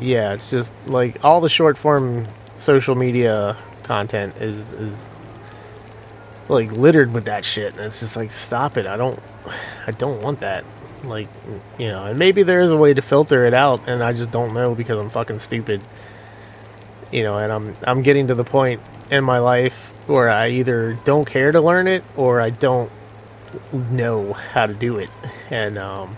yeah 0.00 0.32
it's 0.32 0.50
just 0.50 0.72
like 0.86 1.24
all 1.24 1.40
the 1.40 1.48
short 1.48 1.76
form 1.76 2.24
social 2.58 2.94
media 2.94 3.56
content 3.82 4.36
is 4.36 4.72
is 4.72 5.08
like 6.48 6.70
littered 6.72 7.12
with 7.12 7.24
that 7.24 7.44
shit 7.44 7.74
and 7.74 7.84
it's 7.84 8.00
just 8.00 8.16
like 8.16 8.30
stop 8.30 8.76
it 8.76 8.86
i 8.86 8.96
don't 8.96 9.18
i 9.86 9.90
don't 9.92 10.22
want 10.22 10.40
that. 10.40 10.64
Like 11.04 11.28
you 11.78 11.88
know 11.88 12.06
and 12.06 12.18
maybe 12.18 12.42
there 12.42 12.60
is 12.60 12.72
a 12.72 12.76
way 12.76 12.92
to 12.92 13.00
filter 13.00 13.46
it 13.46 13.54
out 13.54 13.88
and 13.88 14.02
i 14.02 14.12
just 14.12 14.32
don't 14.32 14.52
know 14.52 14.74
because 14.74 14.98
i'm 14.98 15.10
fucking 15.10 15.38
stupid. 15.38 15.80
You 17.12 17.22
know 17.22 17.38
and 17.38 17.52
i'm 17.52 17.74
i'm 17.84 18.02
getting 18.02 18.26
to 18.26 18.34
the 18.34 18.44
point 18.44 18.80
in 19.10 19.22
my 19.24 19.38
life 19.38 19.94
where 20.08 20.28
i 20.28 20.48
either 20.48 20.98
don't 21.04 21.24
care 21.24 21.52
to 21.52 21.60
learn 21.60 21.86
it 21.86 22.02
or 22.16 22.40
i 22.40 22.50
don't 22.50 22.90
know 23.72 24.32
how 24.32 24.66
to 24.66 24.74
do 24.74 24.96
it, 24.98 25.10
and 25.50 25.78
um, 25.78 26.16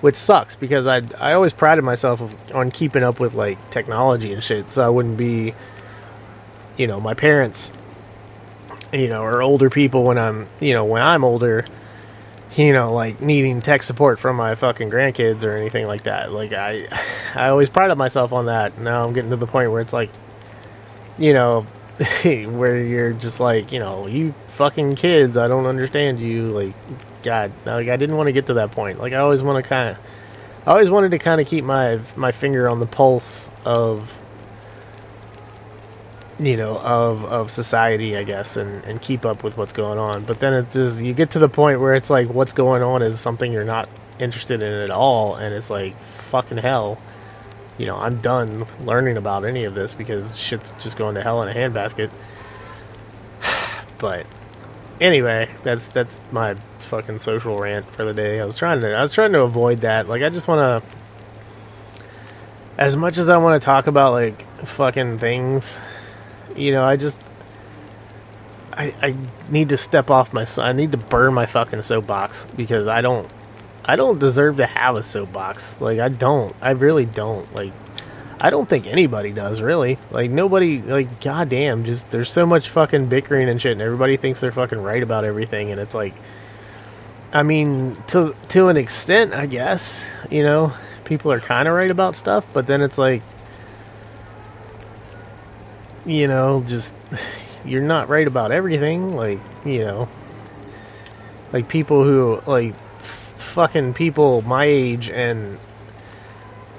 which 0.00 0.16
sucks 0.16 0.56
because 0.56 0.86
I 0.86 1.02
I 1.18 1.32
always 1.32 1.52
prided 1.52 1.84
myself 1.84 2.22
on 2.54 2.70
keeping 2.70 3.02
up 3.02 3.20
with 3.20 3.34
like 3.34 3.70
technology 3.70 4.32
and 4.32 4.42
shit, 4.42 4.70
so 4.70 4.84
I 4.84 4.88
wouldn't 4.88 5.16
be, 5.16 5.54
you 6.76 6.86
know, 6.86 7.00
my 7.00 7.14
parents, 7.14 7.72
you 8.92 9.08
know, 9.08 9.22
or 9.22 9.42
older 9.42 9.70
people 9.70 10.04
when 10.04 10.18
I'm 10.18 10.46
you 10.60 10.72
know 10.72 10.84
when 10.84 11.02
I'm 11.02 11.24
older, 11.24 11.64
you 12.56 12.72
know, 12.72 12.92
like 12.92 13.20
needing 13.20 13.60
tech 13.60 13.82
support 13.82 14.18
from 14.18 14.36
my 14.36 14.54
fucking 14.54 14.90
grandkids 14.90 15.44
or 15.44 15.56
anything 15.56 15.86
like 15.86 16.04
that. 16.04 16.32
Like 16.32 16.52
I, 16.52 16.86
I 17.34 17.48
always 17.48 17.68
prided 17.68 17.98
myself 17.98 18.32
on 18.32 18.46
that. 18.46 18.78
Now 18.78 19.04
I'm 19.04 19.12
getting 19.12 19.30
to 19.30 19.36
the 19.36 19.46
point 19.46 19.70
where 19.70 19.80
it's 19.80 19.92
like, 19.92 20.10
you 21.18 21.32
know, 21.32 21.66
where 22.24 22.76
you're 22.76 23.12
just 23.12 23.40
like, 23.40 23.72
you 23.72 23.78
know, 23.78 24.06
you 24.06 24.34
fucking 24.48 24.96
kids, 24.96 25.36
I 25.36 25.48
don't 25.48 25.66
understand 25.66 26.20
you. 26.20 26.46
Like, 26.46 26.74
God, 27.22 27.52
like 27.64 27.88
I 27.88 27.96
didn't 27.96 28.16
want 28.16 28.26
to 28.28 28.32
get 28.32 28.46
to 28.46 28.54
that 28.54 28.72
point. 28.72 29.00
Like, 29.00 29.12
I 29.12 29.18
always 29.18 29.42
want 29.42 29.62
to 29.62 29.68
kind 29.68 29.90
of 29.90 29.98
I 30.66 30.70
always 30.70 30.88
wanted 30.88 31.10
to 31.10 31.18
kind 31.18 31.40
of 31.40 31.46
keep 31.46 31.62
my 31.62 32.00
my 32.16 32.32
finger 32.32 32.68
on 32.68 32.80
the 32.80 32.86
pulse 32.86 33.50
of 33.66 34.18
you 36.38 36.56
know 36.56 36.78
of 36.78 37.24
of 37.24 37.50
society, 37.50 38.16
I 38.16 38.22
guess, 38.24 38.56
and 38.56 38.82
and 38.86 39.00
keep 39.00 39.26
up 39.26 39.44
with 39.44 39.58
what's 39.58 39.74
going 39.74 39.98
on. 39.98 40.24
But 40.24 40.40
then 40.40 40.54
it's 40.54 40.74
just 40.74 41.02
you 41.02 41.12
get 41.12 41.30
to 41.32 41.38
the 41.38 41.50
point 41.50 41.80
where 41.80 41.94
it's 41.94 42.08
like 42.08 42.28
what's 42.28 42.54
going 42.54 42.82
on 42.82 43.02
is 43.02 43.20
something 43.20 43.52
you're 43.52 43.64
not 43.64 43.90
interested 44.18 44.62
in 44.62 44.72
at 44.72 44.90
all, 44.90 45.34
and 45.34 45.54
it's 45.54 45.68
like 45.68 45.94
fucking 45.96 46.58
hell. 46.58 46.98
You 47.78 47.86
know, 47.86 47.96
I'm 47.96 48.18
done 48.18 48.66
learning 48.80 49.16
about 49.16 49.44
any 49.44 49.64
of 49.64 49.74
this 49.74 49.94
because 49.94 50.38
shit's 50.38 50.72
just 50.80 50.96
going 50.96 51.14
to 51.16 51.22
hell 51.22 51.42
in 51.42 51.48
a 51.48 51.54
handbasket. 51.54 52.10
but 53.98 54.26
anyway, 55.00 55.50
that's 55.62 55.88
that's 55.88 56.20
my 56.30 56.54
fucking 56.78 57.18
social 57.18 57.58
rant 57.58 57.86
for 57.86 58.04
the 58.04 58.14
day. 58.14 58.40
I 58.40 58.44
was 58.44 58.56
trying 58.56 58.80
to 58.80 58.94
I 58.94 59.02
was 59.02 59.12
trying 59.12 59.32
to 59.32 59.42
avoid 59.42 59.80
that. 59.80 60.08
Like 60.08 60.22
I 60.22 60.28
just 60.28 60.46
want 60.46 60.82
to 60.82 60.88
as 62.78 62.96
much 62.96 63.18
as 63.18 63.30
I 63.30 63.36
want 63.36 63.60
to 63.60 63.64
talk 63.64 63.86
about 63.86 64.12
like 64.12 64.42
fucking 64.66 65.18
things, 65.18 65.78
you 66.56 66.72
know, 66.72 66.84
I 66.84 66.96
just 66.96 67.20
I 68.72 68.94
I 69.02 69.16
need 69.48 69.68
to 69.70 69.76
step 69.76 70.10
off 70.10 70.32
my 70.32 70.46
I 70.58 70.72
need 70.72 70.92
to 70.92 70.98
burn 70.98 71.34
my 71.34 71.46
fucking 71.46 71.82
soapbox 71.82 72.46
because 72.56 72.86
I 72.86 73.00
don't 73.00 73.28
I 73.84 73.96
don't 73.96 74.18
deserve 74.18 74.56
to 74.58 74.66
have 74.66 74.96
a 74.96 75.02
soapbox. 75.02 75.80
Like 75.80 75.98
I 75.98 76.08
don't. 76.08 76.54
I 76.60 76.70
really 76.70 77.04
don't. 77.04 77.52
Like 77.54 77.72
I 78.40 78.50
don't 78.50 78.68
think 78.68 78.86
anybody 78.86 79.32
does 79.32 79.60
really. 79.60 79.98
Like 80.10 80.30
nobody 80.30 80.80
like 80.80 81.20
goddamn 81.20 81.84
just 81.84 82.10
there's 82.10 82.30
so 82.30 82.46
much 82.46 82.68
fucking 82.68 83.08
bickering 83.08 83.48
and 83.48 83.60
shit 83.60 83.72
and 83.72 83.80
everybody 83.80 84.16
thinks 84.16 84.40
they're 84.40 84.52
fucking 84.52 84.80
right 84.80 85.02
about 85.02 85.24
everything 85.24 85.70
and 85.70 85.80
it's 85.80 85.94
like 85.94 86.14
I 87.32 87.42
mean 87.42 87.96
to 88.08 88.34
to 88.50 88.68
an 88.68 88.76
extent, 88.76 89.34
I 89.34 89.46
guess, 89.46 90.06
you 90.30 90.42
know, 90.42 90.72
people 91.04 91.32
are 91.32 91.40
kind 91.40 91.68
of 91.68 91.74
right 91.74 91.90
about 91.90 92.16
stuff, 92.16 92.46
but 92.52 92.66
then 92.66 92.80
it's 92.80 92.98
like 92.98 93.22
you 96.06 96.28
know, 96.28 96.62
just 96.66 96.94
you're 97.64 97.82
not 97.82 98.08
right 98.08 98.26
about 98.26 98.52
everything, 98.52 99.16
like, 99.16 99.40
you 99.64 99.78
know, 99.80 100.08
like 101.52 101.68
people 101.68 102.04
who 102.04 102.40
like 102.46 102.74
fucking 103.54 103.94
people 103.94 104.42
my 104.42 104.64
age 104.64 105.08
and 105.08 105.58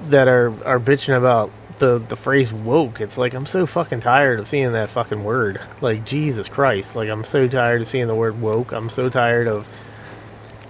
that 0.10 0.28
are 0.28 0.48
are 0.66 0.80
bitching 0.80 1.18
about 1.18 1.50
the 1.80 1.98
the 1.98 2.16
phrase 2.18 2.52
woke. 2.52 3.00
It's 3.00 3.18
like 3.18 3.34
I'm 3.34 3.46
so 3.46 3.66
fucking 3.66 4.02
tired 4.02 4.40
of 4.40 4.48
seeing 4.48 4.74
that 4.74 4.90
fucking 4.90 5.24
word. 5.24 5.62
Like 5.82 6.06
Jesus 6.06 6.50
Christ. 6.50 6.96
Like 6.96 7.10
I'm 7.10 7.24
so 7.24 7.48
tired 7.48 7.82
of 7.82 7.88
seeing 7.88 8.08
the 8.08 8.16
word 8.16 8.42
woke. 8.42 8.74
I'm 8.74 8.90
so 8.90 9.10
tired 9.10 9.48
of 9.48 9.70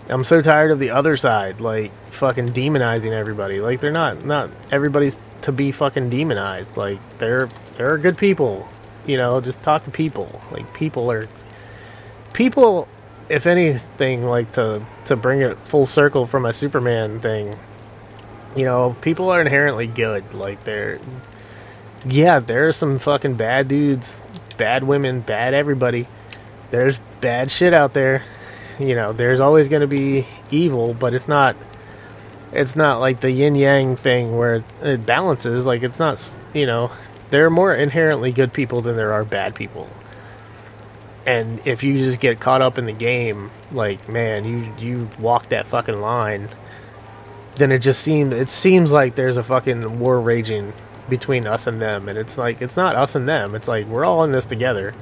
I'm 0.07 0.23
so 0.23 0.41
tired 0.41 0.69
of 0.69 0.77
the 0.77 0.91
other 0.91 1.17
side 1.17 1.59
like 1.59 1.91
fucking 2.09 2.53
demonizing 2.53 3.11
everybody. 3.11 3.59
Like 3.59 3.81
they're 3.81 3.91
not 3.91 4.23
not 4.23 4.51
everybody's 4.71 5.19
to 5.41 5.51
be 5.51 5.71
fucking 5.71 6.09
demonized. 6.11 6.77
Like 6.77 6.99
they're 7.17 7.49
they're 7.77 7.97
good 7.97 8.17
people. 8.17 8.69
You 9.07 9.17
know, 9.17 9.41
just 9.41 9.61
talk 9.63 9.83
to 9.85 9.91
people. 9.91 10.41
Like 10.51 10.71
people 10.73 11.11
are 11.11 11.27
people 12.33 12.87
if 13.29 13.45
anything 13.45 14.25
like 14.25 14.51
to 14.53 14.85
to 15.05 15.15
bring 15.15 15.41
it 15.41 15.57
full 15.59 15.85
circle 15.85 16.25
from 16.25 16.43
my 16.43 16.51
Superman 16.51 17.19
thing 17.19 17.55
you 18.55 18.63
know, 18.63 18.95
people 19.01 19.29
are 19.29 19.41
inherently 19.41 19.87
good. 19.87 20.33
Like 20.33 20.63
they're 20.63 20.99
yeah, 22.05 22.39
there 22.39 22.67
are 22.67 22.73
some 22.73 22.99
fucking 22.99 23.35
bad 23.35 23.67
dudes, 23.67 24.21
bad 24.57 24.83
women, 24.83 25.21
bad 25.21 25.53
everybody. 25.53 26.07
There's 26.71 26.99
bad 27.21 27.51
shit 27.51 27.73
out 27.73 27.93
there. 27.93 28.23
You 28.79 28.95
know, 28.95 29.11
there's 29.11 29.39
always 29.39 29.67
going 29.67 29.81
to 29.81 29.87
be 29.87 30.25
evil, 30.51 30.93
but 30.93 31.13
it's 31.13 31.27
not 31.27 31.55
it's 32.53 32.75
not 32.75 32.99
like 32.99 33.19
the 33.19 33.31
yin 33.31 33.55
yang 33.55 33.95
thing 33.97 34.37
where 34.37 34.63
it 34.81 35.05
balances 35.05 35.65
like 35.65 35.83
it's 35.83 35.99
not, 35.99 36.27
you 36.53 36.65
know, 36.65 36.91
there 37.29 37.45
are 37.45 37.49
more 37.49 37.75
inherently 37.75 38.31
good 38.31 38.53
people 38.53 38.81
than 38.81 38.95
there 38.95 39.11
are 39.11 39.25
bad 39.25 39.55
people. 39.55 39.89
And 41.25 41.59
if 41.65 41.83
you 41.83 41.97
just 41.97 42.19
get 42.19 42.39
caught 42.39 42.61
up 42.61 42.77
in 42.77 42.85
the 42.85 42.91
game, 42.93 43.51
like 43.71 44.07
man, 44.07 44.45
you 44.45 44.73
you 44.77 45.09
walk 45.19 45.49
that 45.49 45.65
fucking 45.65 45.99
line 45.99 46.49
then 47.55 47.71
it 47.71 47.79
just 47.79 48.01
seems 48.01 48.33
it 48.33 48.49
seems 48.49 48.91
like 48.91 49.15
there's 49.15 49.37
a 49.37 49.43
fucking 49.43 49.99
war 49.99 50.19
raging 50.19 50.73
between 51.09 51.45
us 51.45 51.67
and 51.67 51.77
them. 51.77 52.09
And 52.09 52.17
it's 52.17 52.37
like 52.37 52.61
it's 52.61 52.77
not 52.77 52.95
us 52.95 53.15
and 53.15 53.27
them. 53.27 53.55
It's 53.55 53.67
like 53.67 53.85
we're 53.87 54.05
all 54.05 54.23
in 54.23 54.31
this 54.31 54.45
together. 54.45 54.93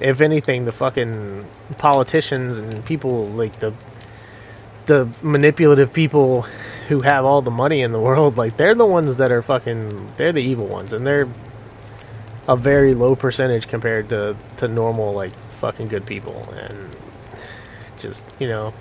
If 0.00 0.20
anything 0.20 0.64
the 0.64 0.72
fucking 0.72 1.46
politicians 1.78 2.58
and 2.58 2.84
people 2.84 3.26
like 3.28 3.58
the 3.60 3.74
the 4.86 5.08
manipulative 5.22 5.92
people 5.92 6.42
who 6.88 7.00
have 7.02 7.24
all 7.24 7.40
the 7.40 7.50
money 7.50 7.82
in 7.82 7.92
the 7.92 8.00
world 8.00 8.36
like 8.36 8.56
they're 8.56 8.74
the 8.74 8.84
ones 8.84 9.16
that 9.18 9.30
are 9.30 9.42
fucking 9.42 10.12
they're 10.16 10.32
the 10.32 10.42
evil 10.42 10.66
ones. 10.66 10.92
And 10.92 11.06
they're 11.06 11.28
a 12.48 12.56
very 12.56 12.94
low 12.94 13.14
percentage 13.14 13.68
compared 13.68 14.08
to 14.08 14.36
to 14.58 14.68
normal 14.68 15.12
like 15.12 15.32
fucking 15.32 15.88
good 15.88 16.06
people. 16.06 16.48
And 16.54 16.96
just 17.98 18.24
you 18.38 18.48
know. 18.48 18.74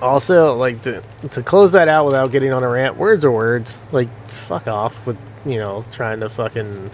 Also 0.00 0.54
like 0.54 0.82
to 0.82 1.02
to 1.30 1.42
close 1.42 1.72
that 1.72 1.88
out 1.88 2.04
without 2.06 2.30
getting 2.32 2.52
on 2.52 2.62
a 2.62 2.68
rant 2.68 2.96
words 2.96 3.24
are 3.24 3.30
words. 3.30 3.78
Like 3.92 4.08
fuck 4.28 4.66
off 4.66 5.06
with 5.06 5.18
you 5.46 5.58
know 5.58 5.84
trying 5.92 6.20
to 6.20 6.28
fucking 6.28 6.90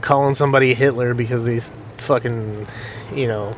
calling 0.00 0.34
somebody 0.34 0.74
hitler 0.74 1.14
because 1.14 1.46
he's 1.46 1.70
fucking 1.98 2.66
you 3.14 3.28
know. 3.28 3.56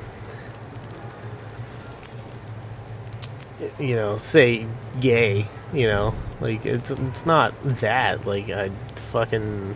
You 3.78 3.96
know 3.96 4.16
say 4.16 4.66
gay 5.00 5.48
you 5.72 5.86
know 5.86 6.14
like 6.40 6.64
it's 6.66 6.90
it's 6.90 7.26
not 7.26 7.54
that 7.62 8.26
like 8.26 8.50
i 8.50 8.68
fucking 8.68 9.74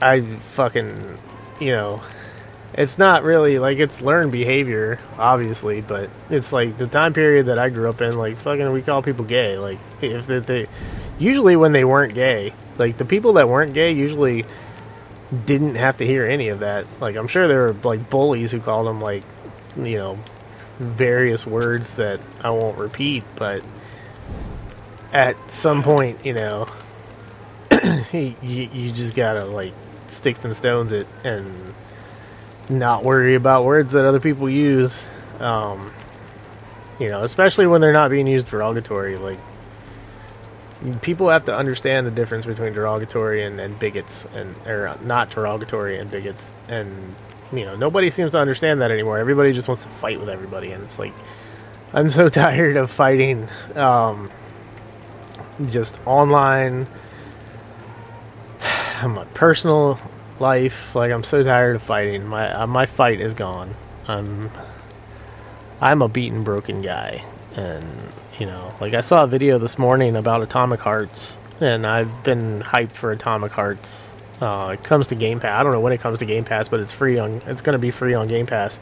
i 0.00 0.20
fucking 0.20 1.18
you 1.60 1.72
know 1.72 2.02
it's 2.74 2.96
not 2.96 3.22
really 3.22 3.58
like 3.58 3.78
it's 3.78 4.00
learned 4.00 4.32
behavior, 4.32 4.98
obviously, 5.18 5.80
but 5.80 6.08
it's 6.30 6.52
like 6.52 6.78
the 6.78 6.86
time 6.86 7.12
period 7.12 7.46
that 7.46 7.58
I 7.58 7.68
grew 7.68 7.88
up 7.88 8.00
in. 8.00 8.16
Like 8.16 8.36
fucking, 8.36 8.70
we 8.72 8.82
call 8.82 9.02
people 9.02 9.24
gay. 9.24 9.58
Like 9.58 9.78
if 10.00 10.26
they, 10.26 10.38
they 10.38 10.66
usually 11.18 11.56
when 11.56 11.72
they 11.72 11.84
weren't 11.84 12.14
gay, 12.14 12.54
like 12.78 12.96
the 12.96 13.04
people 13.04 13.34
that 13.34 13.48
weren't 13.48 13.74
gay 13.74 13.92
usually 13.92 14.46
didn't 15.44 15.74
have 15.74 15.98
to 15.98 16.06
hear 16.06 16.26
any 16.26 16.48
of 16.48 16.60
that. 16.60 16.86
Like 17.00 17.16
I'm 17.16 17.28
sure 17.28 17.46
there 17.46 17.66
were 17.66 17.76
like 17.84 18.08
bullies 18.08 18.50
who 18.50 18.60
called 18.60 18.86
them 18.86 19.00
like 19.00 19.22
you 19.76 19.96
know 19.96 20.18
various 20.78 21.46
words 21.46 21.96
that 21.96 22.20
I 22.42 22.50
won't 22.50 22.78
repeat, 22.78 23.24
but 23.36 23.62
at 25.12 25.50
some 25.50 25.82
point, 25.82 26.24
you 26.24 26.32
know, 26.32 26.68
you, 28.12 28.34
you 28.42 28.92
just 28.92 29.14
gotta 29.14 29.44
like 29.44 29.72
sticks 30.08 30.44
and 30.44 30.56
stones 30.56 30.92
it 30.92 31.06
and 31.24 31.74
not 32.68 33.04
worry 33.04 33.34
about 33.34 33.64
words 33.64 33.92
that 33.92 34.04
other 34.04 34.20
people 34.20 34.48
use. 34.48 35.04
Um, 35.38 35.92
you 36.98 37.08
know, 37.08 37.22
especially 37.22 37.66
when 37.66 37.80
they're 37.80 37.92
not 37.92 38.10
being 38.10 38.26
used 38.26 38.48
derogatory. 38.48 39.16
Like, 39.16 39.38
people 41.00 41.28
have 41.30 41.44
to 41.46 41.56
understand 41.56 42.06
the 42.06 42.10
difference 42.10 42.46
between 42.46 42.72
derogatory 42.72 43.44
and, 43.44 43.60
and 43.60 43.78
bigots, 43.78 44.26
and 44.34 44.54
or 44.66 44.96
not 45.02 45.30
derogatory 45.30 45.98
and 45.98 46.10
bigots. 46.10 46.52
And 46.68 47.14
you 47.52 47.64
know, 47.64 47.76
nobody 47.76 48.10
seems 48.10 48.30
to 48.32 48.38
understand 48.38 48.80
that 48.82 48.90
anymore. 48.90 49.18
Everybody 49.18 49.52
just 49.52 49.68
wants 49.68 49.82
to 49.82 49.88
fight 49.88 50.20
with 50.20 50.28
everybody, 50.28 50.72
and 50.72 50.82
it's 50.82 50.98
like, 50.98 51.12
I'm 51.92 52.08
so 52.08 52.28
tired 52.30 52.76
of 52.76 52.90
fighting. 52.90 53.48
Um, 53.74 54.30
just 55.70 56.00
online, 56.06 56.86
my 59.02 59.24
personal 59.34 60.00
life. 60.38 60.94
Like 60.94 61.12
I'm 61.12 61.24
so 61.24 61.42
tired 61.42 61.76
of 61.76 61.82
fighting. 61.82 62.26
My 62.26 62.52
uh, 62.52 62.66
my 62.66 62.86
fight 62.86 63.20
is 63.20 63.34
gone. 63.34 63.74
I'm 64.06 64.50
I'm 65.80 66.02
a 66.02 66.08
beaten, 66.08 66.44
broken 66.44 66.80
guy, 66.80 67.24
and 67.56 68.12
you 68.38 68.46
know, 68.46 68.74
like 68.80 68.94
I 68.94 69.00
saw 69.00 69.24
a 69.24 69.26
video 69.26 69.58
this 69.58 69.78
morning 69.78 70.16
about 70.16 70.42
Atomic 70.42 70.80
Hearts, 70.80 71.38
and 71.60 71.86
I've 71.86 72.24
been 72.24 72.60
hyped 72.60 72.92
for 72.92 73.12
Atomic 73.12 73.52
Hearts. 73.52 74.16
Uh, 74.40 74.70
it 74.74 74.82
comes 74.82 75.06
to 75.08 75.14
Game 75.14 75.38
Pass. 75.38 75.58
I 75.58 75.62
don't 75.62 75.72
know 75.72 75.80
when 75.80 75.92
it 75.92 76.00
comes 76.00 76.18
to 76.18 76.24
Game 76.24 76.44
Pass, 76.44 76.68
but 76.68 76.80
it's 76.80 76.92
free 76.92 77.18
on. 77.18 77.42
It's 77.46 77.60
going 77.60 77.74
to 77.74 77.78
be 77.78 77.90
free 77.90 78.14
on 78.14 78.26
Game 78.26 78.46
Pass. 78.46 78.80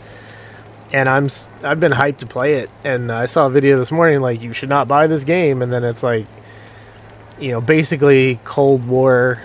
And 0.93 1.09
I'm 1.09 1.29
I've 1.63 1.79
been 1.79 1.93
hyped 1.93 2.19
to 2.19 2.27
play 2.27 2.55
it, 2.55 2.71
and 2.83 3.13
I 3.13 3.27
saw 3.27 3.47
a 3.47 3.51
video 3.51 3.79
this 3.79 3.93
morning 3.93 4.21
like 4.21 4.41
you 4.41 4.53
should 4.53 4.69
not 4.69 4.89
buy 4.89 5.07
this 5.07 5.25
game, 5.25 5.63
and 5.63 5.73
then 5.73 5.85
it's 5.85 6.03
like, 6.03 6.27
you 7.41 7.51
know, 7.51 7.61
basically 7.61 8.39
Cold 8.45 8.87
War 8.87 9.43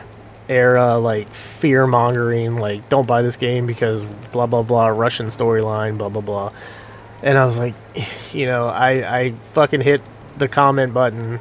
era 0.48 0.98
like 0.98 1.28
fear 1.30 1.88
mongering 1.88 2.56
like 2.56 2.88
don't 2.88 3.08
buy 3.08 3.24
this 3.24 3.36
game 3.36 3.66
because 3.66 4.04
blah 4.32 4.46
blah 4.46 4.62
blah 4.62 4.88
Russian 4.88 5.28
storyline 5.28 5.98
blah 5.98 6.10
blah 6.10 6.22
blah. 6.22 6.52
And 7.24 7.38
I 7.38 7.46
was 7.46 7.58
like 7.58 7.74
you 8.34 8.46
know 8.46 8.68
I 8.68 9.20
I 9.20 9.32
fucking 9.54 9.82
hit 9.82 10.02
the 10.38 10.48
comment 10.48 10.94
button. 10.94 11.40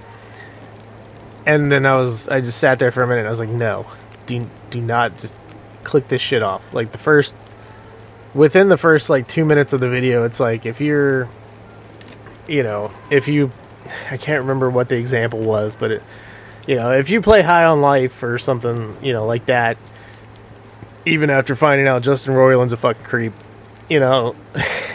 And 1.47 1.71
then 1.71 1.85
I 1.85 1.97
was 1.97 2.29
I 2.29 2.41
just 2.41 2.59
sat 2.59 2.79
there 2.79 2.91
for 2.91 3.03
a 3.03 3.07
minute 3.07 3.21
and 3.21 3.29
I 3.29 3.31
was 3.31 3.41
like 3.41 3.51
no 3.51 3.87
do 4.27 4.49
do 4.71 4.81
not 4.81 5.19
just 5.19 5.37
click 5.83 6.09
this 6.09 6.23
shit 6.23 6.43
off. 6.43 6.73
Like 6.73 6.93
the 6.93 6.99
first 6.99 7.35
within 8.33 8.69
the 8.69 8.79
first 8.79 9.11
like 9.11 9.29
2 9.29 9.45
minutes 9.45 9.73
of 9.73 9.81
the 9.81 9.89
video 9.89 10.25
it's 10.25 10.41
like 10.41 10.67
if 10.67 10.81
you're 10.81 11.29
you 12.49 12.63
know 12.63 12.91
if 13.11 13.29
you 13.29 13.53
I 14.11 14.17
can't 14.17 14.41
remember 14.41 14.71
what 14.71 14.89
the 14.89 14.97
example 14.97 15.41
was, 15.41 15.77
but 15.77 15.91
it, 15.93 16.03
you 16.67 16.77
know, 16.77 16.93
if 16.93 17.11
you 17.11 17.21
play 17.21 17.43
High 17.43 17.65
on 17.65 17.81
Life 17.81 18.23
or 18.23 18.39
something, 18.39 18.97
you 19.03 19.13
know, 19.13 19.27
like 19.27 19.47
that, 19.47 19.77
even 21.07 21.31
after 21.31 21.55
finding 21.55 21.87
out 21.87 22.03
Justin 22.03 22.35
Roiland's 22.35 22.73
a 22.73 22.77
fucking 22.77 23.05
creep, 23.05 23.33
you 23.89 24.01
know, 24.01 24.35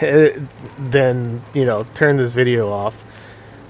then 0.00 1.42
you 1.54 1.64
know, 1.64 1.84
turn 1.94 2.16
this 2.16 2.32
video 2.32 2.70
off 2.70 2.96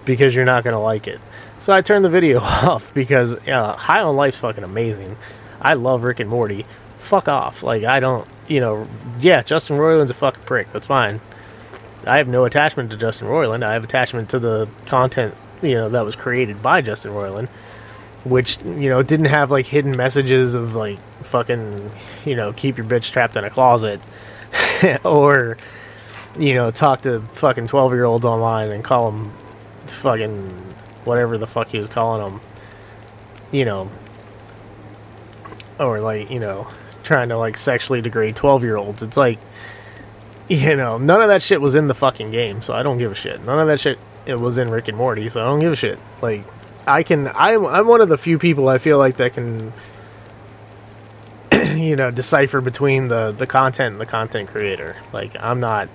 because 0.04 0.34
you're 0.34 0.44
not 0.44 0.64
gonna 0.64 0.80
like 0.80 1.06
it. 1.06 1.20
So 1.58 1.74
I 1.74 1.82
turned 1.82 2.04
the 2.04 2.10
video 2.10 2.40
off 2.40 2.92
because 2.94 3.36
uh, 3.46 3.74
High 3.74 4.00
on 4.00 4.16
Life's 4.16 4.38
fucking 4.38 4.64
amazing. 4.64 5.16
I 5.60 5.74
love 5.74 6.04
Rick 6.04 6.20
and 6.20 6.30
Morty. 6.30 6.64
Fuck 6.96 7.28
off. 7.28 7.62
Like 7.62 7.84
I 7.84 8.00
don't, 8.00 8.26
you 8.48 8.60
know, 8.60 8.86
yeah, 9.20 9.42
Justin 9.42 9.76
Roiland's 9.76 10.10
a 10.10 10.14
fucking 10.14 10.44
prick. 10.44 10.72
That's 10.72 10.86
fine. 10.86 11.20
I 12.06 12.16
have 12.16 12.28
no 12.28 12.44
attachment 12.46 12.90
to 12.92 12.96
Justin 12.96 13.28
Roiland. 13.28 13.62
I 13.62 13.74
have 13.74 13.84
attachment 13.84 14.30
to 14.30 14.38
the 14.38 14.68
content, 14.86 15.34
you 15.60 15.74
know, 15.74 15.90
that 15.90 16.04
was 16.04 16.16
created 16.16 16.62
by 16.62 16.80
Justin 16.80 17.12
Roiland, 17.12 17.48
which 18.24 18.58
you 18.64 18.88
know 18.88 19.02
didn't 19.02 19.26
have 19.26 19.50
like 19.50 19.66
hidden 19.66 19.96
messages 19.96 20.54
of 20.54 20.74
like 20.74 20.98
fucking, 21.24 21.90
you 22.24 22.36
know, 22.36 22.52
keep 22.52 22.76
your 22.76 22.86
bitch 22.86 23.10
trapped 23.12 23.36
in 23.36 23.44
a 23.44 23.50
closet, 23.50 24.00
or 25.04 25.56
you 26.38 26.54
know, 26.54 26.70
talk 26.70 27.02
to 27.02 27.20
fucking 27.20 27.66
twelve 27.66 27.92
year 27.92 28.04
olds 28.04 28.24
online 28.24 28.70
and 28.70 28.84
call 28.84 29.10
them 29.10 29.30
fucking 29.86 30.36
whatever 31.04 31.38
the 31.38 31.46
fuck 31.46 31.68
he 31.68 31.78
was 31.78 31.88
calling 31.88 32.24
them, 32.24 32.40
you 33.50 33.64
know, 33.64 33.90
or 35.78 36.00
like 36.00 36.30
you 36.30 36.38
know, 36.38 36.68
trying 37.02 37.28
to 37.28 37.36
like 37.36 37.56
sexually 37.56 38.00
degrade 38.00 38.36
twelve 38.36 38.62
year 38.62 38.76
olds. 38.76 39.02
It's 39.02 39.16
like 39.16 39.38
you 40.50 40.74
know, 40.74 40.98
none 40.98 41.22
of 41.22 41.28
that 41.28 41.42
shit 41.42 41.60
was 41.60 41.76
in 41.76 41.86
the 41.86 41.94
fucking 41.94 42.32
game, 42.32 42.60
so 42.60 42.74
I 42.74 42.82
don't 42.82 42.98
give 42.98 43.12
a 43.12 43.14
shit. 43.14 43.44
None 43.44 43.60
of 43.60 43.68
that 43.68 43.78
shit 43.78 44.00
it 44.26 44.34
was 44.34 44.58
in 44.58 44.68
Rick 44.68 44.88
and 44.88 44.98
Morty, 44.98 45.28
so 45.28 45.40
I 45.40 45.44
don't 45.44 45.60
give 45.60 45.72
a 45.72 45.76
shit. 45.76 45.98
Like, 46.20 46.44
I 46.90 47.02
can, 47.02 47.28
I'm, 47.34 47.66
I'm 47.66 47.86
one 47.86 48.00
of 48.00 48.08
the 48.08 48.18
few 48.18 48.38
people 48.38 48.68
I 48.68 48.78
feel 48.78 48.98
like 48.98 49.16
that 49.16 49.34
can, 49.34 49.72
you 51.52 51.96
know, 51.96 52.10
decipher 52.10 52.60
between 52.60 53.08
the 53.08 53.32
the 53.32 53.46
content 53.46 53.92
and 53.92 54.00
the 54.00 54.06
content 54.06 54.48
creator. 54.48 54.96
Like, 55.12 55.34
I'm 55.38 55.60
not, 55.60 55.88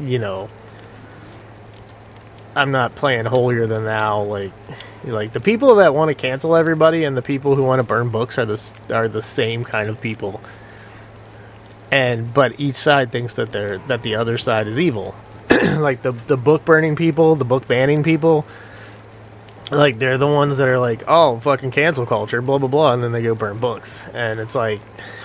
you 0.00 0.18
know, 0.18 0.48
I'm 2.54 2.70
not 2.70 2.94
playing 2.94 3.26
holier 3.26 3.66
than 3.66 3.84
thou. 3.84 4.22
Like, 4.22 4.52
like 5.04 5.32
the 5.32 5.40
people 5.40 5.76
that 5.76 5.94
want 5.94 6.08
to 6.08 6.14
cancel 6.14 6.56
everybody 6.56 7.04
and 7.04 7.16
the 7.16 7.22
people 7.22 7.54
who 7.54 7.62
want 7.62 7.78
to 7.80 7.84
burn 7.84 8.08
books 8.08 8.38
are 8.38 8.46
the 8.46 8.74
are 8.90 9.08
the 9.08 9.22
same 9.22 9.64
kind 9.64 9.88
of 9.88 10.00
people 10.00 10.40
and 11.90 12.32
but 12.34 12.58
each 12.58 12.76
side 12.76 13.12
thinks 13.12 13.34
that 13.34 13.52
they're 13.52 13.78
that 13.78 14.02
the 14.02 14.14
other 14.16 14.36
side 14.36 14.66
is 14.66 14.80
evil 14.80 15.14
like 15.76 16.02
the 16.02 16.12
the 16.12 16.36
book 16.36 16.64
burning 16.64 16.96
people 16.96 17.36
the 17.36 17.44
book 17.44 17.66
banning 17.68 18.02
people 18.02 18.44
like 19.70 19.98
they're 19.98 20.18
the 20.18 20.26
ones 20.26 20.58
that 20.58 20.68
are 20.68 20.78
like 20.78 21.02
oh 21.08 21.38
fucking 21.40 21.72
cancel 21.72 22.06
culture 22.06 22.40
blah 22.40 22.58
blah 22.58 22.68
blah 22.68 22.92
and 22.92 23.02
then 23.02 23.12
they 23.12 23.22
go 23.22 23.34
burn 23.34 23.58
books. 23.58 24.04
And 24.14 24.40
it's 24.40 24.54
like 24.54 24.80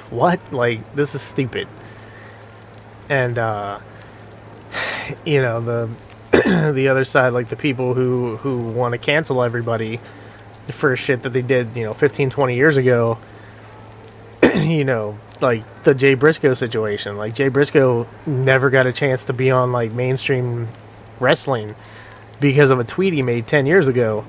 what? 0.09 0.51
Like 0.51 0.95
this 0.95 1.15
is 1.15 1.21
stupid. 1.21 1.67
And 3.09 3.37
uh 3.37 3.79
you 5.25 5.41
know 5.41 5.61
the 5.61 5.89
the 6.73 6.87
other 6.87 7.03
side 7.03 7.33
like 7.33 7.49
the 7.49 7.55
people 7.55 7.93
who 7.93 8.37
who 8.37 8.59
want 8.59 8.93
to 8.93 8.97
cancel 8.97 9.43
everybody 9.43 9.99
for 10.69 10.95
shit 10.95 11.23
that 11.23 11.31
they 11.31 11.41
did 11.41 11.75
you 11.75 11.83
know 11.83 11.93
15 11.93 12.29
20 12.29 12.55
years 12.55 12.77
ago 12.77 13.17
you 14.55 14.83
know, 14.83 15.17
like 15.39 15.83
the 15.83 15.93
Jay 15.93 16.13
Briscoe 16.13 16.53
situation. 16.53 17.17
Like 17.17 17.33
Jay 17.33 17.47
Briscoe 17.47 18.07
never 18.25 18.69
got 18.69 18.85
a 18.85 18.93
chance 18.93 19.25
to 19.25 19.33
be 19.33 19.51
on 19.51 19.71
like 19.71 19.91
mainstream 19.91 20.67
wrestling 21.19 21.75
because 22.41 22.71
of 22.71 22.79
a 22.79 22.83
tweet 22.83 23.13
he 23.13 23.21
made 23.21 23.47
10 23.47 23.65
years 23.65 23.87
ago 23.87 24.25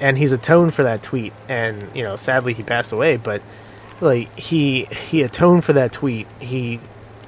and 0.00 0.18
he's 0.18 0.32
atoned 0.32 0.74
for 0.74 0.82
that 0.82 1.02
tweet. 1.02 1.32
And 1.48 1.94
you 1.94 2.02
know 2.02 2.16
sadly 2.16 2.54
he 2.54 2.64
passed 2.64 2.92
away 2.92 3.16
but 3.16 3.40
like 4.00 4.36
he 4.36 4.86
he 4.86 5.22
atoned 5.22 5.64
for 5.64 5.74
that 5.74 5.92
tweet. 5.92 6.26
He 6.40 6.80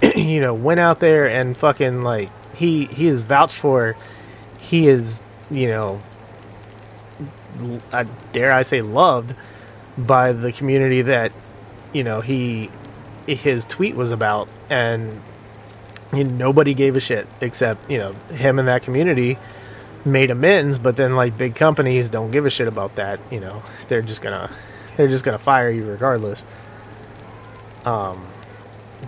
you 0.16 0.41
know 0.41 0.55
went 0.55 0.80
out 0.80 0.99
there 0.99 1.28
and 1.28 1.57
fucking 1.57 2.03
like 2.03 2.30
he 2.57 2.87
he 2.87 3.07
is 3.07 3.22
vouched 3.22 3.57
for 3.57 3.95
he 4.59 4.89
is 4.89 5.22
you 5.51 5.68
know 5.68 6.01
I 7.93 8.05
dare 8.33 8.53
I 8.53 8.62
say 8.62 8.83
loved 8.83 9.37
by 9.97 10.33
the 10.33 10.51
community 10.51 11.03
that 11.03 11.30
you 11.93 12.03
know 12.03 12.20
he 12.20 12.70
his 13.26 13.64
tweet 13.64 13.95
was 13.95 14.11
about. 14.11 14.49
And 14.70 15.20
you 16.14 16.24
nobody 16.24 16.74
gave 16.74 16.97
a 16.97 17.01
shit 17.01 17.26
except 17.41 17.91
you 17.91 17.99
know 17.99 18.12
him 18.30 18.59
and 18.59 18.68
that 18.68 18.83
community 18.83 19.39
made 20.05 20.30
amends 20.30 20.78
but 20.78 20.96
then 20.96 21.14
like 21.14 21.36
big 21.36 21.55
companies 21.55 22.09
don't 22.09 22.30
give 22.30 22.44
a 22.44 22.50
shit 22.50 22.68
about 22.68 22.94
that 22.96 23.20
you 23.30 23.40
know 23.40 23.62
they're 23.88 24.03
just 24.03 24.22
gonna 24.22 24.50
they're 24.96 25.09
just 25.09 25.24
gonna 25.24 25.38
fire 25.38 25.70
you 25.70 25.84
regardless 25.84 26.44
um 27.84 28.26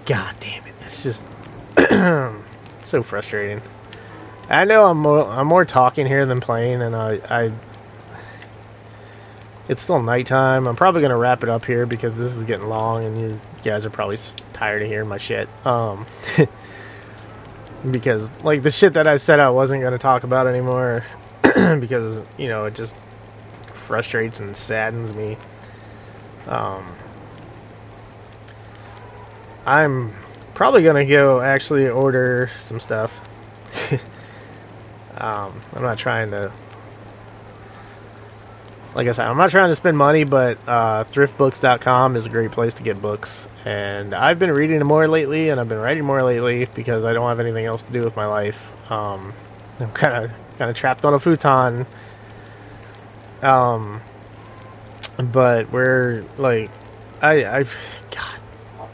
god 0.07 0.35
damn 0.41 0.65
it 0.65 0.75
it's 0.83 1.03
just 1.03 1.27
so 2.85 3.03
frustrating 3.03 3.61
i 4.49 4.65
know 4.65 4.87
i'm 4.87 4.99
more 4.99 5.27
i'm 5.29 5.47
more 5.47 5.65
talking 5.65 6.07
here 6.07 6.27
than 6.27 6.41
playing 6.41 6.81
and 6.81 6.95
i 6.95 7.21
i 7.29 7.53
it's 9.69 9.83
still 9.83 10.03
nighttime. 10.03 10.67
I'm 10.67 10.77
probably 10.77 11.03
gonna 11.03 11.17
wrap 11.17 11.43
it 11.43 11.49
up 11.49 11.65
here 11.65 11.87
because 11.87 12.17
this 12.19 12.37
is 12.37 12.45
getting 12.45 12.69
long, 12.69 13.05
and 13.05 13.21
you 13.21 13.41
guys 13.63 13.87
are 13.87 13.91
probably 13.91 14.19
tired 14.53 14.83
of 14.83 14.89
hearing 14.89 15.09
my 15.09 15.19
shit. 15.19 15.49
Um, 15.67 16.07
because 17.91 18.31
like 18.43 18.63
the 18.63 18.71
shit 18.71 18.95
that 18.95 19.07
I 19.07 19.17
said 19.17 19.41
I 19.41 19.51
wasn't 19.51 19.83
gonna 19.83 19.99
talk 19.99 20.25
about 20.25 20.47
anymore, 20.47 21.05
because 21.43 22.23
you 22.39 22.49
know 22.49 22.65
it 22.65 22.75
just 22.75 22.97
frustrates 23.73 24.41
and 24.41 24.57
saddens 24.57 25.13
me. 25.13 25.37
Um, 26.47 26.95
I'm 29.67 30.15
probably 30.55 30.83
gonna 30.83 31.07
go 31.07 31.41
actually 31.41 31.89
order 31.89 32.51
some 32.59 32.81
stuff. 32.81 33.21
um, 35.19 35.61
I'm 35.75 35.83
not 35.83 35.99
trying 35.99 36.31
to 36.31 36.53
like 38.95 39.09
I 39.09 39.13
said, 39.13 39.27
I'm 39.27 39.37
not 39.37 39.51
trying 39.51 39.71
to 39.71 39.75
spend 39.75 39.99
money, 39.99 40.23
but 40.23 40.57
uh, 40.69 41.05
thriftbooks.com 41.05 42.15
is 42.15 42.27
a 42.27 42.29
great 42.29 42.53
place 42.53 42.75
to 42.75 42.83
get 42.83 43.03
books. 43.03 43.49
And 43.65 44.15
I've 44.15 44.39
been 44.39 44.53
reading 44.53 44.79
more 44.87 45.09
lately, 45.09 45.49
and 45.49 45.59
I've 45.59 45.69
been 45.69 45.79
writing 45.79 46.05
more 46.05 46.23
lately 46.23 46.69
because 46.75 47.05
I 47.05 47.13
don't 47.13 47.27
have 47.27 47.41
anything 47.41 47.65
else 47.65 47.83
to 47.83 47.93
do 47.93 48.05
with 48.05 48.15
my 48.15 48.27
life. 48.27 48.71
Um, 48.91 49.33
I'm 49.81 49.91
kind 49.93 50.25
of 50.25 50.31
kind 50.59 50.71
of 50.71 50.77
trapped 50.77 51.05
on 51.05 51.13
a 51.13 51.19
futon. 51.19 51.87
Um, 53.43 54.01
but 55.19 55.73
we're 55.73 56.25
like, 56.39 56.71
I 57.21 57.45
I've 57.45 57.77
God 58.13 58.41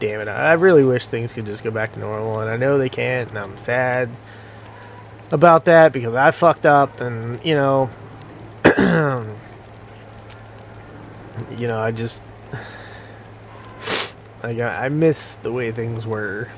damn 0.00 0.20
it, 0.20 0.28
I 0.28 0.54
really 0.54 0.84
wish 0.84 1.06
things 1.08 1.32
could 1.32 1.44
just 1.44 1.62
go 1.62 1.70
back 1.70 1.92
to 1.92 2.00
normal, 2.00 2.40
and 2.40 2.50
I 2.50 2.56
know 2.56 2.78
they 2.78 2.88
can't, 2.88 3.28
and 3.28 3.38
I'm 3.38 3.58
sad 3.58 4.08
about 5.30 5.66
that 5.66 5.92
because 5.92 6.14
I 6.14 6.30
fucked 6.30 6.64
up, 6.64 7.02
and 7.02 7.44
you 7.44 7.54
know. 7.54 7.90
you 11.56 11.68
know, 11.68 11.78
I 11.80 11.90
just 11.90 12.22
I 14.42 14.54
got 14.54 14.80
I 14.80 14.88
miss 14.88 15.34
the 15.42 15.52
way 15.52 15.70
things 15.70 16.06
were 16.06 16.48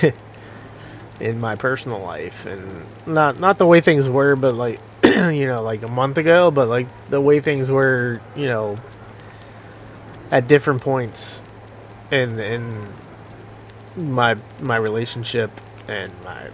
in 1.20 1.40
my 1.40 1.56
personal 1.56 2.00
life. 2.00 2.46
And 2.46 2.84
not 3.06 3.38
not 3.40 3.58
the 3.58 3.66
way 3.66 3.80
things 3.80 4.08
were 4.08 4.36
but 4.36 4.54
like 4.54 4.80
you 5.04 5.46
know 5.46 5.62
like 5.62 5.82
a 5.82 5.88
month 5.88 6.18
ago 6.18 6.50
but 6.50 6.68
like 6.68 6.86
the 7.08 7.20
way 7.20 7.40
things 7.40 7.70
were 7.70 8.20
you 8.36 8.46
know 8.46 8.76
at 10.30 10.48
different 10.48 10.82
points 10.82 11.42
in 12.10 12.38
in 12.38 12.88
my 13.96 14.36
my 14.60 14.76
relationship 14.76 15.50
and 15.88 16.12
my 16.22 16.50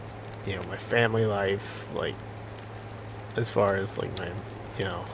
you 0.46 0.56
know 0.56 0.62
my 0.64 0.76
family 0.76 1.24
life 1.24 1.86
like 1.94 2.14
as 3.36 3.50
far 3.50 3.76
as 3.76 3.96
like 3.98 4.16
my 4.18 4.30
you 4.78 4.84
know 4.84 5.04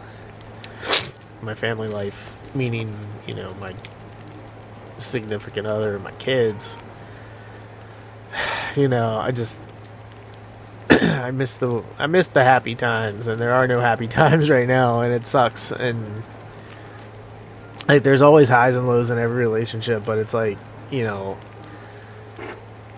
my 1.43 1.55
family 1.55 1.89
life 1.89 2.37
meaning 2.55 2.97
you 3.27 3.35
know 3.35 3.55
my 3.61 3.75
significant 4.99 5.67
other 5.67 5.95
and 5.95 6.05
my 6.05 6.13
kids. 6.13 6.77
You 8.77 8.87
know 8.87 9.19
i 9.19 9.33
just 9.33 9.61
i 10.91 11.33
miss 11.33 11.55
the 11.55 11.83
i 11.99 12.07
miss 12.07 12.29
the 12.29 12.45
happy 12.45 12.77
times 12.77 13.27
and 13.27 13.41
there 13.41 13.53
are 13.53 13.67
no 13.67 13.81
happy 13.81 14.07
times 14.21 14.49
right 14.49 14.69
now 14.69 15.01
and 15.01 15.13
it 15.13 15.27
sucks 15.27 15.73
and 15.73 16.23
like 17.89 18.05
there's 18.05 18.23
always 18.23 18.49
highs 18.49 18.77
and 18.77 18.87
lows 18.87 19.11
in 19.11 19.19
every 19.19 19.39
relationship 19.45 20.05
but 20.05 20.19
it's 20.19 20.33
like 20.33 20.57
you 20.93 21.03
know 21.03 21.37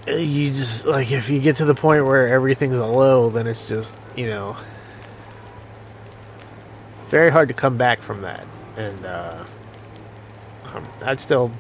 you 0.07 0.51
just 0.51 0.85
like 0.85 1.11
if 1.11 1.31
you 1.31 1.41
get 1.41 1.57
to 1.57 1.65
the 1.65 1.75
point 1.75 2.05
where 2.05 2.29
everything's 2.29 2.79
a 2.79 2.87
low 2.87 3.31
then 3.31 3.47
it's 3.47 3.67
just 3.67 3.97
you 4.15 4.27
know 4.27 4.57
very 7.07 7.31
hard 7.31 7.49
to 7.49 7.55
come 7.55 7.79
back 7.79 8.01
from 8.01 8.21
that 8.21 8.45
and 8.77 9.05
uh 9.05 9.45
um, 10.73 10.87
i'd 11.05 11.21
still 11.21 11.51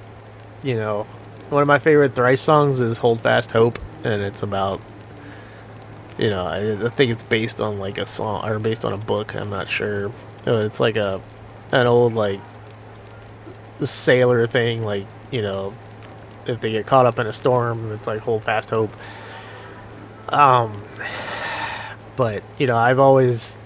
you 0.62 0.74
know 0.74 1.04
one 1.50 1.60
of 1.60 1.68
my 1.68 1.78
favorite 1.78 2.14
thrice 2.14 2.40
songs 2.40 2.80
is 2.80 2.98
hold 2.98 3.20
fast 3.20 3.52
hope 3.52 3.78
and 4.04 4.22
it's 4.22 4.42
about 4.42 4.80
you 6.18 6.30
know, 6.30 6.46
I, 6.46 6.86
I 6.86 6.88
think 6.88 7.10
it's 7.10 7.22
based 7.22 7.60
on 7.60 7.78
like 7.78 7.98
a 7.98 8.04
song 8.04 8.46
or 8.48 8.58
based 8.58 8.84
on 8.84 8.92
a 8.92 8.98
book. 8.98 9.34
I'm 9.34 9.50
not 9.50 9.68
sure. 9.68 10.12
It's 10.46 10.80
like 10.80 10.96
a 10.96 11.20
an 11.72 11.86
old 11.86 12.12
like 12.12 12.40
sailor 13.82 14.46
thing, 14.46 14.82
like 14.82 15.06
you 15.30 15.42
know, 15.42 15.74
if 16.46 16.60
they 16.60 16.70
get 16.72 16.86
caught 16.86 17.06
up 17.06 17.18
in 17.18 17.26
a 17.26 17.32
storm, 17.32 17.92
it's 17.92 18.06
like 18.06 18.20
hold 18.20 18.44
fast 18.44 18.70
hope. 18.70 18.92
Um, 20.28 20.82
but 22.16 22.42
you 22.58 22.66
know, 22.66 22.76
I've 22.76 22.98
always, 22.98 23.58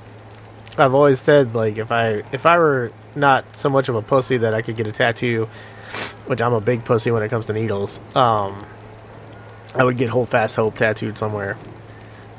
I've 0.78 0.94
always 0.94 1.20
said 1.20 1.54
like 1.54 1.78
if 1.78 1.90
I 1.90 2.22
if 2.32 2.46
I 2.46 2.58
were 2.58 2.92
not 3.16 3.56
so 3.56 3.68
much 3.68 3.88
of 3.88 3.96
a 3.96 4.02
pussy 4.02 4.36
that 4.38 4.54
I 4.54 4.62
could 4.62 4.76
get 4.76 4.86
a 4.86 4.92
tattoo, 4.92 5.48
which 6.26 6.40
I'm 6.40 6.52
a 6.52 6.60
big 6.60 6.84
pussy 6.84 7.10
when 7.10 7.22
it 7.22 7.28
comes 7.28 7.46
to 7.46 7.52
needles. 7.52 7.98
Um, 8.14 8.66
I 9.74 9.84
would 9.84 9.96
get 9.96 10.10
hold 10.10 10.28
fast 10.28 10.56
hope 10.56 10.76
tattooed 10.76 11.18
somewhere, 11.18 11.58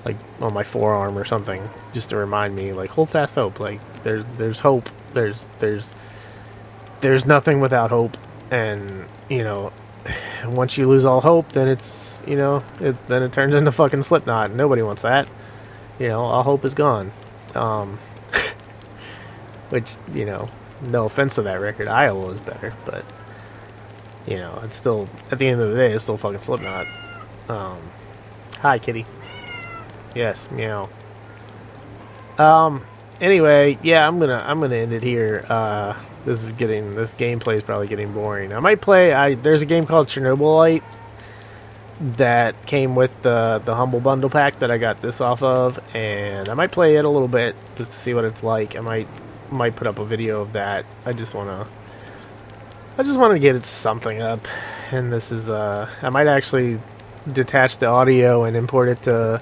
like 0.05 0.15
on 0.39 0.53
my 0.53 0.63
forearm 0.63 1.17
or 1.17 1.25
something, 1.25 1.67
just 1.93 2.09
to 2.09 2.17
remind 2.17 2.55
me 2.55 2.73
like 2.73 2.89
hold 2.89 3.09
fast 3.09 3.35
hope. 3.35 3.59
Like 3.59 3.79
there's 4.03 4.25
there's 4.37 4.59
hope. 4.59 4.89
There's 5.13 5.45
there's 5.59 5.89
there's 7.01 7.25
nothing 7.25 7.59
without 7.59 7.89
hope, 7.91 8.17
and 8.51 9.05
you 9.29 9.43
know 9.43 9.71
once 10.45 10.77
you 10.77 10.87
lose 10.87 11.05
all 11.05 11.21
hope, 11.21 11.49
then 11.49 11.67
it's 11.67 12.23
you 12.27 12.35
know 12.35 12.63
it, 12.81 13.07
then 13.07 13.23
it 13.23 13.31
turns 13.33 13.53
into 13.53 13.71
fucking 13.71 14.03
Slipknot. 14.03 14.51
Nobody 14.51 14.81
wants 14.81 15.01
that. 15.03 15.29
You 15.99 16.09
know, 16.09 16.21
all 16.21 16.43
hope 16.43 16.63
is 16.65 16.75
gone. 16.75 17.11
Um, 17.55 17.97
which 19.69 19.95
you 20.13 20.25
know, 20.25 20.49
no 20.81 21.05
offense 21.05 21.35
to 21.35 21.41
that 21.43 21.59
record, 21.59 21.87
Iowa 21.87 22.29
is 22.29 22.41
better, 22.41 22.73
but 22.85 23.05
you 24.27 24.37
know, 24.37 24.59
it's 24.63 24.75
still 24.75 25.07
at 25.31 25.39
the 25.39 25.47
end 25.47 25.61
of 25.61 25.71
the 25.71 25.77
day, 25.77 25.93
it's 25.93 26.03
still 26.03 26.17
fucking 26.17 26.41
Slipknot. 26.41 26.87
Um, 27.49 27.79
hi, 28.59 28.79
kitty. 28.79 29.05
Yes, 30.15 30.49
meow. 30.51 30.89
Um. 32.37 32.85
Anyway, 33.19 33.79
yeah, 33.81 34.07
I'm 34.07 34.19
gonna 34.19 34.43
I'm 34.45 34.59
gonna 34.59 34.75
end 34.75 34.93
it 34.93 35.01
here. 35.01 35.43
Uh, 35.49 35.99
this 36.25 36.43
is 36.43 36.51
getting 36.53 36.93
this 36.95 37.13
gameplay 37.15 37.57
is 37.57 37.63
probably 37.63 37.87
getting 37.87 38.13
boring. 38.13 38.53
I 38.53 38.59
might 38.59 38.81
play. 38.81 39.13
I 39.13 39.33
there's 39.35 39.61
a 39.61 39.65
game 39.65 39.85
called 39.85 40.07
Chernobylite 40.07 40.83
that 41.99 42.65
came 42.67 42.95
with 42.95 43.21
the 43.23 43.61
the 43.65 43.75
humble 43.75 43.99
bundle 43.99 44.29
pack 44.29 44.59
that 44.59 44.69
I 44.69 44.77
got 44.77 45.01
this 45.01 45.19
off 45.19 45.41
of, 45.41 45.79
and 45.95 46.47
I 46.47 46.53
might 46.53 46.71
play 46.71 46.97
it 46.97 47.05
a 47.05 47.09
little 47.09 47.27
bit 47.27 47.55
just 47.75 47.91
to 47.91 47.97
see 47.97 48.13
what 48.13 48.25
it's 48.25 48.43
like. 48.43 48.75
I 48.75 48.81
might 48.81 49.07
might 49.51 49.75
put 49.75 49.87
up 49.87 49.99
a 49.99 50.05
video 50.05 50.41
of 50.41 50.53
that. 50.53 50.85
I 51.05 51.13
just 51.13 51.33
wanna 51.33 51.67
I 52.97 53.03
just 53.03 53.19
want 53.19 53.33
to 53.33 53.39
get 53.39 53.63
something 53.63 54.23
up, 54.23 54.47
and 54.91 55.13
this 55.13 55.31
is 55.31 55.49
uh 55.49 55.89
I 56.01 56.09
might 56.09 56.27
actually 56.27 56.79
detach 57.31 57.77
the 57.77 57.85
audio 57.85 58.43
and 58.43 58.57
import 58.57 58.89
it 58.89 59.01
to 59.03 59.41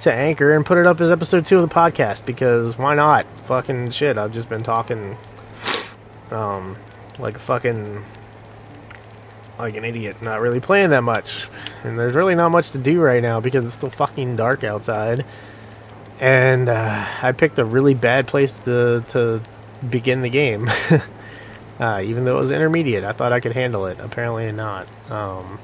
to 0.00 0.12
Anchor 0.12 0.56
and 0.56 0.66
put 0.66 0.78
it 0.78 0.86
up 0.86 1.00
as 1.00 1.12
episode 1.12 1.46
two 1.46 1.58
of 1.58 1.62
the 1.62 1.72
podcast 1.72 2.26
because 2.26 2.76
why 2.76 2.94
not? 2.94 3.24
Fucking 3.44 3.90
shit, 3.90 4.18
I've 4.18 4.32
just 4.32 4.48
been 4.48 4.64
talking 4.64 5.16
um 6.32 6.76
like 7.20 7.36
a 7.36 7.38
fucking 7.38 8.04
like 9.58 9.76
an 9.76 9.84
idiot, 9.84 10.20
not 10.20 10.40
really 10.40 10.58
playing 10.58 10.90
that 10.90 11.04
much. 11.04 11.46
And 11.84 11.96
there's 11.96 12.14
really 12.14 12.34
not 12.34 12.50
much 12.50 12.72
to 12.72 12.78
do 12.78 13.00
right 13.00 13.22
now 13.22 13.38
because 13.38 13.64
it's 13.64 13.74
still 13.74 13.90
fucking 13.90 14.34
dark 14.34 14.64
outside. 14.64 15.24
And 16.22 16.68
uh, 16.68 17.04
I 17.20 17.32
picked 17.32 17.58
a 17.58 17.64
really 17.64 17.94
bad 17.94 18.28
place 18.28 18.56
to 18.60 19.04
to 19.08 19.40
begin 19.90 20.22
the 20.22 20.28
game. 20.30 20.70
uh, 21.80 22.00
even 22.04 22.24
though 22.24 22.36
it 22.36 22.40
was 22.40 22.52
intermediate, 22.52 23.02
I 23.02 23.10
thought 23.10 23.32
I 23.32 23.40
could 23.40 23.52
handle 23.52 23.86
it. 23.86 23.98
Apparently 23.98 24.52
not. 24.52 24.86
Um, 25.10 25.58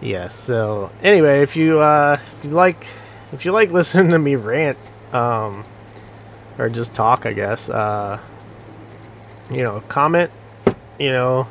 yeah. 0.00 0.28
So 0.28 0.92
anyway, 1.02 1.42
if 1.42 1.56
you 1.56 1.80
uh, 1.80 2.18
if 2.20 2.44
you 2.44 2.50
like 2.50 2.86
if 3.32 3.44
you 3.44 3.50
like 3.50 3.70
listening 3.72 4.10
to 4.10 4.18
me 4.20 4.36
rant, 4.36 4.78
um, 5.12 5.64
or 6.56 6.68
just 6.68 6.94
talk, 6.94 7.26
I 7.26 7.32
guess. 7.32 7.68
Uh, 7.68 8.20
you 9.50 9.64
know, 9.64 9.82
comment. 9.88 10.30
You 11.00 11.10
know, 11.10 11.48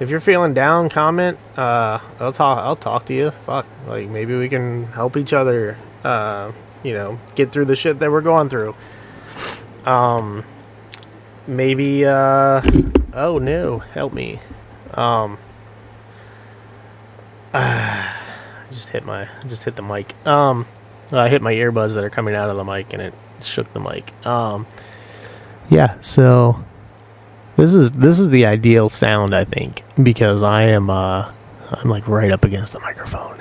if 0.00 0.10
you're 0.10 0.18
feeling 0.18 0.54
down, 0.54 0.88
comment. 0.88 1.38
Uh, 1.56 2.00
I'll 2.18 2.32
talk. 2.32 2.58
I'll 2.58 2.74
talk 2.74 3.06
to 3.06 3.14
you. 3.14 3.30
Fuck. 3.30 3.68
Like 3.86 4.08
maybe 4.08 4.34
we 4.36 4.48
can 4.48 4.86
help 4.88 5.16
each 5.16 5.32
other. 5.32 5.78
Uh, 6.04 6.52
you 6.82 6.92
know, 6.92 7.18
get 7.34 7.50
through 7.50 7.64
the 7.64 7.76
shit 7.76 7.98
that 7.98 8.10
we're 8.10 8.20
going 8.20 8.48
through. 8.48 8.74
Um, 9.86 10.44
maybe. 11.46 12.04
Uh, 12.04 12.62
oh 13.12 13.38
no, 13.38 13.78
help 13.78 14.12
me. 14.12 14.38
Um, 14.92 15.38
I 17.52 18.14
just 18.70 18.90
hit 18.90 19.04
my. 19.04 19.28
Just 19.46 19.64
hit 19.64 19.76
the 19.76 19.82
mic. 19.82 20.14
Um, 20.26 20.66
I 21.10 21.28
hit 21.28 21.42
my 21.42 21.54
earbuds 21.54 21.94
that 21.94 22.04
are 22.04 22.10
coming 22.10 22.34
out 22.34 22.50
of 22.50 22.56
the 22.56 22.64
mic, 22.64 22.92
and 22.92 23.00
it 23.00 23.14
shook 23.42 23.72
the 23.72 23.80
mic. 23.80 24.12
Um, 24.26 24.66
yeah. 25.70 25.98
So 26.00 26.64
this 27.56 27.74
is 27.74 27.92
this 27.92 28.18
is 28.18 28.30
the 28.30 28.46
ideal 28.46 28.88
sound, 28.88 29.34
I 29.34 29.44
think, 29.44 29.82
because 30.02 30.42
I 30.42 30.62
am 30.64 30.90
uh 30.90 31.30
I'm 31.70 31.88
like 31.88 32.08
right 32.08 32.32
up 32.32 32.44
against 32.44 32.72
the 32.72 32.80
microphone 32.80 33.40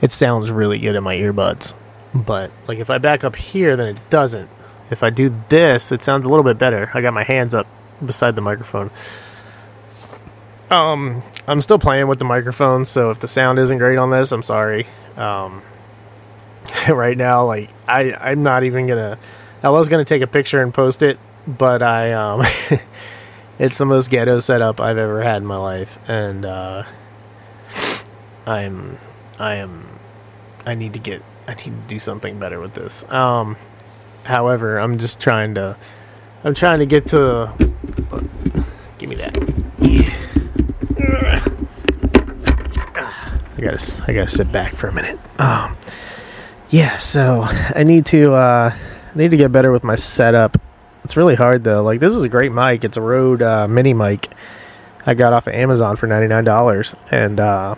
it 0.00 0.12
sounds 0.12 0.50
really 0.50 0.78
good 0.78 0.96
in 0.96 1.02
my 1.02 1.14
earbuds. 1.14 1.74
But 2.14 2.50
like 2.66 2.78
if 2.78 2.90
I 2.90 2.98
back 2.98 3.24
up 3.24 3.36
here 3.36 3.76
then 3.76 3.88
it 3.88 4.10
doesn't. 4.10 4.48
If 4.90 5.02
I 5.02 5.10
do 5.10 5.34
this, 5.48 5.90
it 5.90 6.02
sounds 6.02 6.26
a 6.26 6.28
little 6.28 6.44
bit 6.44 6.58
better. 6.58 6.90
I 6.94 7.00
got 7.00 7.12
my 7.12 7.24
hands 7.24 7.54
up 7.54 7.66
beside 8.04 8.36
the 8.36 8.42
microphone. 8.42 8.90
Um 10.70 11.22
I'm 11.48 11.60
still 11.60 11.78
playing 11.78 12.08
with 12.08 12.18
the 12.18 12.24
microphone, 12.24 12.84
so 12.84 13.10
if 13.10 13.20
the 13.20 13.28
sound 13.28 13.58
isn't 13.58 13.78
great 13.78 13.98
on 13.98 14.10
this, 14.10 14.32
I'm 14.32 14.42
sorry. 14.42 14.86
Um 15.16 15.62
right 16.88 17.16
now 17.16 17.44
like 17.46 17.70
I 17.86 18.12
I'm 18.12 18.42
not 18.42 18.64
even 18.64 18.86
to 18.88 19.18
I 19.62 19.70
was 19.70 19.88
to 19.88 20.04
take 20.04 20.22
a 20.22 20.26
picture 20.26 20.62
and 20.62 20.72
post 20.72 21.02
it 21.02 21.18
but 21.46 21.82
I 21.82 22.12
um 22.12 22.42
it's 23.58 23.78
the 23.78 23.86
most 23.86 24.10
ghetto 24.10 24.40
setup 24.40 24.80
I've 24.80 24.98
ever 24.98 25.22
had 25.22 25.38
in 25.38 25.46
my 25.46 25.56
life 25.56 25.98
and 26.08 26.44
uh 26.44 26.84
I'm 28.46 28.98
I 29.38 29.54
am 29.56 29.98
I 30.64 30.74
need 30.74 30.92
to 30.94 30.98
get 30.98 31.22
I 31.46 31.54
need 31.54 31.64
to 31.64 31.88
do 31.88 31.98
something 31.98 32.38
better 32.38 32.60
with 32.60 32.74
this. 32.74 33.08
Um 33.10 33.56
however, 34.24 34.78
I'm 34.78 34.98
just 34.98 35.20
trying 35.20 35.54
to 35.54 35.76
I'm 36.44 36.54
trying 36.54 36.78
to 36.80 36.86
get 36.86 37.06
to 37.08 37.52
give 38.98 39.08
me 39.08 39.16
that. 39.16 39.36
Yeah. 39.78 40.12
I 43.56 43.60
got 43.60 43.78
to 43.78 44.04
I 44.06 44.12
got 44.12 44.28
to 44.28 44.34
sit 44.34 44.52
back 44.52 44.74
for 44.74 44.88
a 44.88 44.92
minute. 44.92 45.18
Um 45.40 45.76
yeah, 46.68 46.96
so 46.96 47.46
I 47.74 47.84
need 47.84 48.06
to 48.06 48.32
uh 48.34 48.74
I 48.74 49.18
need 49.18 49.30
to 49.30 49.36
get 49.36 49.52
better 49.52 49.72
with 49.72 49.84
my 49.84 49.94
setup 49.94 50.60
it's 51.06 51.16
really 51.16 51.36
hard 51.36 51.62
though. 51.62 51.84
Like 51.84 52.00
this 52.00 52.16
is 52.16 52.24
a 52.24 52.28
great 52.28 52.50
mic. 52.50 52.82
It's 52.82 52.96
a 52.96 53.00
Rode 53.00 53.40
uh, 53.40 53.68
mini 53.68 53.94
mic. 53.94 54.28
I 55.06 55.14
got 55.14 55.32
off 55.32 55.46
of 55.46 55.54
Amazon 55.54 55.94
for 55.94 56.08
ninety 56.08 56.26
nine 56.26 56.42
dollars, 56.42 56.96
and 57.12 57.38
uh, 57.38 57.76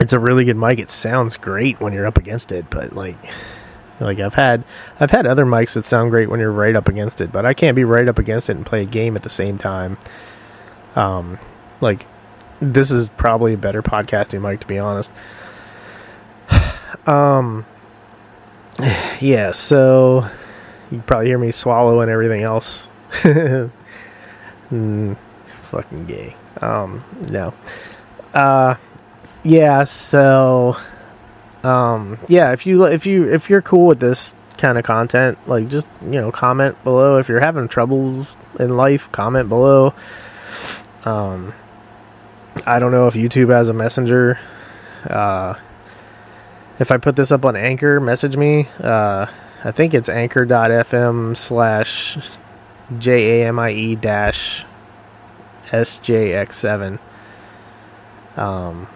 it's 0.00 0.12
a 0.12 0.18
really 0.18 0.44
good 0.44 0.56
mic. 0.56 0.78
It 0.78 0.90
sounds 0.90 1.36
great 1.36 1.80
when 1.80 1.92
you're 1.92 2.06
up 2.06 2.18
against 2.18 2.52
it, 2.52 2.68
but 2.70 2.94
like, 2.94 3.16
like 4.00 4.20
I've 4.20 4.34
had 4.34 4.64
I've 4.98 5.10
had 5.10 5.26
other 5.26 5.46
mics 5.46 5.74
that 5.74 5.84
sound 5.84 6.10
great 6.10 6.28
when 6.28 6.40
you're 6.40 6.50
right 6.52 6.74
up 6.74 6.88
against 6.88 7.20
it, 7.20 7.30
but 7.32 7.46
I 7.46 7.54
can't 7.54 7.76
be 7.76 7.84
right 7.84 8.08
up 8.08 8.18
against 8.18 8.50
it 8.50 8.56
and 8.56 8.66
play 8.66 8.82
a 8.82 8.86
game 8.86 9.16
at 9.16 9.22
the 9.22 9.30
same 9.30 9.58
time. 9.58 9.98
Um, 10.96 11.38
like 11.80 12.06
this 12.60 12.90
is 12.90 13.10
probably 13.10 13.54
a 13.54 13.58
better 13.58 13.82
podcasting 13.82 14.40
mic 14.40 14.60
to 14.60 14.66
be 14.66 14.78
honest. 14.78 15.12
um, 17.06 17.66
yeah. 19.20 19.52
So 19.52 20.28
you 20.90 21.02
probably 21.06 21.26
hear 21.26 21.38
me 21.38 21.52
swallow 21.52 22.00
and 22.00 22.10
everything 22.10 22.42
else. 22.42 22.88
mm, 24.70 25.16
fucking 25.62 26.06
gay. 26.06 26.36
Um, 26.60 27.04
no. 27.30 27.54
Uh, 28.32 28.74
yeah. 29.44 29.84
So, 29.84 30.76
um, 31.62 32.18
yeah. 32.28 32.52
If 32.52 32.66
you 32.66 32.84
if 32.84 33.06
you 33.06 33.32
if 33.32 33.48
you're 33.48 33.62
cool 33.62 33.86
with 33.86 34.00
this 34.00 34.34
kind 34.58 34.78
of 34.78 34.84
content, 34.84 35.38
like 35.46 35.68
just 35.68 35.86
you 36.02 36.20
know 36.20 36.32
comment 36.32 36.82
below. 36.84 37.18
If 37.18 37.28
you're 37.28 37.40
having 37.40 37.68
troubles 37.68 38.36
in 38.58 38.76
life, 38.76 39.10
comment 39.12 39.48
below. 39.48 39.94
Um, 41.04 41.52
I 42.66 42.78
don't 42.78 42.92
know 42.92 43.06
if 43.06 43.14
YouTube 43.14 43.52
has 43.52 43.68
a 43.68 43.72
messenger. 43.72 44.38
Uh, 45.08 45.54
if 46.78 46.90
I 46.90 46.96
put 46.96 47.16
this 47.16 47.30
up 47.30 47.44
on 47.44 47.56
Anchor, 47.56 48.00
message 48.00 48.36
me. 48.36 48.68
Uh, 48.80 49.26
I 49.62 49.70
think 49.70 49.94
it's 49.94 50.08
anchor.fm 50.08 51.36
slash 51.36 52.18
J 52.98 53.42
A 53.42 53.48
M 53.48 53.58
I 53.58 53.70
E 53.72 53.96
dash 53.96 54.64
SJX7. 55.66 56.98
Um, 58.36 58.88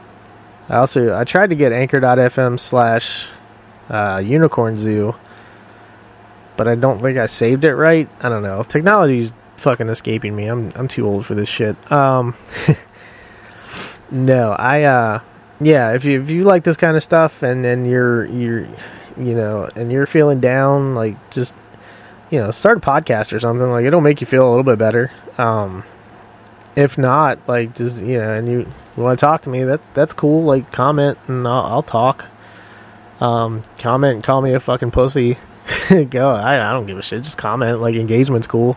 I 0.69 0.77
also 0.77 1.17
I 1.17 1.25
tried 1.25 1.51
to 1.51 1.57
get 1.57 1.73
anchor.fm 1.73 2.59
slash 2.59 3.29
uh, 3.89 4.23
unicorn 4.25 4.77
zoo, 4.77 5.15
but 6.57 6.69
I 6.69 6.75
don't 6.75 7.01
think 7.01 7.17
I 7.17 7.27
saved 7.27 7.65
it 7.65 7.75
right. 7.75 8.09
I 8.21 8.29
don't 8.29 8.43
know. 8.43 8.63
Technology's 8.63 9.33
fucking 9.57 9.89
escaping 9.89 10.37
me. 10.37 10.47
I'm 10.47 10.73
I'm 10.75 10.89
too 10.89 11.07
old 11.07 11.25
for 11.27 11.35
this 11.35 11.49
shit. 11.49 11.77
Um, 11.91 12.35
no, 14.11 14.53
I 14.53 14.83
uh 14.83 15.21
yeah, 15.61 15.93
if 15.93 16.05
you 16.05 16.21
if 16.23 16.31
you 16.31 16.45
like 16.45 16.65
this 16.65 16.77
kind 16.77 16.97
of 16.97 17.03
stuff 17.03 17.43
and 17.43 17.65
and 17.65 17.89
you're 17.89 18.27
you're 18.27 18.69
you 19.17 19.35
know 19.35 19.69
and 19.75 19.91
you're 19.91 20.07
feeling 20.07 20.41
down, 20.41 20.95
like 20.95 21.31
just 21.31 21.55
you 22.31 22.39
know 22.39 22.51
start 22.51 22.79
a 22.79 22.81
podcast 22.81 23.33
or 23.33 23.41
something. 23.41 23.69
Like 23.71 23.85
it'll 23.85 24.01
make 24.01 24.21
you 24.21 24.27
feel 24.27 24.47
a 24.47 24.51
little 24.51 24.65
bit 24.65 24.79
better. 24.79 25.11
Um, 25.37 25.85
if 26.77 26.97
not, 26.99 27.41
like 27.49 27.75
just 27.75 28.01
you 28.01 28.19
know, 28.19 28.35
and 28.35 28.49
you, 28.49 28.67
you 28.99 29.05
want 29.05 29.19
to 29.19 29.25
talk 29.25 29.43
to 29.43 29.51
me, 29.51 29.63
that 29.63 29.81
that's 29.95 30.13
cool. 30.13 30.43
Like 30.43 30.73
comment 30.73 31.17
and 31.29 31.47
I'll, 31.47 31.65
I'll 31.65 31.83
talk. 31.83 32.29
Um, 33.21 33.63
comment 33.79 34.17
and 34.17 34.25
call 34.25 34.43
me 34.43 34.53
a 34.55 34.61
fucking 34.61 34.91
pussy. 34.91 35.39
Go, 36.11 36.31
I, 36.31 36.69
I 36.69 36.73
don't 36.73 36.87
give 36.87 36.99
a 36.99 37.03
shit. 37.03 37.23
Just 37.23 37.39
comment. 37.39 37.81
Like 37.81 37.95
engagement's 37.95 38.49
cool. 38.49 38.77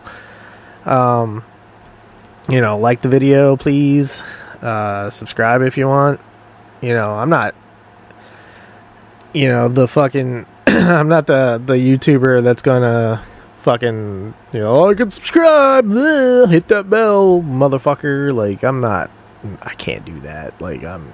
Um, 0.84 1.44
you 2.48 2.60
know, 2.60 2.78
like 2.78 3.00
the 3.02 3.08
video, 3.08 3.56
please. 3.56 4.22
Uh, 4.60 5.10
subscribe 5.10 5.60
if 5.62 5.76
you 5.76 5.88
want. 5.88 6.20
You 6.80 6.94
know, 6.94 7.10
I'm 7.10 7.28
not. 7.28 7.56
You 9.32 9.48
know 9.48 9.68
the 9.68 9.88
fucking. 9.88 10.46
I'm 10.68 11.08
not 11.08 11.26
the 11.26 11.60
the 11.64 11.74
YouTuber 11.74 12.44
that's 12.44 12.62
gonna 12.62 13.24
fucking 13.56 14.34
you 14.52 14.58
know 14.58 14.66
oh, 14.66 14.90
I 14.90 14.94
can 14.94 15.12
subscribe 15.12 15.88
hit 15.88 16.66
that 16.66 16.90
bell 16.90 17.40
motherfucker 17.42 18.34
like 18.34 18.64
I'm 18.64 18.80
not 18.80 19.08
I 19.62 19.74
can't 19.74 20.04
do 20.04 20.20
that. 20.20 20.60
Like 20.60 20.84
I'm 20.84 21.12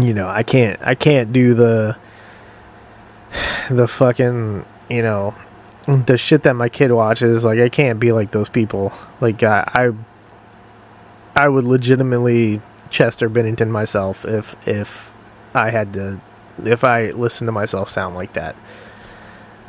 you 0.00 0.14
know 0.14 0.28
I 0.28 0.42
can't 0.42 0.78
I 0.82 0.94
can't 0.94 1.32
do 1.32 1.54
the 1.54 1.96
the 3.70 3.86
fucking 3.88 4.64
you 4.88 5.02
know 5.02 5.34
the 5.86 6.16
shit 6.16 6.42
that 6.42 6.54
my 6.54 6.68
kid 6.68 6.92
watches. 6.92 7.44
Like 7.44 7.58
I 7.58 7.68
can't 7.68 7.98
be 7.98 8.12
like 8.12 8.30
those 8.30 8.48
people. 8.48 8.92
Like 9.20 9.42
I 9.42 9.64
I, 9.74 9.90
I 11.44 11.48
would 11.48 11.64
legitimately 11.64 12.60
Chester 12.90 13.28
Bennington 13.28 13.70
myself 13.70 14.24
if 14.24 14.56
if 14.66 15.12
I 15.54 15.70
had 15.70 15.92
to 15.94 16.20
if 16.64 16.84
I 16.84 17.10
listened 17.10 17.48
to 17.48 17.52
myself 17.52 17.88
sound 17.88 18.14
like 18.14 18.34
that. 18.34 18.56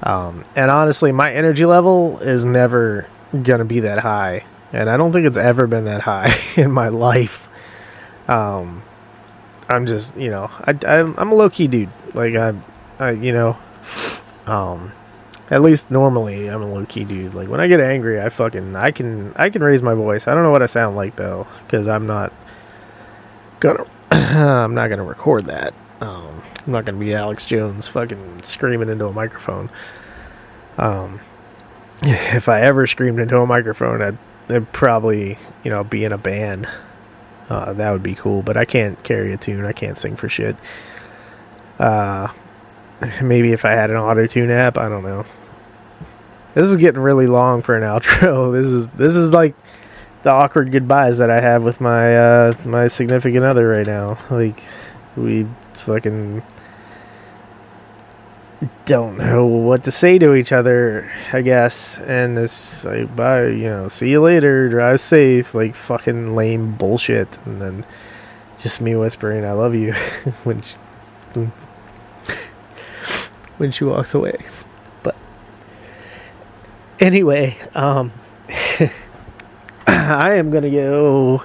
Um, 0.03 0.43
and 0.55 0.71
honestly, 0.71 1.11
my 1.11 1.31
energy 1.31 1.65
level 1.65 2.19
is 2.19 2.43
never 2.43 3.07
gonna 3.43 3.65
be 3.65 3.81
that 3.81 3.99
high, 3.99 4.43
and 4.73 4.89
I 4.89 4.97
don't 4.97 5.11
think 5.11 5.25
it's 5.25 5.37
ever 5.37 5.67
been 5.67 5.85
that 5.85 6.01
high 6.01 6.33
in 6.55 6.71
my 6.71 6.87
life. 6.89 7.49
Um, 8.27 8.83
I'm 9.67 9.85
just, 9.85 10.15
you 10.17 10.29
know, 10.29 10.49
I, 10.61 10.75
I'm, 10.85 11.15
I'm 11.17 11.31
a 11.31 11.35
low 11.35 11.49
key 11.49 11.67
dude. 11.67 11.89
Like 12.13 12.35
I, 12.35 12.53
I, 12.99 13.11
you 13.11 13.31
know, 13.31 13.57
um, 14.45 14.91
at 15.49 15.61
least 15.61 15.91
normally 15.91 16.49
I'm 16.49 16.61
a 16.61 16.73
low 16.73 16.85
key 16.85 17.03
dude. 17.03 17.33
Like 17.33 17.49
when 17.49 17.59
I 17.59 17.67
get 17.67 17.79
angry, 17.79 18.21
I 18.21 18.29
fucking, 18.29 18.75
I 18.75 18.91
can, 18.91 19.33
I 19.35 19.49
can 19.49 19.63
raise 19.63 19.81
my 19.81 19.93
voice. 19.93 20.27
I 20.27 20.33
don't 20.33 20.43
know 20.43 20.51
what 20.51 20.61
I 20.61 20.67
sound 20.67 20.95
like 20.95 21.15
though, 21.15 21.47
because 21.65 21.87
I'm 21.87 22.07
not 22.07 22.33
gonna, 23.59 23.85
I'm 24.11 24.73
not 24.73 24.87
gonna 24.89 25.03
record 25.03 25.45
that. 25.45 25.73
Um, 25.99 26.41
I'm 26.65 26.71
not 26.71 26.85
gonna 26.85 26.97
be 26.97 27.13
Alex 27.13 27.45
Jones 27.45 27.87
fucking 27.87 28.43
screaming 28.43 28.89
into 28.89 29.05
a 29.05 29.13
microphone. 29.13 29.69
Um, 30.77 31.19
if 32.01 32.49
I 32.49 32.61
ever 32.61 32.87
screamed 32.87 33.19
into 33.19 33.37
a 33.37 33.45
microphone, 33.45 34.01
I'd, 34.01 34.17
I'd 34.49 34.71
probably, 34.71 35.37
you 35.63 35.71
know, 35.71 35.83
be 35.83 36.03
in 36.03 36.11
a 36.11 36.17
band. 36.17 36.67
Uh, 37.49 37.73
that 37.73 37.91
would 37.91 38.03
be 38.03 38.15
cool, 38.15 38.41
but 38.41 38.57
I 38.57 38.65
can't 38.65 39.01
carry 39.03 39.33
a 39.33 39.37
tune. 39.37 39.65
I 39.65 39.73
can't 39.73 39.97
sing 39.97 40.15
for 40.15 40.29
shit. 40.29 40.55
Uh, 41.79 42.29
maybe 43.21 43.51
if 43.51 43.65
I 43.65 43.71
had 43.71 43.89
an 43.89 43.97
auto 43.97 44.27
tune 44.27 44.51
app, 44.51 44.77
I 44.77 44.89
don't 44.89 45.03
know. 45.03 45.25
This 46.53 46.67
is 46.67 46.77
getting 46.77 47.01
really 47.01 47.27
long 47.27 47.61
for 47.61 47.77
an 47.77 47.83
outro. 47.99 48.51
This 48.51 48.67
is 48.67 48.89
this 48.89 49.15
is 49.15 49.31
like 49.31 49.55
the 50.23 50.31
awkward 50.31 50.71
goodbyes 50.71 51.17
that 51.17 51.29
I 51.29 51.39
have 51.41 51.63
with 51.63 51.81
my 51.81 52.15
uh, 52.15 52.53
my 52.65 52.87
significant 52.87 53.45
other 53.45 53.67
right 53.67 53.87
now. 53.87 54.17
Like 54.29 54.61
we 55.15 55.47
fucking 55.73 56.43
don't 58.85 59.17
know 59.17 59.45
what 59.45 59.83
to 59.85 59.91
say 59.91 60.19
to 60.19 60.35
each 60.35 60.51
other, 60.51 61.11
I 61.33 61.41
guess. 61.41 61.99
And 61.99 62.37
it's 62.37 62.85
like, 62.85 63.15
bye, 63.15 63.47
you 63.47 63.69
know, 63.69 63.87
see 63.87 64.09
you 64.09 64.21
later, 64.21 64.69
drive 64.69 64.99
safe, 64.99 65.55
like 65.55 65.73
fucking 65.73 66.35
lame 66.35 66.75
bullshit. 66.75 67.37
And 67.45 67.59
then 67.59 67.85
just 68.59 68.81
me 68.81 68.95
whispering, 68.95 69.45
I 69.45 69.53
love 69.53 69.73
you 69.73 69.93
when 70.43 70.61
she, 70.61 70.77
when 73.57 73.71
she 73.71 73.83
walks 73.83 74.13
away. 74.13 74.45
But 75.01 75.15
anyway, 76.99 77.57
um, 77.73 78.11
I 79.87 80.35
am 80.35 80.51
gonna 80.51 80.69
go 80.69 81.43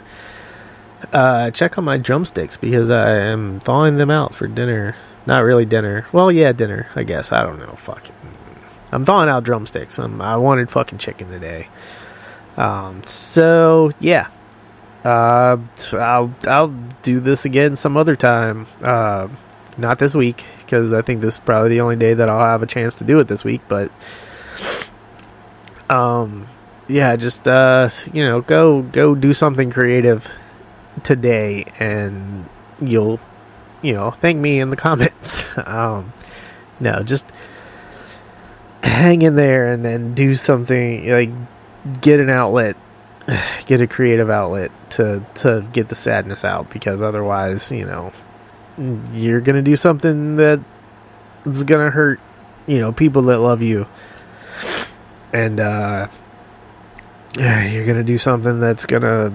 uh, 1.12 1.50
check 1.50 1.78
on 1.78 1.84
my 1.84 1.96
drumsticks 1.96 2.56
because 2.56 2.90
I 2.90 3.16
am 3.16 3.60
thawing 3.60 3.96
them 3.96 4.10
out 4.10 4.34
for 4.34 4.46
dinner. 4.46 4.94
Not 5.26 5.40
really 5.40 5.66
dinner. 5.66 6.06
Well, 6.12 6.30
yeah, 6.30 6.52
dinner. 6.52 6.88
I 6.94 7.02
guess 7.02 7.32
I 7.32 7.42
don't 7.42 7.58
know. 7.58 7.74
Fuck. 7.76 8.04
I'm 8.92 9.04
thawing 9.04 9.28
out 9.28 9.44
drumsticks. 9.44 9.98
Um, 9.98 10.20
I 10.20 10.36
wanted 10.36 10.70
fucking 10.70 10.98
chicken 10.98 11.28
today. 11.30 11.68
Um, 12.56 13.02
so 13.04 13.90
yeah. 14.00 14.28
Uh, 15.04 15.58
I'll 15.92 16.34
I'll 16.46 16.74
do 17.02 17.20
this 17.20 17.44
again 17.44 17.76
some 17.76 17.96
other 17.96 18.16
time. 18.16 18.66
Uh, 18.82 19.28
not 19.78 19.98
this 19.98 20.14
week 20.14 20.44
because 20.60 20.92
I 20.92 21.02
think 21.02 21.20
this 21.20 21.34
is 21.34 21.40
probably 21.40 21.70
the 21.70 21.80
only 21.80 21.96
day 21.96 22.14
that 22.14 22.28
I'll 22.28 22.40
have 22.40 22.62
a 22.62 22.66
chance 22.66 22.94
to 22.96 23.04
do 23.04 23.18
it 23.18 23.28
this 23.28 23.44
week. 23.44 23.60
But 23.68 23.90
um, 25.90 26.46
yeah, 26.88 27.16
just 27.16 27.46
uh, 27.46 27.88
you 28.12 28.24
know, 28.24 28.40
go 28.40 28.82
go 28.82 29.14
do 29.14 29.32
something 29.32 29.70
creative 29.70 30.32
today 31.02 31.66
and 31.78 32.48
you'll 32.80 33.20
you 33.82 33.92
know 33.92 34.10
thank 34.10 34.38
me 34.38 34.60
in 34.60 34.70
the 34.70 34.76
comments. 34.86 35.44
Um 35.58 36.12
no 36.80 37.02
just 37.02 37.24
hang 38.82 39.22
in 39.22 39.34
there 39.34 39.72
and 39.72 39.84
then 39.84 40.14
do 40.14 40.34
something 40.34 41.08
like 41.08 41.30
get 42.00 42.20
an 42.20 42.30
outlet 42.30 42.76
get 43.66 43.80
a 43.80 43.86
creative 43.86 44.30
outlet 44.30 44.70
to 44.90 45.22
to 45.34 45.66
get 45.72 45.88
the 45.88 45.94
sadness 45.94 46.44
out 46.44 46.70
because 46.70 47.02
otherwise 47.02 47.72
you 47.72 47.84
know 47.84 48.12
you're 49.12 49.40
gonna 49.40 49.62
do 49.62 49.76
something 49.76 50.36
that 50.36 50.60
is 51.46 51.64
gonna 51.64 51.90
hurt 51.90 52.20
you 52.66 52.78
know 52.78 52.92
people 52.92 53.22
that 53.22 53.38
love 53.38 53.62
you. 53.62 53.86
And 55.32 55.60
uh 55.60 56.08
you're 57.36 57.86
gonna 57.86 58.04
do 58.04 58.18
something 58.18 58.60
that's 58.60 58.86
gonna 58.86 59.32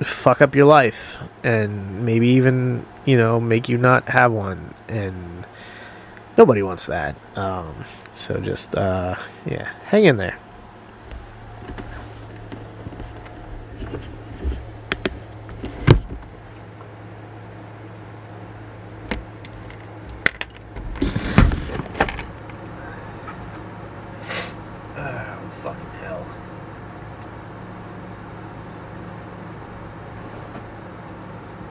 fuck 0.00 0.42
up 0.42 0.54
your 0.54 0.66
life 0.66 1.22
and 1.42 2.04
maybe 2.04 2.28
even 2.28 2.84
you 3.04 3.16
know 3.16 3.40
make 3.40 3.68
you 3.68 3.78
not 3.78 4.08
have 4.08 4.32
one. 4.32 4.74
And 4.88 5.46
nobody 6.36 6.62
wants 6.62 6.86
that. 6.86 7.16
Um, 7.36 7.84
so 8.12 8.40
just 8.40 8.76
uh, 8.76 9.16
yeah 9.46 9.72
hang 9.84 10.04
in 10.04 10.16
there 10.16 10.38